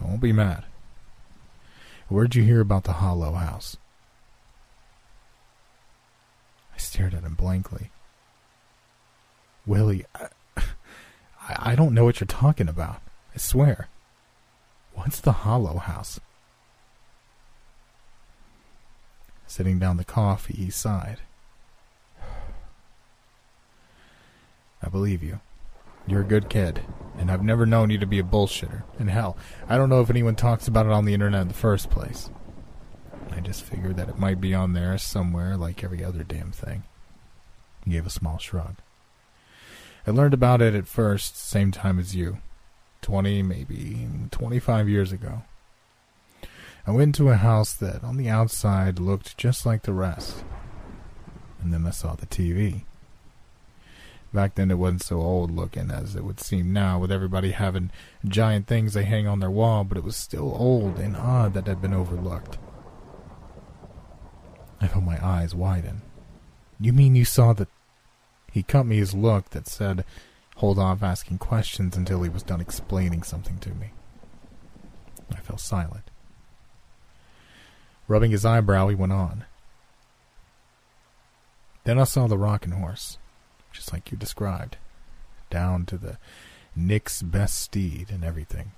I 0.00 0.04
won't 0.04 0.20
be 0.20 0.32
mad. 0.32 0.64
Where'd 2.08 2.34
you 2.34 2.44
hear 2.44 2.60
about 2.60 2.84
the 2.84 2.92
Hollow 2.92 3.32
House? 3.32 3.76
I 6.74 6.78
stared 6.78 7.14
at 7.14 7.24
him 7.24 7.34
blankly. 7.34 7.90
Willie, 9.66 10.04
I, 10.14 10.28
I, 11.48 11.74
don't 11.74 11.94
know 11.94 12.04
what 12.04 12.20
you're 12.20 12.26
talking 12.26 12.68
about. 12.68 13.00
I 13.34 13.38
swear. 13.38 13.88
What's 14.94 15.20
the 15.20 15.32
Hollow 15.32 15.78
House? 15.78 16.20
Sitting 19.46 19.78
down 19.78 19.96
the 19.96 20.04
coffee, 20.04 20.54
he 20.54 20.70
sighed. 20.70 21.18
Believe 24.96 25.22
you. 25.22 25.40
You're 26.06 26.22
a 26.22 26.24
good 26.24 26.48
kid, 26.48 26.80
and 27.18 27.30
I've 27.30 27.42
never 27.42 27.66
known 27.66 27.90
you 27.90 27.98
to 27.98 28.06
be 28.06 28.18
a 28.18 28.22
bullshitter. 28.22 28.82
And 28.98 29.10
hell, 29.10 29.36
I 29.68 29.76
don't 29.76 29.90
know 29.90 30.00
if 30.00 30.08
anyone 30.08 30.36
talks 30.36 30.66
about 30.66 30.86
it 30.86 30.92
on 30.92 31.04
the 31.04 31.12
internet 31.12 31.42
in 31.42 31.48
the 31.48 31.54
first 31.54 31.90
place. 31.90 32.30
I 33.30 33.40
just 33.40 33.62
figured 33.62 33.98
that 33.98 34.08
it 34.08 34.18
might 34.18 34.40
be 34.40 34.54
on 34.54 34.72
there 34.72 34.96
somewhere 34.96 35.54
like 35.58 35.84
every 35.84 36.02
other 36.02 36.22
damn 36.22 36.50
thing. 36.50 36.84
He 37.84 37.90
gave 37.90 38.06
a 38.06 38.10
small 38.10 38.38
shrug. 38.38 38.76
I 40.06 40.12
learned 40.12 40.32
about 40.32 40.62
it 40.62 40.74
at 40.74 40.86
first, 40.86 41.36
same 41.36 41.72
time 41.72 41.98
as 41.98 42.16
you. 42.16 42.38
Twenty, 43.02 43.42
maybe 43.42 44.08
twenty-five 44.30 44.88
years 44.88 45.12
ago. 45.12 45.42
I 46.86 46.90
went 46.92 47.14
to 47.16 47.28
a 47.28 47.36
house 47.36 47.74
that, 47.74 48.02
on 48.02 48.16
the 48.16 48.30
outside, 48.30 48.98
looked 48.98 49.36
just 49.36 49.66
like 49.66 49.82
the 49.82 49.92
rest. 49.92 50.42
And 51.60 51.74
then 51.74 51.86
I 51.86 51.90
saw 51.90 52.14
the 52.14 52.26
TV. 52.26 52.84
Back 54.36 54.56
then, 54.56 54.70
it 54.70 54.76
wasn't 54.76 55.02
so 55.02 55.22
old 55.22 55.50
looking 55.50 55.90
as 55.90 56.14
it 56.14 56.22
would 56.22 56.40
seem 56.40 56.70
now, 56.70 56.98
with 56.98 57.10
everybody 57.10 57.52
having 57.52 57.90
giant 58.28 58.66
things 58.66 58.92
they 58.92 59.04
hang 59.04 59.26
on 59.26 59.40
their 59.40 59.50
wall, 59.50 59.82
but 59.82 59.96
it 59.96 60.04
was 60.04 60.14
still 60.14 60.54
old 60.58 60.98
and 60.98 61.16
odd 61.16 61.54
that 61.54 61.66
had 61.66 61.80
been 61.80 61.94
overlooked. 61.94 62.58
I 64.78 64.88
felt 64.88 65.04
my 65.04 65.18
eyes 65.26 65.54
widen. 65.54 66.02
You 66.78 66.92
mean 66.92 67.16
you 67.16 67.24
saw 67.24 67.54
the. 67.54 67.66
He 68.52 68.62
cut 68.62 68.84
me 68.84 68.98
his 68.98 69.14
look 69.14 69.48
that 69.50 69.66
said, 69.66 70.04
hold 70.56 70.78
off 70.78 71.02
asking 71.02 71.38
questions 71.38 71.96
until 71.96 72.22
he 72.22 72.28
was 72.28 72.42
done 72.42 72.60
explaining 72.60 73.22
something 73.22 73.56
to 73.60 73.70
me. 73.70 73.92
I 75.32 75.36
fell 75.36 75.56
silent. 75.56 76.10
Rubbing 78.06 78.32
his 78.32 78.44
eyebrow, 78.44 78.88
he 78.88 78.94
went 78.94 79.14
on. 79.14 79.46
Then 81.84 81.98
I 81.98 82.04
saw 82.04 82.26
the 82.26 82.36
rocking 82.36 82.72
horse, 82.72 83.16
just 83.76 83.92
like 83.92 84.10
you 84.10 84.18
described, 84.18 84.76
down 85.50 85.86
to 85.86 85.96
the 85.96 86.18
Nick's 86.74 87.22
best 87.22 87.58
steed 87.58 88.10
and 88.10 88.24
everything. 88.24 88.72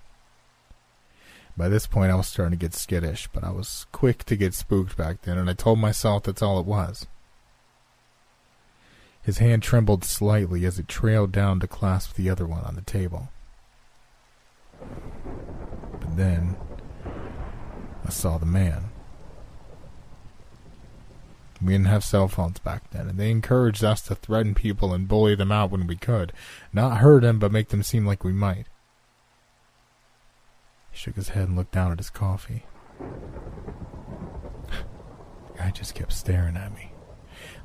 By 1.56 1.68
this 1.68 1.86
point, 1.86 2.12
I 2.12 2.14
was 2.14 2.28
starting 2.28 2.56
to 2.56 2.64
get 2.64 2.74
skittish, 2.74 3.28
but 3.32 3.42
I 3.42 3.50
was 3.50 3.86
quick 3.90 4.24
to 4.24 4.36
get 4.36 4.54
spooked 4.54 4.96
back 4.96 5.22
then, 5.22 5.38
and 5.38 5.50
I 5.50 5.54
told 5.54 5.80
myself 5.80 6.22
that's 6.22 6.42
all 6.42 6.60
it 6.60 6.66
was. 6.66 7.06
His 9.22 9.38
hand 9.38 9.62
trembled 9.62 10.04
slightly 10.04 10.64
as 10.64 10.78
it 10.78 10.86
trailed 10.86 11.32
down 11.32 11.58
to 11.60 11.66
clasp 11.66 12.14
the 12.14 12.30
other 12.30 12.46
one 12.46 12.62
on 12.62 12.76
the 12.76 12.82
table. 12.82 13.30
But 16.00 16.16
then, 16.16 16.56
I 18.06 18.10
saw 18.10 18.38
the 18.38 18.46
man. 18.46 18.84
We 21.60 21.72
didn't 21.72 21.86
have 21.86 22.04
cell 22.04 22.28
phones 22.28 22.60
back 22.60 22.90
then, 22.90 23.08
and 23.08 23.18
they 23.18 23.30
encouraged 23.30 23.82
us 23.82 24.00
to 24.02 24.14
threaten 24.14 24.54
people 24.54 24.94
and 24.94 25.08
bully 25.08 25.34
them 25.34 25.50
out 25.50 25.70
when 25.70 25.86
we 25.86 25.96
could. 25.96 26.32
Not 26.72 26.98
hurt 26.98 27.22
them, 27.22 27.38
but 27.38 27.50
make 27.50 27.68
them 27.68 27.82
seem 27.82 28.06
like 28.06 28.22
we 28.22 28.32
might. 28.32 28.66
He 30.92 30.98
shook 30.98 31.16
his 31.16 31.30
head 31.30 31.48
and 31.48 31.56
looked 31.56 31.72
down 31.72 31.90
at 31.90 31.98
his 31.98 32.10
coffee. 32.10 32.64
the 33.00 33.06
guy 35.56 35.70
just 35.72 35.96
kept 35.96 36.12
staring 36.12 36.56
at 36.56 36.74
me, 36.74 36.92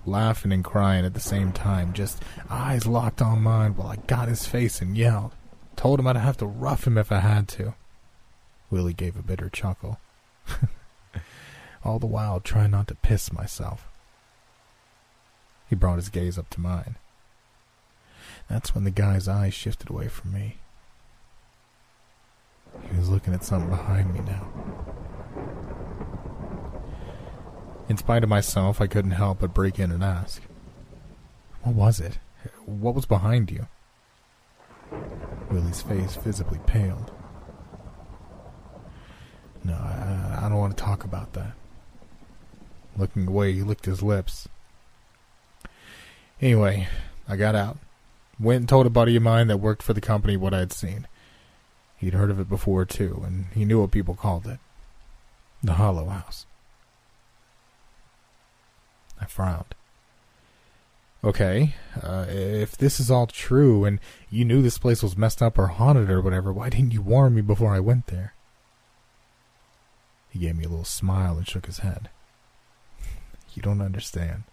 laughing 0.08 0.52
and 0.52 0.64
crying 0.64 1.06
at 1.06 1.14
the 1.14 1.20
same 1.20 1.52
time, 1.52 1.94
just 1.94 2.24
eyes 2.50 2.88
locked 2.88 3.22
on 3.22 3.44
mine 3.44 3.76
while 3.76 3.90
I 3.90 3.98
got 3.98 4.28
his 4.28 4.48
face 4.48 4.82
and 4.82 4.98
yelled. 4.98 5.34
Told 5.76 6.00
him 6.00 6.08
I'd 6.08 6.16
have 6.16 6.38
to 6.38 6.48
rough 6.48 6.88
him 6.88 6.98
if 6.98 7.12
I 7.12 7.20
had 7.20 7.48
to. 7.50 7.76
Willie 8.72 8.94
gave 8.94 9.16
a 9.16 9.22
bitter 9.22 9.50
chuckle. 9.50 10.00
all 11.84 12.00
the 12.00 12.06
while 12.06 12.40
trying 12.40 12.72
not 12.72 12.88
to 12.88 12.96
piss 12.96 13.32
myself. 13.32 13.88
He 15.70 15.76
brought 15.76 15.98
his 15.98 16.10
gaze 16.10 16.38
up 16.38 16.50
to 16.52 16.62
mine. 16.62 16.96
That's 18.50 18.76
when 18.76 18.84
the 18.84 18.92
guy's 18.92 19.28
eyes 19.28 19.54
shifted 19.54 19.90
away 19.90 20.08
from 20.08 20.34
me. 20.34 20.58
He 22.90 22.98
was 22.98 23.10
looking 23.10 23.34
at 23.34 23.44
something 23.44 23.70
behind 23.70 24.14
me 24.14 24.20
now. 24.22 24.48
In 27.90 27.98
spite 27.98 28.24
of 28.24 28.30
myself, 28.30 28.80
I 28.82 28.88
couldn't 28.88 29.12
help 29.12 29.40
but 29.40 29.54
break 29.54 29.80
in 29.80 29.92
and 29.92 30.04
ask, 30.04 30.42
What 31.64 31.76
was 31.76 32.00
it? 32.00 32.18
What 32.66 32.96
was 32.96 33.06
behind 33.06 33.52
you? 33.52 33.68
Willie's 35.50 35.82
face 35.82 36.16
visibly 36.16 36.60
paled. 36.66 37.12
No, 39.64 39.74
I, 39.74 40.40
I 40.44 40.50
don't 40.50 40.58
want 40.58 40.76
to 40.78 40.84
talk 40.84 41.04
about 41.04 41.34
that. 41.34 41.54
Looking 42.96 43.28
away, 43.28 43.54
he 43.54 43.64
licked 43.64 43.86
his 43.86 44.04
lips. 44.04 44.48
Anyway, 46.42 46.88
I 47.28 47.36
got 47.36 47.56
out. 47.56 47.78
Went 48.40 48.62
and 48.62 48.70
told 48.70 48.86
a 48.86 48.92
buddy 48.92 49.16
of 49.16 49.24
mine 49.24 49.48
that 49.48 49.58
worked 49.58 49.84
for 49.84 49.94
the 49.94 50.02
company 50.02 50.38
what 50.38 50.54
I'd 50.54 50.72
seen. 50.72 51.08
He'd 51.98 52.14
heard 52.14 52.32
of 52.32 52.40
it 52.40 52.50
before, 52.50 52.86
too, 52.86 53.24
and 53.26 53.46
he 53.54 53.66
knew 53.66 53.80
what 53.82 53.92
people 53.92 54.16
called 54.16 54.46
it 54.46 54.60
the 55.64 55.74
Hollow 55.74 56.10
House. 56.10 56.46
I 59.20 59.26
frowned. 59.26 59.74
Okay, 61.24 61.76
uh, 62.02 62.26
if 62.28 62.76
this 62.76 63.00
is 63.00 63.10
all 63.10 63.28
true 63.28 63.86
and 63.86 64.00
you 64.30 64.44
knew 64.44 64.62
this 64.62 64.78
place 64.78 65.02
was 65.02 65.18
messed 65.18 65.42
up 65.42 65.58
or 65.58 65.68
haunted 65.68 66.10
or 66.10 66.22
whatever, 66.22 66.52
why 66.52 66.70
didn't 66.70 66.92
you 66.92 67.02
warn 67.02 67.34
me 67.34 67.42
before 67.42 67.74
I 67.74 67.80
went 67.80 68.08
there? 68.08 68.34
He 70.30 70.40
gave 70.40 70.58
me 70.58 70.66
a 70.66 70.70
little 70.70 70.84
smile 70.84 71.38
and 71.38 71.48
shook 71.48 71.68
his 71.68 71.78
head. 71.78 72.10
You 73.54 73.62
don't 73.62 73.82
understand. 73.82 74.44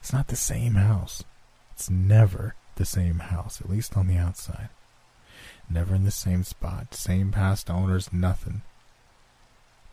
It's 0.00 0.12
not 0.12 0.28
the 0.28 0.36
same 0.36 0.74
house. 0.74 1.24
It's 1.74 1.90
never 1.90 2.54
the 2.76 2.84
same 2.84 3.18
house, 3.18 3.60
at 3.60 3.70
least 3.70 3.96
on 3.96 4.06
the 4.06 4.16
outside. 4.16 4.68
Never 5.70 5.94
in 5.94 6.04
the 6.04 6.10
same 6.10 6.44
spot, 6.44 6.94
same 6.94 7.30
past 7.30 7.70
owners, 7.70 8.12
nothing. 8.12 8.62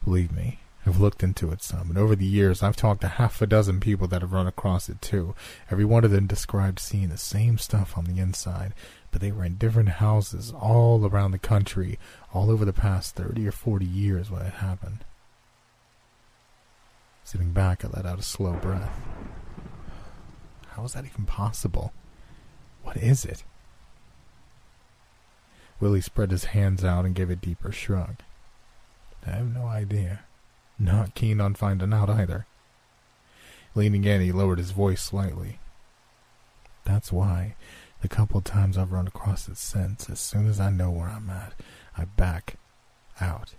Believe 0.03 0.31
me, 0.31 0.59
I've 0.85 0.99
looked 0.99 1.23
into 1.23 1.51
it 1.51 1.61
some, 1.61 1.89
and 1.89 1.97
over 1.97 2.15
the 2.15 2.25
years 2.25 2.63
I've 2.63 2.75
talked 2.75 3.01
to 3.01 3.07
half 3.07 3.41
a 3.41 3.47
dozen 3.47 3.79
people 3.79 4.07
that 4.07 4.21
have 4.21 4.33
run 4.33 4.47
across 4.47 4.89
it 4.89 5.01
too. 5.01 5.35
Every 5.69 5.85
one 5.85 6.03
of 6.03 6.11
them 6.11 6.25
described 6.25 6.79
seeing 6.79 7.09
the 7.09 7.17
same 7.17 7.57
stuff 7.57 7.97
on 7.97 8.05
the 8.05 8.19
inside, 8.19 8.73
but 9.11 9.21
they 9.21 9.31
were 9.31 9.45
in 9.45 9.55
different 9.55 9.89
houses 9.89 10.51
all 10.51 11.05
around 11.05 11.31
the 11.31 11.39
country, 11.39 11.99
all 12.33 12.49
over 12.49 12.65
the 12.65 12.73
past 12.73 13.15
thirty 13.15 13.47
or 13.47 13.51
forty 13.51 13.85
years 13.85 14.31
when 14.31 14.41
it 14.41 14.55
happened. 14.55 15.05
Sitting 17.29 17.51
back, 17.51 17.85
I 17.85 17.89
let 17.89 18.07
out 18.07 18.17
a 18.17 18.23
slow 18.23 18.53
breath. 18.53 18.89
How 20.69 20.83
is 20.83 20.93
that 20.93 21.05
even 21.05 21.25
possible? 21.25 21.93
What 22.81 22.97
is 22.97 23.23
it? 23.23 23.43
Willie 25.79 26.01
spread 26.01 26.31
his 26.31 26.45
hands 26.45 26.83
out 26.83 27.05
and 27.05 27.13
gave 27.13 27.29
a 27.29 27.35
deeper 27.35 27.71
shrug. 27.71 28.15
I 29.27 29.29
have 29.29 29.53
no 29.53 29.67
idea. 29.67 30.21
Not 30.79 31.13
keen 31.13 31.39
on 31.39 31.53
finding 31.53 31.93
out 31.93 32.09
either. 32.09 32.47
Leaning 33.75 34.05
in, 34.05 34.21
he 34.21 34.31
lowered 34.31 34.57
his 34.57 34.71
voice 34.71 35.03
slightly. 35.03 35.59
That's 36.83 37.11
why, 37.11 37.53
the 38.01 38.07
couple 38.07 38.41
times 38.41 38.75
I've 38.75 38.91
run 38.91 39.05
across 39.05 39.47
it 39.47 39.57
since, 39.57 40.09
as 40.09 40.19
soon 40.19 40.47
as 40.47 40.59
I 40.59 40.71
know 40.71 40.89
where 40.89 41.09
I'm 41.09 41.29
at, 41.29 41.53
I 41.95 42.05
back 42.05 42.55
out. 43.21 43.53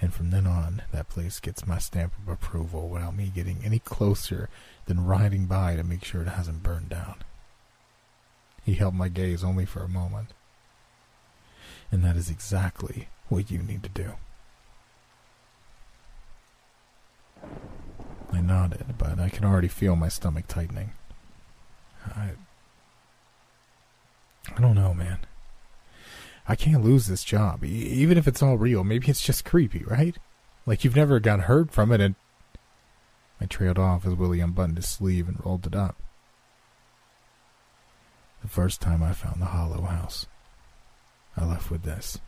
And 0.00 0.14
from 0.14 0.30
then 0.30 0.46
on, 0.46 0.82
that 0.92 1.08
place 1.08 1.40
gets 1.40 1.66
my 1.66 1.78
stamp 1.78 2.12
of 2.18 2.32
approval 2.32 2.88
without 2.88 3.16
me 3.16 3.32
getting 3.34 3.60
any 3.64 3.80
closer 3.80 4.48
than 4.86 5.04
riding 5.04 5.46
by 5.46 5.74
to 5.74 5.82
make 5.82 6.04
sure 6.04 6.22
it 6.22 6.28
hasn't 6.28 6.62
burned 6.62 6.88
down. 6.88 7.16
He 8.64 8.74
held 8.74 8.94
my 8.94 9.08
gaze 9.08 9.42
only 9.42 9.64
for 9.64 9.82
a 9.82 9.88
moment. 9.88 10.28
And 11.90 12.04
that 12.04 12.16
is 12.16 12.30
exactly 12.30 13.08
what 13.28 13.50
you 13.50 13.58
need 13.58 13.82
to 13.82 13.88
do. 13.88 14.12
I 18.32 18.40
nodded, 18.40 18.94
but 18.98 19.18
I 19.18 19.30
could 19.30 19.44
already 19.44 19.68
feel 19.68 19.96
my 19.96 20.08
stomach 20.08 20.46
tightening. 20.48 20.92
I. 22.14 22.32
I 24.54 24.60
don't 24.60 24.74
know, 24.74 24.94
man. 24.94 25.18
I 26.48 26.56
can't 26.56 26.82
lose 26.82 27.06
this 27.06 27.22
job, 27.22 27.62
e- 27.62 27.68
even 27.68 28.16
if 28.16 28.26
it's 28.26 28.42
all 28.42 28.56
real. 28.56 28.82
Maybe 28.82 29.08
it's 29.08 29.22
just 29.22 29.44
creepy, 29.44 29.84
right? 29.84 30.16
Like 30.64 30.82
you've 30.82 30.96
never 30.96 31.20
got 31.20 31.40
hurt 31.40 31.70
from 31.70 31.92
it, 31.92 32.00
and. 32.00 32.14
I 33.40 33.46
trailed 33.46 33.78
off 33.78 34.04
as 34.04 34.14
Willie 34.14 34.40
unbuttoned 34.40 34.78
his 34.78 34.88
sleeve 34.88 35.28
and 35.28 35.44
rolled 35.44 35.66
it 35.66 35.76
up. 35.76 35.94
The 38.42 38.48
first 38.48 38.80
time 38.80 39.02
I 39.02 39.12
found 39.12 39.40
the 39.40 39.46
hollow 39.46 39.82
house, 39.82 40.26
I 41.36 41.44
left 41.44 41.70
with 41.70 41.82
this. 41.82 42.18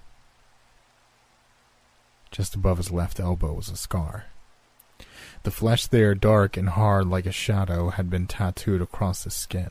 Just 2.30 2.54
above 2.54 2.76
his 2.76 2.92
left 2.92 3.18
elbow 3.18 3.54
was 3.54 3.68
a 3.68 3.76
scar. 3.76 4.26
The 5.42 5.50
flesh 5.50 5.86
there, 5.86 6.14
dark 6.14 6.56
and 6.56 6.68
hard 6.68 7.06
like 7.06 7.26
a 7.26 7.32
shadow, 7.32 7.90
had 7.90 8.08
been 8.08 8.26
tattooed 8.26 8.82
across 8.82 9.24
the 9.24 9.30
skin 9.30 9.70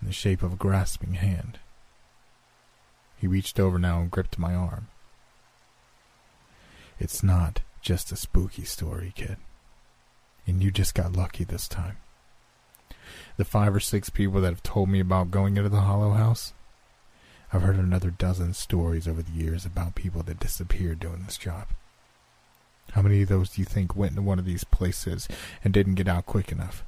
in 0.00 0.08
the 0.08 0.12
shape 0.12 0.42
of 0.42 0.54
a 0.54 0.56
grasping 0.56 1.14
hand. 1.14 1.58
He 3.24 3.28
reached 3.28 3.58
over 3.58 3.78
now 3.78 4.00
and 4.00 4.10
gripped 4.10 4.38
my 4.38 4.54
arm. 4.54 4.88
It's 7.00 7.22
not 7.22 7.62
just 7.80 8.12
a 8.12 8.16
spooky 8.16 8.64
story, 8.64 9.14
kid. 9.16 9.38
And 10.46 10.62
you 10.62 10.70
just 10.70 10.94
got 10.94 11.16
lucky 11.16 11.42
this 11.42 11.66
time. 11.66 11.96
The 13.38 13.46
five 13.46 13.74
or 13.74 13.80
six 13.80 14.10
people 14.10 14.42
that 14.42 14.50
have 14.50 14.62
told 14.62 14.90
me 14.90 15.00
about 15.00 15.30
going 15.30 15.56
into 15.56 15.70
the 15.70 15.80
Hollow 15.80 16.10
House, 16.10 16.52
I've 17.50 17.62
heard 17.62 17.76
another 17.76 18.10
dozen 18.10 18.52
stories 18.52 19.08
over 19.08 19.22
the 19.22 19.32
years 19.32 19.64
about 19.64 19.94
people 19.94 20.22
that 20.24 20.38
disappeared 20.38 21.00
doing 21.00 21.22
this 21.24 21.38
job. 21.38 21.68
How 22.92 23.00
many 23.00 23.22
of 23.22 23.30
those 23.30 23.48
do 23.48 23.62
you 23.62 23.64
think 23.64 23.96
went 23.96 24.10
into 24.10 24.20
one 24.20 24.38
of 24.38 24.44
these 24.44 24.64
places 24.64 25.28
and 25.64 25.72
didn't 25.72 25.94
get 25.94 26.08
out 26.08 26.26
quick 26.26 26.52
enough? 26.52 26.84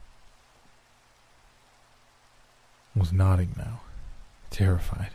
Was 2.94 3.10
nodding 3.10 3.54
now, 3.56 3.80
terrified. 4.50 5.12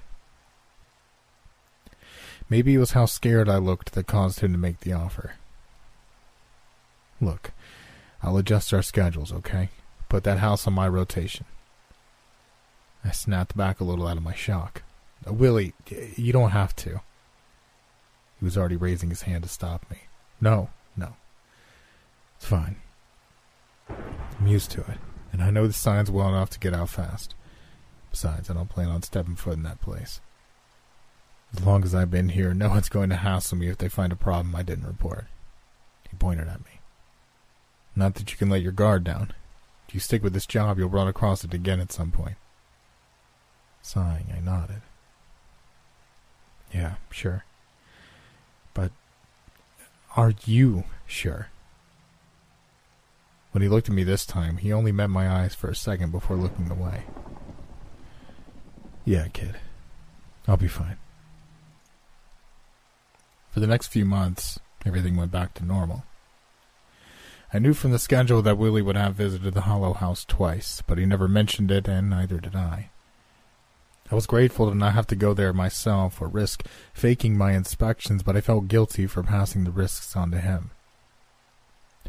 Maybe 2.52 2.74
it 2.74 2.80
was 2.80 2.92
how 2.92 3.06
scared 3.06 3.48
I 3.48 3.60
looked 3.60 3.94
that 3.94 4.08
caused 4.08 4.42
him 4.42 4.52
to 4.52 4.58
make 4.58 4.82
the 4.82 4.92
offer. 4.92 5.36
Look, 7.22 7.52
I'll 8.22 8.36
adjust 8.36 8.74
our 8.74 8.82
schedules, 8.82 9.32
okay? 9.32 9.70
Put 10.10 10.26
that 10.26 10.40
house 10.40 10.68
on 10.68 10.74
my 10.74 10.90
rotation. 10.90 11.46
I 13.06 13.12
snapped 13.12 13.56
back 13.56 13.80
a 13.80 13.86
little 13.86 14.06
out 14.06 14.18
of 14.18 14.24
my 14.24 14.36
shock. 14.36 14.84
Uh, 15.26 15.32
Willie, 15.32 15.74
you 16.18 16.34
don't 16.34 16.50
have 16.50 16.76
to. 16.76 17.00
He 18.38 18.44
was 18.44 18.58
already 18.58 18.76
raising 18.76 19.12
his 19.12 19.22
hand 19.22 19.44
to 19.44 19.50
stop 19.50 19.90
me. 19.90 20.00
No, 20.42 20.72
no. 20.98 21.16
It's 22.36 22.48
fine. 22.48 22.76
I'm 23.88 24.48
used 24.48 24.72
to 24.72 24.82
it, 24.82 24.98
and 25.32 25.42
I 25.42 25.52
know 25.52 25.68
the 25.68 25.74
signs 25.74 26.12
well 26.12 26.28
enough 26.28 26.50
to 26.50 26.60
get 26.60 26.74
out 26.74 26.90
fast. 26.90 27.34
Besides, 28.12 28.50
I 28.50 28.56
don't 28.56 28.68
plan 28.68 28.90
on 28.90 29.04
stepping 29.04 29.38
foot 29.38 29.54
in 29.54 29.64
that 29.64 29.80
place. 29.80 30.20
As 31.54 31.66
long 31.66 31.84
as 31.84 31.94
I've 31.94 32.12
been 32.12 32.30
here, 32.30 32.54
no 32.54 32.70
one's 32.70 32.90
going 32.90 33.10
to 33.10 33.18
hassle 33.18 33.58
me 33.58 33.68
if 33.68 33.78
they 33.78 33.90
find 33.90 34.14
a 34.14 34.16
problem 34.16 34.56
I 34.56 34.64
didn't 34.64 34.88
report. 34.88 35.26
He 36.10 36.16
pointed 36.18 36.48
at 36.48 36.64
me. 36.64 36.80
Not 37.96 38.16
that 38.16 38.32
you 38.32 38.38
can 38.38 38.50
let 38.50 38.62
your 38.62 38.72
guard 38.72 39.04
down. 39.04 39.34
If 39.88 39.94
you 39.94 40.00
stick 40.00 40.24
with 40.24 40.34
this 40.34 40.46
job, 40.46 40.78
you'll 40.78 40.90
run 40.90 41.10
across 41.10 41.44
it 41.44 41.54
again 41.54 41.82
at 41.82 41.92
some 41.92 42.12
point. 42.12 42.38
Sighing, 43.82 44.28
I 44.36 44.40
nodded. 44.40 44.82
Yeah, 46.74 46.96
sure. 47.10 47.44
But 48.74 48.92
are 50.16 50.34
you 50.46 50.86
sure? 51.06 51.50
When 53.52 53.62
he 53.62 53.68
looked 53.68 53.90
at 53.90 53.96
me 53.96 54.04
this 54.06 54.26
time, 54.26 54.58
he 54.58 54.72
only 54.72 54.94
met 54.94 55.10
my 55.10 55.30
eyes 55.30 55.54
for 55.54 55.70
a 55.70 55.76
second 55.76 56.12
before 56.12 56.38
looking 56.38 56.72
away. 56.72 57.04
Yeah, 59.04 59.28
kid. 59.28 59.58
I'll 60.48 60.56
be 60.56 60.70
fine. 60.70 60.98
For 63.52 63.60
the 63.60 63.68
next 63.68 63.88
few 63.88 64.06
months, 64.06 64.60
everything 64.86 65.18
went 65.18 65.32
back 65.32 65.54
to 65.56 65.66
normal. 65.66 66.06
I 67.54 67.60
knew 67.60 67.74
from 67.74 67.92
the 67.92 68.00
schedule 68.00 68.42
that 68.44 68.58
Willie 68.58 68.82
would 68.82 68.96
have 68.96 69.16
visited 69.16 69.54
the 69.54 69.62
Hollow 69.62 69.92
House 69.92 70.24
twice, 70.24 70.82
but 70.88 70.98
he 70.98 71.06
never 71.06 71.28
mentioned 71.28 71.70
it, 71.70 71.86
and 71.86 72.10
neither 72.10 72.40
did 72.40 72.56
I. 72.56 72.90
I 74.10 74.16
was 74.16 74.26
grateful 74.26 74.70
to 74.70 74.76
not 74.76 74.94
have 74.94 75.08
to 75.08 75.16
go 75.16 75.34
there 75.34 75.52
myself 75.52 76.22
or 76.22 76.30
risk 76.30 76.66
faking 76.94 77.38
my 77.38 77.52
inspections, 77.52 78.24
but 78.24 78.38
I 78.38 78.42
felt 78.42 78.70
guilty 78.70 79.06
for 79.06 79.22
passing 79.22 79.66
the 79.66 79.72
risks 79.72 80.16
on 80.16 80.32
to 80.32 80.40
him. 80.40 80.72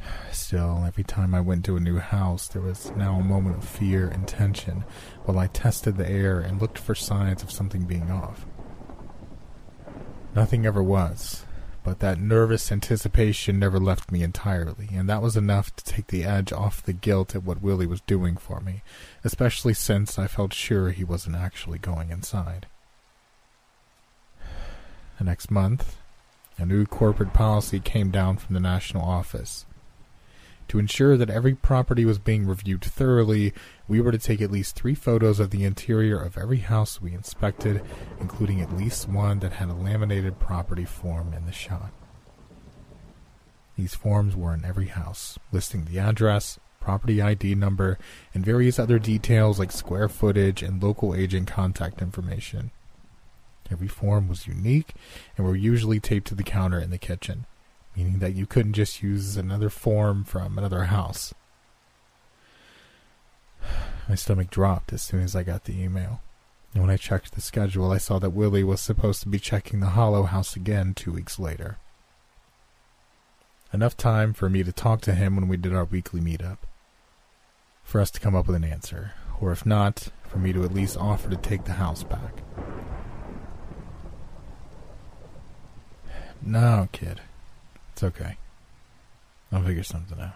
Still, 0.30 0.84
every 0.86 1.04
time 1.04 1.34
I 1.34 1.40
went 1.40 1.64
to 1.64 1.76
a 1.76 1.80
new 1.80 1.98
house, 1.98 2.46
there 2.46 2.62
was 2.62 2.92
now 2.96 3.16
a 3.16 3.24
moment 3.24 3.56
of 3.56 3.64
fear 3.64 4.06
and 4.06 4.28
tension 4.28 4.84
while 5.24 5.40
I 5.40 5.48
tested 5.48 5.96
the 5.96 6.08
air 6.08 6.38
and 6.38 6.60
looked 6.60 6.78
for 6.78 6.94
signs 6.94 7.42
of 7.42 7.50
something 7.50 7.82
being 7.82 8.12
off. 8.12 8.46
Nothing 10.34 10.64
ever 10.64 10.82
was, 10.82 11.44
but 11.84 11.98
that 11.98 12.18
nervous 12.18 12.72
anticipation 12.72 13.58
never 13.58 13.78
left 13.78 14.10
me 14.10 14.22
entirely, 14.22 14.88
and 14.92 15.06
that 15.08 15.20
was 15.20 15.36
enough 15.36 15.76
to 15.76 15.84
take 15.84 16.06
the 16.06 16.24
edge 16.24 16.52
off 16.52 16.82
the 16.82 16.94
guilt 16.94 17.34
at 17.34 17.44
what 17.44 17.60
Willie 17.60 17.86
was 17.86 18.00
doing 18.02 18.38
for 18.38 18.60
me, 18.60 18.82
especially 19.24 19.74
since 19.74 20.18
I 20.18 20.26
felt 20.26 20.54
sure 20.54 20.90
he 20.90 21.04
wasn't 21.04 21.36
actually 21.36 21.78
going 21.78 22.10
inside. 22.10 22.66
The 25.18 25.24
next 25.24 25.50
month, 25.50 25.98
a 26.56 26.64
new 26.64 26.86
corporate 26.86 27.34
policy 27.34 27.78
came 27.78 28.10
down 28.10 28.38
from 28.38 28.54
the 28.54 28.60
national 28.60 29.04
office. 29.04 29.66
To 30.72 30.78
ensure 30.78 31.18
that 31.18 31.28
every 31.28 31.54
property 31.54 32.06
was 32.06 32.18
being 32.18 32.46
reviewed 32.46 32.82
thoroughly, 32.82 33.52
we 33.86 34.00
were 34.00 34.10
to 34.10 34.16
take 34.16 34.40
at 34.40 34.50
least 34.50 34.74
three 34.74 34.94
photos 34.94 35.38
of 35.38 35.50
the 35.50 35.64
interior 35.64 36.18
of 36.18 36.38
every 36.38 36.60
house 36.60 36.98
we 36.98 37.12
inspected, 37.12 37.82
including 38.18 38.62
at 38.62 38.74
least 38.74 39.06
one 39.06 39.40
that 39.40 39.52
had 39.52 39.68
a 39.68 39.74
laminated 39.74 40.38
property 40.38 40.86
form 40.86 41.34
in 41.34 41.44
the 41.44 41.52
shot. 41.52 41.92
These 43.76 43.94
forms 43.94 44.34
were 44.34 44.54
in 44.54 44.64
every 44.64 44.86
house, 44.86 45.38
listing 45.52 45.84
the 45.84 45.98
address, 45.98 46.58
property 46.80 47.20
ID 47.20 47.54
number, 47.54 47.98
and 48.32 48.42
various 48.42 48.78
other 48.78 48.98
details 48.98 49.58
like 49.58 49.72
square 49.72 50.08
footage 50.08 50.62
and 50.62 50.82
local 50.82 51.14
agent 51.14 51.48
contact 51.48 52.00
information. 52.00 52.70
Every 53.70 53.88
form 53.88 54.26
was 54.26 54.46
unique 54.46 54.94
and 55.36 55.46
were 55.46 55.54
usually 55.54 56.00
taped 56.00 56.28
to 56.28 56.34
the 56.34 56.42
counter 56.42 56.80
in 56.80 56.88
the 56.88 56.96
kitchen 56.96 57.44
meaning 57.96 58.18
that 58.18 58.34
you 58.34 58.46
couldn't 58.46 58.72
just 58.74 59.02
use 59.02 59.36
another 59.36 59.68
form 59.68 60.24
from 60.24 60.58
another 60.58 60.84
house. 60.84 61.34
My 64.08 64.14
stomach 64.14 64.50
dropped 64.50 64.92
as 64.92 65.02
soon 65.02 65.22
as 65.22 65.36
I 65.36 65.42
got 65.42 65.64
the 65.64 65.80
email. 65.80 66.20
And 66.74 66.82
when 66.82 66.90
I 66.90 66.96
checked 66.96 67.32
the 67.32 67.42
schedule, 67.42 67.92
I 67.92 67.98
saw 67.98 68.18
that 68.18 68.30
Willie 68.30 68.64
was 68.64 68.80
supposed 68.80 69.20
to 69.22 69.28
be 69.28 69.38
checking 69.38 69.80
the 69.80 69.90
Hollow 69.90 70.22
House 70.22 70.56
again 70.56 70.94
two 70.94 71.12
weeks 71.12 71.38
later. 71.38 71.76
Enough 73.74 73.96
time 73.96 74.32
for 74.32 74.48
me 74.48 74.62
to 74.62 74.72
talk 74.72 75.00
to 75.02 75.14
him 75.14 75.36
when 75.36 75.48
we 75.48 75.56
did 75.56 75.74
our 75.74 75.84
weekly 75.84 76.20
meetup. 76.20 76.58
For 77.84 78.00
us 78.00 78.10
to 78.12 78.20
come 78.20 78.34
up 78.34 78.46
with 78.46 78.56
an 78.56 78.64
answer, 78.64 79.12
or 79.40 79.52
if 79.52 79.66
not, 79.66 80.08
for 80.26 80.38
me 80.38 80.52
to 80.52 80.64
at 80.64 80.72
least 80.72 80.96
offer 80.96 81.28
to 81.28 81.36
take 81.36 81.64
the 81.64 81.72
house 81.72 82.02
back. 82.02 82.42
No, 86.44 86.88
kid. 86.90 87.20
It's 88.02 88.20
okay. 88.20 88.36
I'll 89.52 89.62
figure 89.62 89.84
something 89.84 90.18
out. 90.18 90.34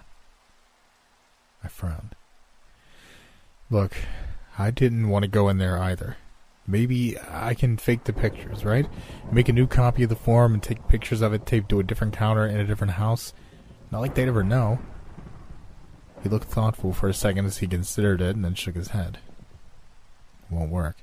I 1.64 1.66
frowned. 1.66 2.14
Look, 3.70 3.96
I 4.56 4.70
didn't 4.70 5.08
want 5.08 5.24
to 5.24 5.28
go 5.28 5.48
in 5.48 5.58
there 5.58 5.76
either. 5.76 6.16
Maybe 6.64 7.16
I 7.28 7.54
can 7.54 7.76
fake 7.76 8.04
the 8.04 8.12
pictures, 8.12 8.64
right? 8.64 8.86
Make 9.32 9.48
a 9.48 9.52
new 9.52 9.66
copy 9.66 10.04
of 10.04 10.10
the 10.10 10.14
form 10.14 10.54
and 10.54 10.62
take 10.62 10.86
pictures 10.86 11.22
of 11.22 11.32
it 11.32 11.44
taped 11.44 11.68
to 11.70 11.80
a 11.80 11.82
different 11.82 12.14
counter 12.14 12.46
in 12.46 12.60
a 12.60 12.66
different 12.66 12.92
house. 12.92 13.32
Not 13.90 14.00
like 14.00 14.14
they'd 14.14 14.28
ever 14.28 14.44
know. 14.44 14.78
He 16.22 16.28
looked 16.28 16.46
thoughtful 16.46 16.92
for 16.92 17.08
a 17.08 17.14
second 17.14 17.46
as 17.46 17.58
he 17.58 17.66
considered 17.66 18.20
it 18.20 18.36
and 18.36 18.44
then 18.44 18.54
shook 18.54 18.76
his 18.76 18.90
head. 18.90 19.18
Won't 20.50 20.70
work. 20.70 20.98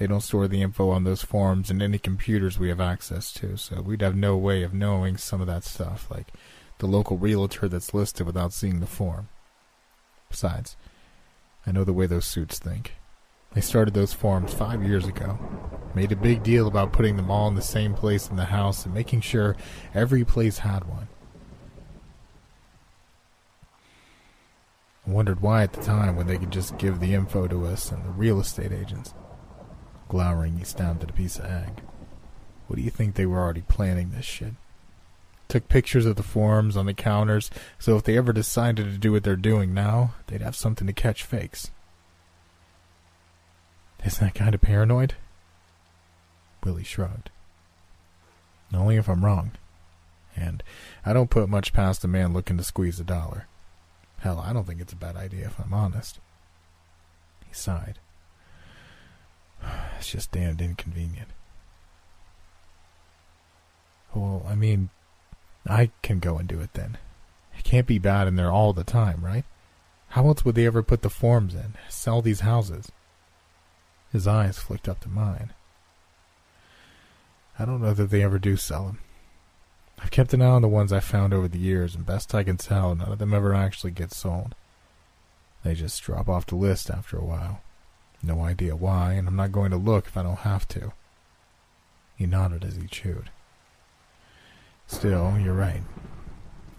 They 0.00 0.06
don't 0.06 0.22
store 0.22 0.48
the 0.48 0.62
info 0.62 0.88
on 0.88 1.04
those 1.04 1.22
forms 1.22 1.70
in 1.70 1.82
any 1.82 1.98
computers 1.98 2.58
we 2.58 2.70
have 2.70 2.80
access 2.80 3.30
to, 3.34 3.58
so 3.58 3.82
we'd 3.82 4.00
have 4.00 4.16
no 4.16 4.34
way 4.34 4.62
of 4.62 4.72
knowing 4.72 5.18
some 5.18 5.42
of 5.42 5.46
that 5.48 5.62
stuff, 5.62 6.10
like 6.10 6.28
the 6.78 6.86
local 6.86 7.18
realtor 7.18 7.68
that's 7.68 7.92
listed 7.92 8.24
without 8.26 8.54
seeing 8.54 8.80
the 8.80 8.86
form. 8.86 9.28
Besides, 10.30 10.78
I 11.66 11.72
know 11.72 11.84
the 11.84 11.92
way 11.92 12.06
those 12.06 12.24
suits 12.24 12.58
think. 12.58 12.94
They 13.52 13.60
started 13.60 13.92
those 13.92 14.14
forms 14.14 14.54
five 14.54 14.82
years 14.82 15.06
ago. 15.06 15.38
Made 15.94 16.12
a 16.12 16.16
big 16.16 16.42
deal 16.42 16.66
about 16.66 16.94
putting 16.94 17.18
them 17.18 17.30
all 17.30 17.48
in 17.48 17.54
the 17.54 17.60
same 17.60 17.92
place 17.92 18.30
in 18.30 18.36
the 18.36 18.46
house 18.46 18.86
and 18.86 18.94
making 18.94 19.20
sure 19.20 19.54
every 19.92 20.24
place 20.24 20.60
had 20.60 20.88
one. 20.88 21.08
I 25.06 25.10
wondered 25.10 25.42
why 25.42 25.62
at 25.62 25.74
the 25.74 25.82
time 25.82 26.16
when 26.16 26.26
they 26.26 26.38
could 26.38 26.52
just 26.52 26.78
give 26.78 27.00
the 27.00 27.12
info 27.12 27.46
to 27.48 27.66
us 27.66 27.92
and 27.92 28.02
the 28.02 28.10
real 28.12 28.40
estate 28.40 28.72
agents. 28.72 29.12
Glowering, 30.10 30.58
he 30.58 30.64
stabbed 30.64 31.04
at 31.04 31.10
a 31.10 31.12
piece 31.12 31.38
of 31.38 31.44
egg. 31.44 31.82
What 32.66 32.74
do 32.76 32.82
you 32.82 32.90
think 32.90 33.14
they 33.14 33.26
were 33.26 33.38
already 33.38 33.62
planning 33.62 34.10
this 34.10 34.24
shit? 34.24 34.54
Took 35.46 35.68
pictures 35.68 36.04
of 36.04 36.16
the 36.16 36.24
forms 36.24 36.76
on 36.76 36.86
the 36.86 36.94
counters, 36.94 37.48
so 37.78 37.96
if 37.96 38.02
they 38.02 38.18
ever 38.18 38.32
decided 38.32 38.86
to 38.86 38.98
do 38.98 39.12
what 39.12 39.22
they're 39.22 39.36
doing 39.36 39.72
now, 39.72 40.14
they'd 40.26 40.42
have 40.42 40.56
something 40.56 40.88
to 40.88 40.92
catch 40.92 41.22
fakes. 41.22 41.70
Isn't 44.04 44.24
that 44.26 44.34
kind 44.34 44.52
of 44.52 44.60
paranoid? 44.60 45.14
Willie 46.64 46.82
shrugged. 46.82 47.30
Only 48.74 48.96
if 48.96 49.08
I'm 49.08 49.24
wrong. 49.24 49.52
And 50.34 50.64
I 51.06 51.12
don't 51.12 51.30
put 51.30 51.48
much 51.48 51.72
past 51.72 52.04
a 52.04 52.08
man 52.08 52.32
looking 52.32 52.56
to 52.56 52.64
squeeze 52.64 52.98
a 52.98 53.04
dollar. 53.04 53.46
Hell, 54.18 54.42
I 54.44 54.52
don't 54.52 54.66
think 54.66 54.80
it's 54.80 54.92
a 54.92 54.96
bad 54.96 55.14
idea 55.14 55.46
if 55.46 55.60
I'm 55.60 55.72
honest. 55.72 56.18
He 57.46 57.54
sighed. 57.54 58.00
It's 59.98 60.10
just 60.10 60.32
damned 60.32 60.60
inconvenient. 60.60 61.28
Well, 64.14 64.44
I 64.48 64.54
mean, 64.54 64.90
I 65.66 65.90
can 66.02 66.18
go 66.18 66.38
and 66.38 66.48
do 66.48 66.60
it 66.60 66.72
then. 66.72 66.98
It 67.56 67.64
can't 67.64 67.86
be 67.86 67.98
bad 67.98 68.26
in 68.26 68.36
there 68.36 68.50
all 68.50 68.72
the 68.72 68.84
time, 68.84 69.24
right? 69.24 69.44
How 70.08 70.26
else 70.26 70.44
would 70.44 70.54
they 70.54 70.66
ever 70.66 70.82
put 70.82 71.02
the 71.02 71.10
forms 71.10 71.54
in, 71.54 71.74
sell 71.88 72.22
these 72.22 72.40
houses? 72.40 72.90
His 74.10 74.26
eyes 74.26 74.58
flicked 74.58 74.88
up 74.88 75.00
to 75.00 75.08
mine. 75.08 75.52
I 77.58 77.64
don't 77.64 77.82
know 77.82 77.94
that 77.94 78.10
they 78.10 78.22
ever 78.22 78.38
do 78.38 78.56
sell 78.56 78.86
them. 78.86 78.98
I've 80.02 80.10
kept 80.10 80.32
an 80.32 80.42
eye 80.42 80.46
on 80.46 80.62
the 80.62 80.68
ones 80.68 80.92
I've 80.92 81.04
found 81.04 81.34
over 81.34 81.46
the 81.46 81.58
years, 81.58 81.94
and 81.94 82.06
best 82.06 82.34
I 82.34 82.42
can 82.42 82.56
tell, 82.56 82.94
none 82.94 83.12
of 83.12 83.18
them 83.18 83.34
ever 83.34 83.54
actually 83.54 83.90
get 83.90 84.12
sold. 84.12 84.54
They 85.62 85.74
just 85.74 86.02
drop 86.02 86.28
off 86.28 86.46
the 86.46 86.56
list 86.56 86.90
after 86.90 87.18
a 87.18 87.24
while. 87.24 87.60
No 88.22 88.42
idea 88.42 88.76
why, 88.76 89.14
and 89.14 89.26
I'm 89.26 89.36
not 89.36 89.52
going 89.52 89.70
to 89.70 89.76
look 89.76 90.06
if 90.06 90.16
I 90.16 90.22
don't 90.22 90.40
have 90.40 90.68
to. 90.68 90.92
He 92.16 92.26
nodded 92.26 92.64
as 92.64 92.76
he 92.76 92.86
chewed. 92.86 93.30
Still, 94.86 95.38
you're 95.38 95.54
right. 95.54 95.82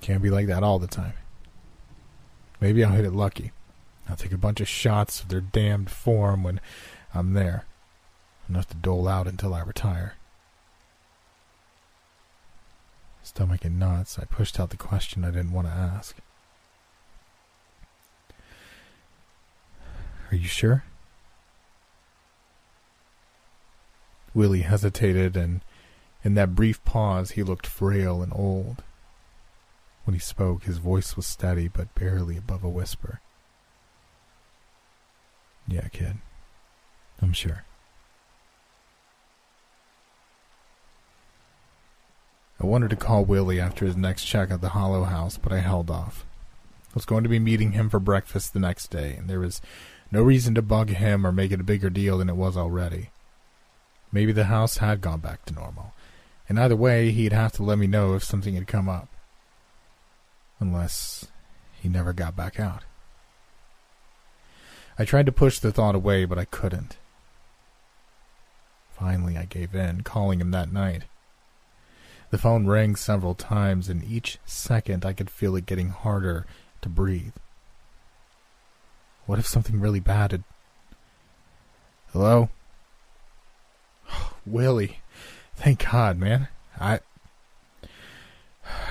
Can't 0.01 0.21
be 0.21 0.29
like 0.29 0.47
that 0.47 0.63
all 0.63 0.79
the 0.79 0.87
time. 0.87 1.13
Maybe 2.59 2.83
I'll 2.83 2.91
hit 2.91 3.05
it 3.05 3.13
lucky. 3.13 3.51
I'll 4.07 4.15
take 4.15 4.33
a 4.33 4.37
bunch 4.37 4.61
of 4.61 4.67
shots 4.67 5.21
of 5.21 5.29
their 5.29 5.41
damned 5.41 5.89
form 5.89 6.43
when 6.43 6.59
I'm 7.13 7.33
there. 7.33 7.65
Enough 8.47 8.67
to 8.69 8.75
dole 8.75 9.07
out 9.07 9.27
until 9.27 9.53
I 9.53 9.61
retire. 9.61 10.15
Stomach 13.23 13.63
in 13.63 13.79
knots, 13.79 14.19
I 14.19 14.25
pushed 14.25 14.59
out 14.59 14.71
the 14.71 14.77
question 14.77 15.23
I 15.23 15.31
didn't 15.31 15.53
want 15.53 15.67
to 15.67 15.73
ask. 15.73 16.17
Are 20.31 20.35
you 20.35 20.47
sure? 20.47 20.83
Willie 24.33 24.61
hesitated, 24.61 25.35
and 25.35 25.61
in 26.23 26.35
that 26.35 26.55
brief 26.55 26.83
pause 26.83 27.31
he 27.31 27.43
looked 27.43 27.67
frail 27.67 28.21
and 28.21 28.31
old. 28.33 28.83
When 30.05 30.13
he 30.13 30.19
spoke, 30.19 30.63
his 30.63 30.77
voice 30.77 31.15
was 31.15 31.27
steady 31.27 31.67
but 31.67 31.93
barely 31.95 32.37
above 32.37 32.63
a 32.63 32.69
whisper. 32.69 33.21
Yeah, 35.67 35.87
kid. 35.89 36.17
I'm 37.21 37.33
sure. 37.33 37.65
I 42.59 42.65
wanted 42.65 42.89
to 42.91 42.95
call 42.95 43.25
Willie 43.25 43.59
after 43.59 43.85
his 43.85 43.95
next 43.95 44.25
check 44.25 44.51
at 44.51 44.61
the 44.61 44.69
Hollow 44.69 45.03
House, 45.03 45.37
but 45.37 45.51
I 45.51 45.59
held 45.59 45.89
off. 45.89 46.25
I 46.89 46.93
was 46.95 47.05
going 47.05 47.23
to 47.23 47.29
be 47.29 47.39
meeting 47.39 47.71
him 47.71 47.89
for 47.89 47.99
breakfast 47.99 48.53
the 48.53 48.59
next 48.59 48.87
day, 48.87 49.15
and 49.17 49.29
there 49.29 49.39
was 49.39 49.61
no 50.11 50.21
reason 50.21 50.53
to 50.55 50.61
bug 50.61 50.89
him 50.89 51.25
or 51.25 51.31
make 51.31 51.51
it 51.51 51.61
a 51.61 51.63
bigger 51.63 51.89
deal 51.89 52.17
than 52.17 52.29
it 52.29 52.35
was 52.35 52.57
already. 52.57 53.10
Maybe 54.11 54.31
the 54.31 54.45
house 54.45 54.77
had 54.77 55.01
gone 55.01 55.19
back 55.19 55.45
to 55.45 55.53
normal, 55.53 55.93
and 56.49 56.59
either 56.59 56.75
way, 56.75 57.11
he'd 57.11 57.33
have 57.33 57.53
to 57.53 57.63
let 57.63 57.77
me 57.77 57.87
know 57.87 58.13
if 58.13 58.23
something 58.23 58.55
had 58.55 58.67
come 58.67 58.89
up. 58.89 59.07
Unless 60.59 61.27
he 61.79 61.89
never 61.89 62.13
got 62.13 62.35
back 62.35 62.59
out. 62.59 62.83
I 64.99 65.05
tried 65.05 65.25
to 65.25 65.31
push 65.31 65.59
the 65.59 65.71
thought 65.71 65.95
away, 65.95 66.25
but 66.25 66.37
I 66.37 66.45
couldn't. 66.45 66.97
Finally, 68.91 69.37
I 69.37 69.45
gave 69.45 69.73
in, 69.73 70.01
calling 70.01 70.39
him 70.39 70.51
that 70.51 70.71
night. 70.71 71.03
The 72.29 72.37
phone 72.37 72.67
rang 72.67 72.95
several 72.95 73.33
times, 73.33 73.89
and 73.89 74.03
each 74.03 74.37
second 74.45 75.05
I 75.05 75.13
could 75.13 75.29
feel 75.29 75.55
it 75.55 75.65
getting 75.65 75.89
harder 75.89 76.45
to 76.81 76.89
breathe. 76.89 77.33
What 79.25 79.39
if 79.39 79.47
something 79.47 79.79
really 79.79 79.99
bad 79.99 80.31
had. 80.31 80.43
Hello? 82.11 82.49
Willie. 84.45 84.99
Thank 85.55 85.91
God, 85.91 86.17
man. 86.17 86.47
I. 86.79 86.99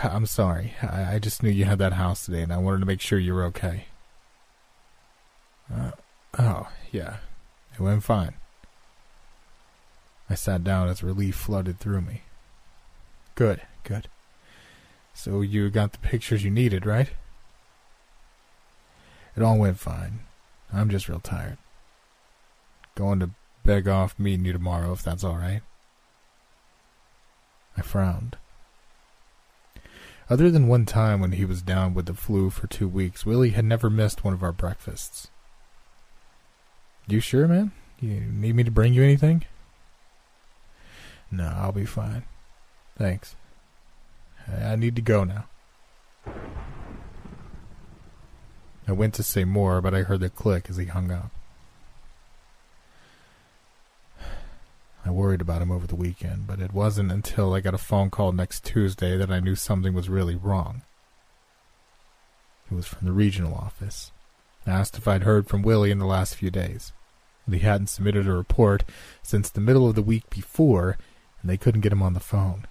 I'm 0.02 0.26
sorry. 0.26 0.74
I, 0.82 1.14
I 1.14 1.18
just 1.18 1.42
knew 1.42 1.50
you 1.50 1.64
had 1.64 1.78
that 1.78 1.94
house 1.94 2.24
today, 2.24 2.42
and 2.42 2.52
I 2.52 2.58
wanted 2.58 2.80
to 2.80 2.86
make 2.86 3.00
sure 3.00 3.18
you 3.18 3.34
were 3.34 3.44
okay. 3.44 3.86
Uh, 5.72 5.92
oh, 6.38 6.68
yeah. 6.92 7.16
It 7.74 7.80
went 7.80 8.02
fine. 8.02 8.34
I 10.28 10.34
sat 10.34 10.62
down 10.62 10.88
as 10.88 11.02
relief 11.02 11.34
flooded 11.34 11.80
through 11.80 12.02
me. 12.02 12.22
Good, 13.34 13.62
good. 13.84 14.08
So 15.14 15.40
you 15.40 15.70
got 15.70 15.92
the 15.92 15.98
pictures 15.98 16.44
you 16.44 16.50
needed, 16.50 16.86
right? 16.86 17.10
It 19.36 19.42
all 19.42 19.58
went 19.58 19.78
fine. 19.78 20.20
I'm 20.72 20.88
just 20.88 21.08
real 21.08 21.20
tired. 21.20 21.58
Going 22.94 23.20
to 23.20 23.30
beg 23.64 23.88
off 23.88 24.18
meeting 24.18 24.44
you 24.44 24.52
tomorrow 24.52 24.92
if 24.92 25.02
that's 25.02 25.24
all 25.24 25.36
right. 25.36 25.62
I 27.76 27.82
frowned. 27.82 28.36
Other 30.28 30.50
than 30.50 30.68
one 30.68 30.86
time 30.86 31.20
when 31.20 31.32
he 31.32 31.44
was 31.44 31.60
down 31.60 31.92
with 31.92 32.06
the 32.06 32.14
flu 32.14 32.50
for 32.50 32.66
two 32.68 32.88
weeks, 32.88 33.26
Willie 33.26 33.50
had 33.50 33.64
never 33.64 33.90
missed 33.90 34.22
one 34.22 34.32
of 34.32 34.42
our 34.42 34.52
breakfasts. 34.52 35.28
You 37.08 37.18
sure, 37.18 37.48
man? 37.48 37.72
You 38.00 38.20
need 38.20 38.54
me 38.54 38.62
to 38.62 38.70
bring 38.70 38.94
you 38.94 39.02
anything? 39.02 39.44
No, 41.30 41.52
I'll 41.56 41.72
be 41.72 41.84
fine. 41.84 42.24
Thanks. 42.96 43.34
I 44.48 44.76
need 44.76 44.96
to 44.96 45.02
go 45.02 45.24
now. 45.24 45.46
I 48.86 48.92
went 48.92 49.14
to 49.14 49.22
say 49.22 49.44
more, 49.44 49.80
but 49.80 49.94
I 49.94 50.02
heard 50.02 50.20
the 50.20 50.30
click 50.30 50.66
as 50.68 50.76
he 50.76 50.86
hung 50.86 51.10
up. 51.10 51.30
I 55.04 55.10
worried 55.10 55.40
about 55.40 55.62
him 55.62 55.70
over 55.70 55.86
the 55.86 55.96
weekend, 55.96 56.46
but 56.46 56.60
it 56.60 56.72
wasn't 56.72 57.10
until 57.10 57.54
I 57.54 57.60
got 57.60 57.74
a 57.74 57.78
phone 57.78 58.10
call 58.10 58.32
next 58.32 58.64
Tuesday 58.64 59.16
that 59.16 59.30
I 59.30 59.40
knew 59.40 59.54
something 59.54 59.94
was 59.94 60.08
really 60.08 60.36
wrong. 60.36 60.82
It 62.70 62.74
was 62.74 62.86
from 62.86 63.06
the 63.06 63.12
regional 63.12 63.54
office. 63.54 64.12
I 64.66 64.70
asked 64.70 64.98
if 64.98 65.08
I'd 65.08 65.22
heard 65.22 65.48
from 65.48 65.62
Willie 65.62 65.90
in 65.90 65.98
the 65.98 66.06
last 66.06 66.34
few 66.34 66.50
days. 66.50 66.92
He 67.50 67.58
hadn't 67.58 67.88
submitted 67.88 68.28
a 68.28 68.32
report 68.32 68.84
since 69.22 69.50
the 69.50 69.60
middle 69.60 69.88
of 69.88 69.94
the 69.94 70.02
week 70.02 70.28
before, 70.30 70.98
and 71.40 71.50
they 71.50 71.56
couldn't 71.56 71.80
get 71.80 71.92
him 71.92 72.02
on 72.02 72.14
the 72.14 72.20
phone. 72.20 72.66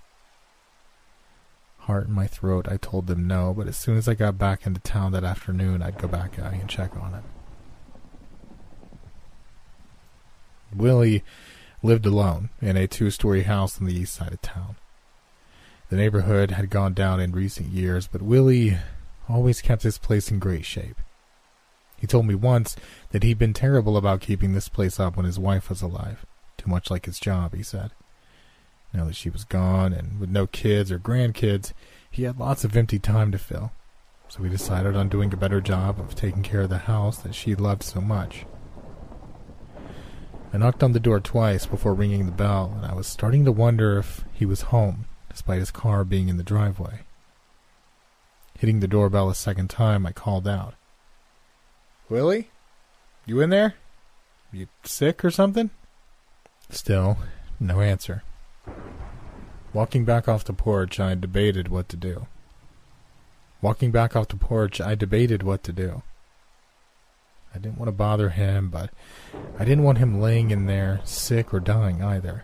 Heart 1.80 2.08
in 2.08 2.14
my 2.14 2.28
throat, 2.28 2.68
I 2.70 2.78
told 2.78 3.08
them 3.08 3.28
no, 3.28 3.54
but 3.54 3.68
as 3.68 3.76
soon 3.76 3.98
as 3.98 4.08
I 4.08 4.14
got 4.14 4.38
back 4.38 4.66
into 4.68 4.80
town 4.80 5.12
that 5.14 5.24
afternoon, 5.24 5.82
I'd 5.82 5.98
go 5.98 6.08
back 6.08 6.38
and 6.38 6.70
check 6.70 6.96
on 6.96 7.14
him. 7.14 7.24
Willie 10.76 11.24
lived 11.82 12.06
alone 12.06 12.50
in 12.62 12.78
a 12.78 12.88
two 12.88 13.10
story 13.12 13.44
house 13.44 13.80
on 13.80 13.88
the 13.88 13.96
east 13.96 14.14
side 14.14 14.34
of 14.34 14.42
town. 14.42 14.76
The 15.90 15.96
neighborhood 15.96 16.52
had 16.52 16.70
gone 16.70 16.94
down 16.94 17.20
in 17.20 17.32
recent 17.32 17.70
years, 17.70 18.08
but 18.08 18.22
Willie 18.22 18.78
always 19.28 19.62
kept 19.62 19.84
his 19.84 19.98
place 19.98 20.30
in 20.30 20.40
great 20.40 20.66
shape. 20.66 20.98
He 21.98 22.08
told 22.08 22.26
me 22.26 22.36
once 22.36 22.76
that 23.12 23.24
he'd 23.24 23.40
been 23.40 23.54
terrible 23.54 23.98
about 23.98 24.22
keeping 24.22 24.54
this 24.54 24.70
place 24.70 25.00
up 25.00 25.18
when 25.18 25.26
his 25.26 25.40
wife 25.40 25.70
was 25.70 25.82
alive. 25.82 26.26
Too 26.58 26.70
much 26.70 26.90
like 26.90 27.06
his 27.06 27.20
job, 27.20 27.56
he 27.56 27.64
said. 27.64 27.92
Now 28.94 29.06
that 29.06 29.16
she 29.16 29.30
was 29.30 29.44
gone 29.44 29.94
and 29.94 30.20
with 30.20 30.30
no 30.30 30.48
kids 30.48 30.92
or 30.92 31.00
grandkids, 31.00 31.74
he 32.10 32.24
had 32.24 32.40
lots 32.40 32.64
of 32.64 32.76
empty 32.76 33.00
time 33.00 33.32
to 33.32 33.38
fill. 33.38 33.72
So 34.30 34.44
he 34.44 34.50
decided 34.50 34.96
on 34.96 35.10
doing 35.10 35.34
a 35.34 35.38
better 35.38 35.60
job 35.60 36.00
of 36.00 36.16
taking 36.16 36.44
care 36.44 36.62
of 36.62 36.70
the 36.70 36.80
house 36.80 37.18
that 37.20 37.36
she 37.36 37.56
loved 37.56 37.84
so 37.84 38.00
much. 38.00 38.46
I 40.52 40.58
knocked 40.58 40.82
on 40.82 40.94
the 40.94 41.00
door 41.00 41.20
twice 41.20 41.66
before 41.66 41.94
ringing 41.94 42.26
the 42.26 42.32
bell, 42.32 42.74
and 42.76 42.86
I 42.86 42.96
was 42.96 43.06
starting 43.06 43.46
to 43.46 43.52
wonder 43.52 44.00
if 44.00 44.26
he 44.34 44.46
was 44.46 44.62
home, 44.74 45.06
despite 45.30 45.60
his 45.60 45.70
car 45.70 46.04
being 46.04 46.28
in 46.28 46.38
the 46.38 46.44
driveway. 46.44 47.02
Hitting 48.58 48.80
the 48.80 48.88
doorbell 48.88 49.30
a 49.30 49.36
second 49.36 49.70
time, 49.70 50.06
I 50.06 50.12
called 50.12 50.48
out. 50.48 50.74
Willie? 52.10 52.50
You 53.26 53.42
in 53.42 53.52
there? 53.52 53.76
You 54.52 54.68
sick 54.84 55.24
or 55.24 55.30
something? 55.30 55.70
Still, 56.72 57.18
no 57.60 57.80
answer. 57.80 58.24
Walking 59.72 60.04
back 60.04 60.28
off 60.28 60.44
the 60.44 60.54
porch, 60.54 61.00
I 61.00 61.14
debated 61.14 61.68
what 61.68 61.88
to 61.90 61.96
do. 61.96 62.26
Walking 63.62 63.92
back 63.92 64.16
off 64.16 64.30
the 64.30 64.36
porch, 64.36 64.82
I 64.82 64.96
debated 64.96 65.44
what 65.44 65.64
to 65.64 65.72
do. 65.72 66.02
I 67.54 67.58
didn't 67.58 67.78
want 67.78 67.88
to 67.88 67.94
bother 67.94 68.30
him, 68.30 68.70
but 68.70 68.92
I 69.58 69.66
didn't 69.66 69.84
want 69.84 69.98
him 69.98 70.22
laying 70.22 70.52
in 70.52 70.66
there, 70.66 71.02
sick 71.04 71.54
or 71.54 71.60
dying 71.60 72.04
either. 72.04 72.44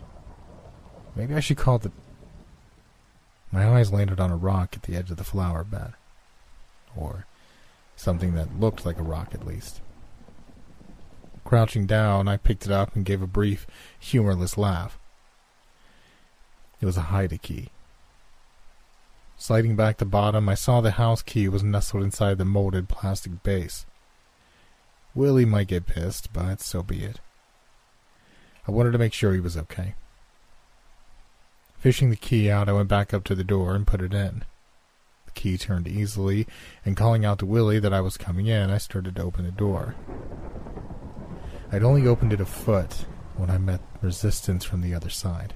Maybe 1.16 1.36
I 1.36 1.40
should 1.40 1.58
call 1.58 1.78
the. 1.78 1.92
My 3.52 3.68
eyes 3.68 3.94
landed 3.94 4.20
on 4.20 4.32
a 4.32 4.36
rock 4.36 4.76
at 4.76 4.84
the 4.84 4.96
edge 4.96 5.12
of 5.12 5.18
the 5.18 5.24
flower 5.24 5.64
bed. 5.64 5.94
Or 6.96 7.26
something 7.96 8.34
that 8.36 8.60
looked 8.60 8.86
like 8.86 9.00
a 9.00 9.04
rock 9.04 9.34
at 9.34 9.46
least. 9.46 9.82
Crouching 11.44 11.86
down, 11.86 12.28
I 12.28 12.38
picked 12.38 12.66
it 12.66 12.72
up 12.72 12.96
and 12.96 13.06
gave 13.06 13.22
a 13.22 13.28
brief, 13.28 13.68
humorless 14.00 14.58
laugh. 14.58 14.98
It 16.82 16.86
was 16.86 16.98
a 16.98 17.02
Hide-a-Key. 17.02 17.70
Sliding 19.38 19.76
back 19.76 19.98
the 19.98 20.06
bottom, 20.06 20.50
I 20.50 20.56
saw 20.56 20.82
the 20.82 20.92
house 20.92 21.22
key 21.22 21.48
was 21.48 21.64
nestled 21.64 22.04
inside 22.04 22.38
the 22.38 22.46
molded 22.46 22.90
plastic 22.90 23.44
base. 23.44 23.86
Willie 25.16 25.46
might 25.46 25.68
get 25.68 25.86
pissed, 25.86 26.34
but 26.34 26.60
so 26.60 26.84
be 26.84 27.04
it. 27.04 27.22
I 28.68 28.72
wanted 28.72 28.92
to 28.92 28.98
make 28.98 29.14
sure 29.14 29.34
he 29.34 29.40
was 29.40 29.56
okay. 29.56 29.96
Fishing 31.78 32.10
the 32.10 32.16
key 32.18 32.52
out, 32.52 32.68
I 32.68 32.74
went 32.74 32.90
back 32.90 33.14
up 33.14 33.24
to 33.26 33.36
the 33.36 33.44
door 33.44 33.76
and 33.76 33.88
put 33.88 34.02
it 34.02 34.14
in. 34.14 34.44
The 35.26 35.32
key 35.32 35.58
turned 35.58 35.88
easily, 35.88 36.48
and 36.84 36.98
calling 36.98 37.24
out 37.24 37.40
to 37.40 37.46
Willie 37.46 37.80
that 37.80 37.94
I 37.94 38.02
was 38.02 38.18
coming 38.18 38.48
in, 38.48 38.70
I 38.70 38.78
started 38.78 39.16
to 39.16 39.24
open 39.24 39.46
the 39.46 39.52
door. 39.52 39.96
I'd 41.72 41.84
only 41.84 42.06
opened 42.06 42.34
it 42.34 42.42
a 42.42 42.46
foot 42.46 43.06
when 43.38 43.50
I 43.50 43.58
met 43.58 43.82
resistance 44.02 44.66
from 44.66 44.82
the 44.82 44.94
other 44.94 45.10
side. 45.10 45.54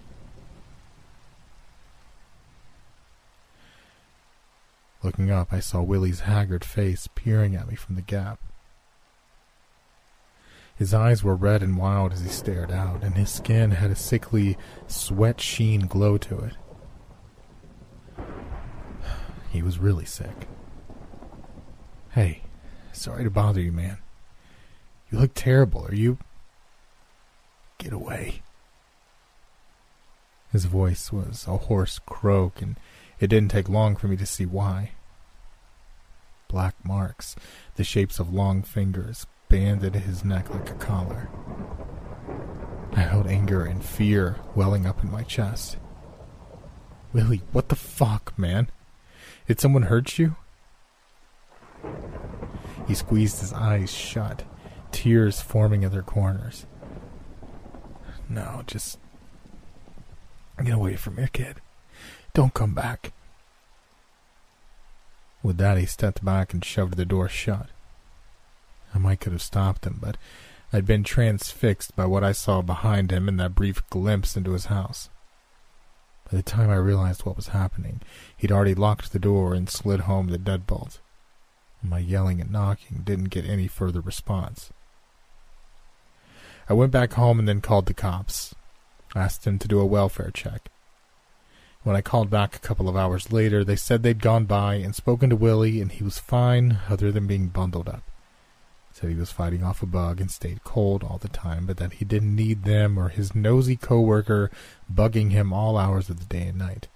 Looking 5.03 5.31
up, 5.31 5.51
I 5.51 5.59
saw 5.59 5.81
Willie's 5.81 6.21
haggard 6.21 6.63
face 6.63 7.07
peering 7.15 7.55
at 7.55 7.67
me 7.67 7.75
from 7.75 7.95
the 7.95 8.01
gap. 8.01 8.39
His 10.79 10.93
eyes 10.93 11.25
were 11.25 11.35
red 11.35 11.61
and 11.61 11.75
wild 11.75 12.13
as 12.13 12.21
he 12.21 12.29
stared 12.29 12.71
out, 12.71 13.03
and 13.03 13.15
his 13.15 13.29
skin 13.29 13.71
had 13.71 13.91
a 13.91 13.97
sickly, 13.97 14.57
sweat 14.87 15.41
sheen 15.41 15.87
glow 15.87 16.17
to 16.17 16.39
it. 16.39 16.53
He 19.51 19.61
was 19.61 19.77
really 19.77 20.05
sick. 20.05 20.47
Hey, 22.11 22.43
sorry 22.93 23.25
to 23.25 23.29
bother 23.29 23.59
you, 23.59 23.73
man. 23.73 23.97
You 25.11 25.19
look 25.19 25.33
terrible. 25.33 25.85
Are 25.85 25.93
you. 25.93 26.17
Get 27.77 27.91
away. 27.91 28.41
His 30.53 30.63
voice 30.63 31.11
was 31.11 31.45
a 31.45 31.57
hoarse 31.57 31.99
croak, 32.05 32.61
and 32.61 32.77
it 33.19 33.27
didn't 33.27 33.51
take 33.51 33.67
long 33.67 33.97
for 33.97 34.07
me 34.07 34.15
to 34.15 34.25
see 34.25 34.45
why. 34.45 34.91
Black 36.47 36.75
marks, 36.85 37.35
the 37.75 37.83
shapes 37.83 38.17
of 38.17 38.33
long 38.33 38.61
fingers, 38.63 39.27
banded 39.49 39.95
his 39.95 40.23
neck 40.23 40.49
like 40.51 40.69
a 40.69 40.75
collar. 40.75 41.27
I 42.93 43.01
held 43.01 43.27
anger 43.27 43.65
and 43.65 43.83
fear 43.83 44.37
welling 44.55 44.85
up 44.85 45.03
in 45.03 45.11
my 45.11 45.23
chest. 45.23 45.77
Willie, 47.11 47.41
what 47.51 47.69
the 47.69 47.75
fuck, 47.75 48.37
man? 48.37 48.69
Did 49.47 49.59
someone 49.59 49.83
hurt 49.83 50.19
you? 50.19 50.35
He 52.87 52.93
squeezed 52.93 53.39
his 53.41 53.53
eyes 53.53 53.91
shut, 53.91 54.43
tears 54.91 55.41
forming 55.41 55.83
at 55.83 55.91
their 55.91 56.03
corners. 56.03 56.65
No, 58.27 58.63
just 58.67 58.99
get 60.63 60.73
away 60.73 60.95
from 60.95 61.17
here, 61.17 61.29
kid. 61.31 61.61
Don't 62.33 62.53
come 62.53 62.75
back. 62.75 63.11
With 65.41 65.57
that, 65.57 65.77
he 65.77 65.85
stepped 65.85 66.23
back 66.23 66.53
and 66.53 66.63
shoved 66.63 66.95
the 66.95 67.05
door 67.05 67.27
shut. 67.27 67.69
I 68.93 68.97
might 68.97 69.19
could 69.19 69.33
have 69.33 69.41
stopped 69.41 69.85
him, 69.85 69.99
but 70.01 70.17
I'd 70.71 70.85
been 70.85 71.03
transfixed 71.03 71.95
by 71.95 72.05
what 72.05 72.23
I 72.23 72.31
saw 72.31 72.61
behind 72.61 73.11
him 73.11 73.27
in 73.27 73.37
that 73.37 73.55
brief 73.55 73.87
glimpse 73.89 74.37
into 74.37 74.53
his 74.53 74.65
house. 74.65 75.09
By 76.31 76.37
the 76.37 76.43
time 76.43 76.69
I 76.69 76.75
realized 76.75 77.25
what 77.25 77.35
was 77.35 77.47
happening, 77.47 78.01
he'd 78.37 78.51
already 78.51 78.75
locked 78.75 79.11
the 79.11 79.19
door 79.19 79.53
and 79.53 79.69
slid 79.69 80.01
home 80.01 80.27
the 80.27 80.37
deadbolt. 80.37 80.99
My 81.81 81.99
yelling 81.99 82.39
and 82.39 82.51
knocking 82.51 83.01
didn't 83.03 83.29
get 83.29 83.45
any 83.45 83.67
further 83.67 84.01
response. 84.01 84.71
I 86.67 86.73
went 86.73 86.91
back 86.91 87.13
home 87.13 87.39
and 87.39 87.47
then 87.47 87.61
called 87.61 87.87
the 87.87 87.93
cops. 87.95 88.53
Asked 89.15 89.43
them 89.43 89.57
to 89.57 89.67
do 89.67 89.79
a 89.79 89.85
welfare 89.85 90.29
check. 90.31 90.69
When 91.81 91.95
I 91.95 92.01
called 92.01 92.29
back 92.29 92.55
a 92.55 92.59
couple 92.59 92.87
of 92.87 92.95
hours 92.95 93.31
later, 93.31 93.63
they 93.63 93.75
said 93.75 94.03
they'd 94.03 94.21
gone 94.21 94.45
by 94.45 94.75
and 94.75 94.93
spoken 94.93 95.31
to 95.31 95.35
Willie 95.35 95.81
and 95.81 95.91
he 95.91 96.03
was 96.03 96.19
fine 96.19 96.77
other 96.89 97.11
than 97.11 97.25
being 97.25 97.47
bundled 97.47 97.89
up. 97.89 98.03
Said 98.99 99.11
he 99.11 99.15
was 99.15 99.31
fighting 99.31 99.63
off 99.63 99.81
a 99.81 99.85
bug 99.85 100.19
and 100.19 100.29
stayed 100.29 100.65
cold 100.65 101.05
all 101.05 101.19
the 101.19 101.29
time, 101.29 101.65
but 101.65 101.77
that 101.77 101.93
he 101.93 102.05
didn't 102.05 102.35
need 102.35 102.65
them 102.65 102.99
or 102.99 103.07
his 103.07 103.33
nosy 103.33 103.77
coworker 103.77 104.51
bugging 104.93 105.31
him 105.31 105.53
all 105.53 105.77
hours 105.77 106.09
of 106.09 106.19
the 106.19 106.25
day 106.25 106.47
and 106.47 106.57
night. 106.57 106.89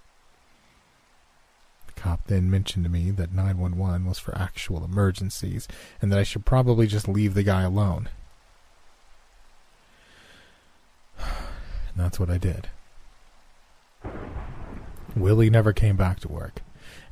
The 1.86 1.98
cop 1.98 2.26
then 2.26 2.50
mentioned 2.50 2.84
to 2.84 2.90
me 2.90 3.10
that 3.12 3.32
911 3.32 4.04
was 4.04 4.18
for 4.18 4.36
actual 4.36 4.84
emergencies 4.84 5.66
and 6.02 6.12
that 6.12 6.18
I 6.18 6.24
should 6.24 6.44
probably 6.44 6.86
just 6.86 7.08
leave 7.08 7.32
the 7.32 7.42
guy 7.42 7.62
alone. 7.62 8.10
And 11.20 12.04
that's 12.04 12.18
what 12.18 12.28
I 12.28 12.38
did. 12.38 12.68
Willie 15.14 15.48
never 15.48 15.72
came 15.72 15.96
back 15.96 16.18
to 16.20 16.28
work, 16.28 16.60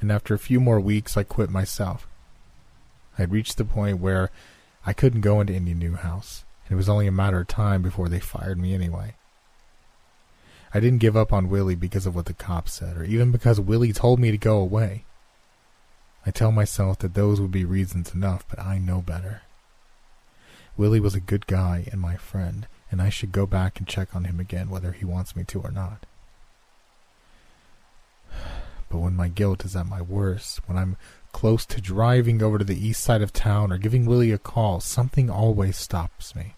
and 0.00 0.10
after 0.10 0.34
a 0.34 0.38
few 0.40 0.58
more 0.58 0.80
weeks, 0.80 1.16
I 1.16 1.22
quit 1.22 1.50
myself. 1.50 2.08
I 3.16 3.22
had 3.22 3.30
reached 3.30 3.58
the 3.58 3.64
point 3.64 4.00
where 4.00 4.30
I 4.84 4.92
couldn't 4.92 5.20
go 5.20 5.40
into 5.40 5.54
any 5.54 5.74
new 5.74 5.94
house, 5.94 6.44
and 6.66 6.72
it 6.72 6.76
was 6.76 6.88
only 6.88 7.06
a 7.06 7.12
matter 7.12 7.40
of 7.40 7.48
time 7.48 7.82
before 7.82 8.08
they 8.08 8.20
fired 8.20 8.58
me 8.58 8.74
anyway. 8.74 9.14
I 10.74 10.80
didn't 10.80 11.00
give 11.00 11.16
up 11.16 11.32
on 11.32 11.50
Willie 11.50 11.74
because 11.74 12.06
of 12.06 12.14
what 12.14 12.26
the 12.26 12.32
cops 12.32 12.72
said, 12.72 12.96
or 12.96 13.04
even 13.04 13.30
because 13.30 13.60
Willie 13.60 13.92
told 13.92 14.18
me 14.18 14.30
to 14.30 14.38
go 14.38 14.58
away. 14.58 15.04
I 16.24 16.30
tell 16.30 16.52
myself 16.52 16.98
that 17.00 17.14
those 17.14 17.40
would 17.40 17.50
be 17.50 17.64
reasons 17.64 18.14
enough, 18.14 18.44
but 18.48 18.58
I 18.58 18.78
know 18.78 19.02
better. 19.02 19.42
Willie 20.76 21.00
was 21.00 21.14
a 21.14 21.20
good 21.20 21.46
guy 21.46 21.84
and 21.92 22.00
my 22.00 22.16
friend, 22.16 22.66
and 22.90 23.02
I 23.02 23.10
should 23.10 23.32
go 23.32 23.46
back 23.46 23.78
and 23.78 23.86
check 23.86 24.16
on 24.16 24.24
him 24.24 24.40
again 24.40 24.70
whether 24.70 24.92
he 24.92 25.04
wants 25.04 25.36
me 25.36 25.44
to 25.44 25.60
or 25.60 25.70
not. 25.70 26.06
But 28.88 28.98
when 28.98 29.16
my 29.16 29.28
guilt 29.28 29.64
is 29.64 29.74
at 29.74 29.86
my 29.86 30.02
worst, 30.02 30.68
when 30.68 30.76
I'm 30.76 30.98
close 31.32 31.66
to 31.66 31.80
driving 31.80 32.42
over 32.42 32.58
to 32.58 32.64
the 32.64 32.86
east 32.86 33.02
side 33.02 33.22
of 33.22 33.32
town 33.32 33.72
or 33.72 33.78
giving 33.78 34.06
Willie 34.06 34.32
a 34.32 34.38
call, 34.38 34.80
something 34.80 35.28
always 35.30 35.76
stops 35.76 36.34
me. 36.34 36.54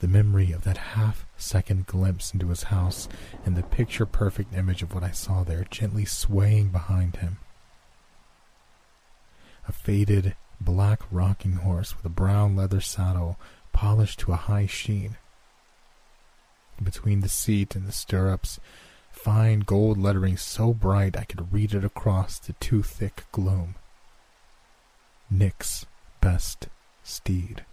The 0.00 0.08
memory 0.08 0.52
of 0.52 0.62
that 0.64 0.76
half 0.76 1.26
second 1.36 1.86
glimpse 1.86 2.32
into 2.32 2.48
his 2.48 2.64
house 2.64 3.08
and 3.44 3.56
the 3.56 3.62
picture 3.62 4.06
perfect 4.06 4.54
image 4.54 4.82
of 4.82 4.94
what 4.94 5.02
I 5.02 5.10
saw 5.10 5.42
there 5.42 5.64
gently 5.70 6.04
swaying 6.04 6.68
behind 6.68 7.16
him. 7.16 7.38
A 9.66 9.72
faded 9.72 10.36
black 10.60 11.00
rocking 11.10 11.54
horse 11.54 11.96
with 11.96 12.04
a 12.04 12.10
brown 12.10 12.56
leather 12.56 12.80
saddle 12.80 13.38
polished 13.72 14.20
to 14.20 14.32
a 14.32 14.36
high 14.36 14.66
sheen. 14.66 15.16
Between 16.82 17.20
the 17.20 17.28
seat 17.28 17.74
and 17.74 17.86
the 17.86 17.92
stirrups, 17.92 18.60
fine 19.26 19.58
gold 19.58 19.98
lettering 19.98 20.36
so 20.36 20.72
bright 20.72 21.16
I 21.16 21.24
could 21.24 21.52
read 21.52 21.74
it 21.74 21.84
across 21.84 22.38
the 22.38 22.52
too 22.52 22.80
thick 22.84 23.24
gloom. 23.32 23.74
Nick's 25.28 25.84
best 26.20 26.68
steed. 27.02 27.64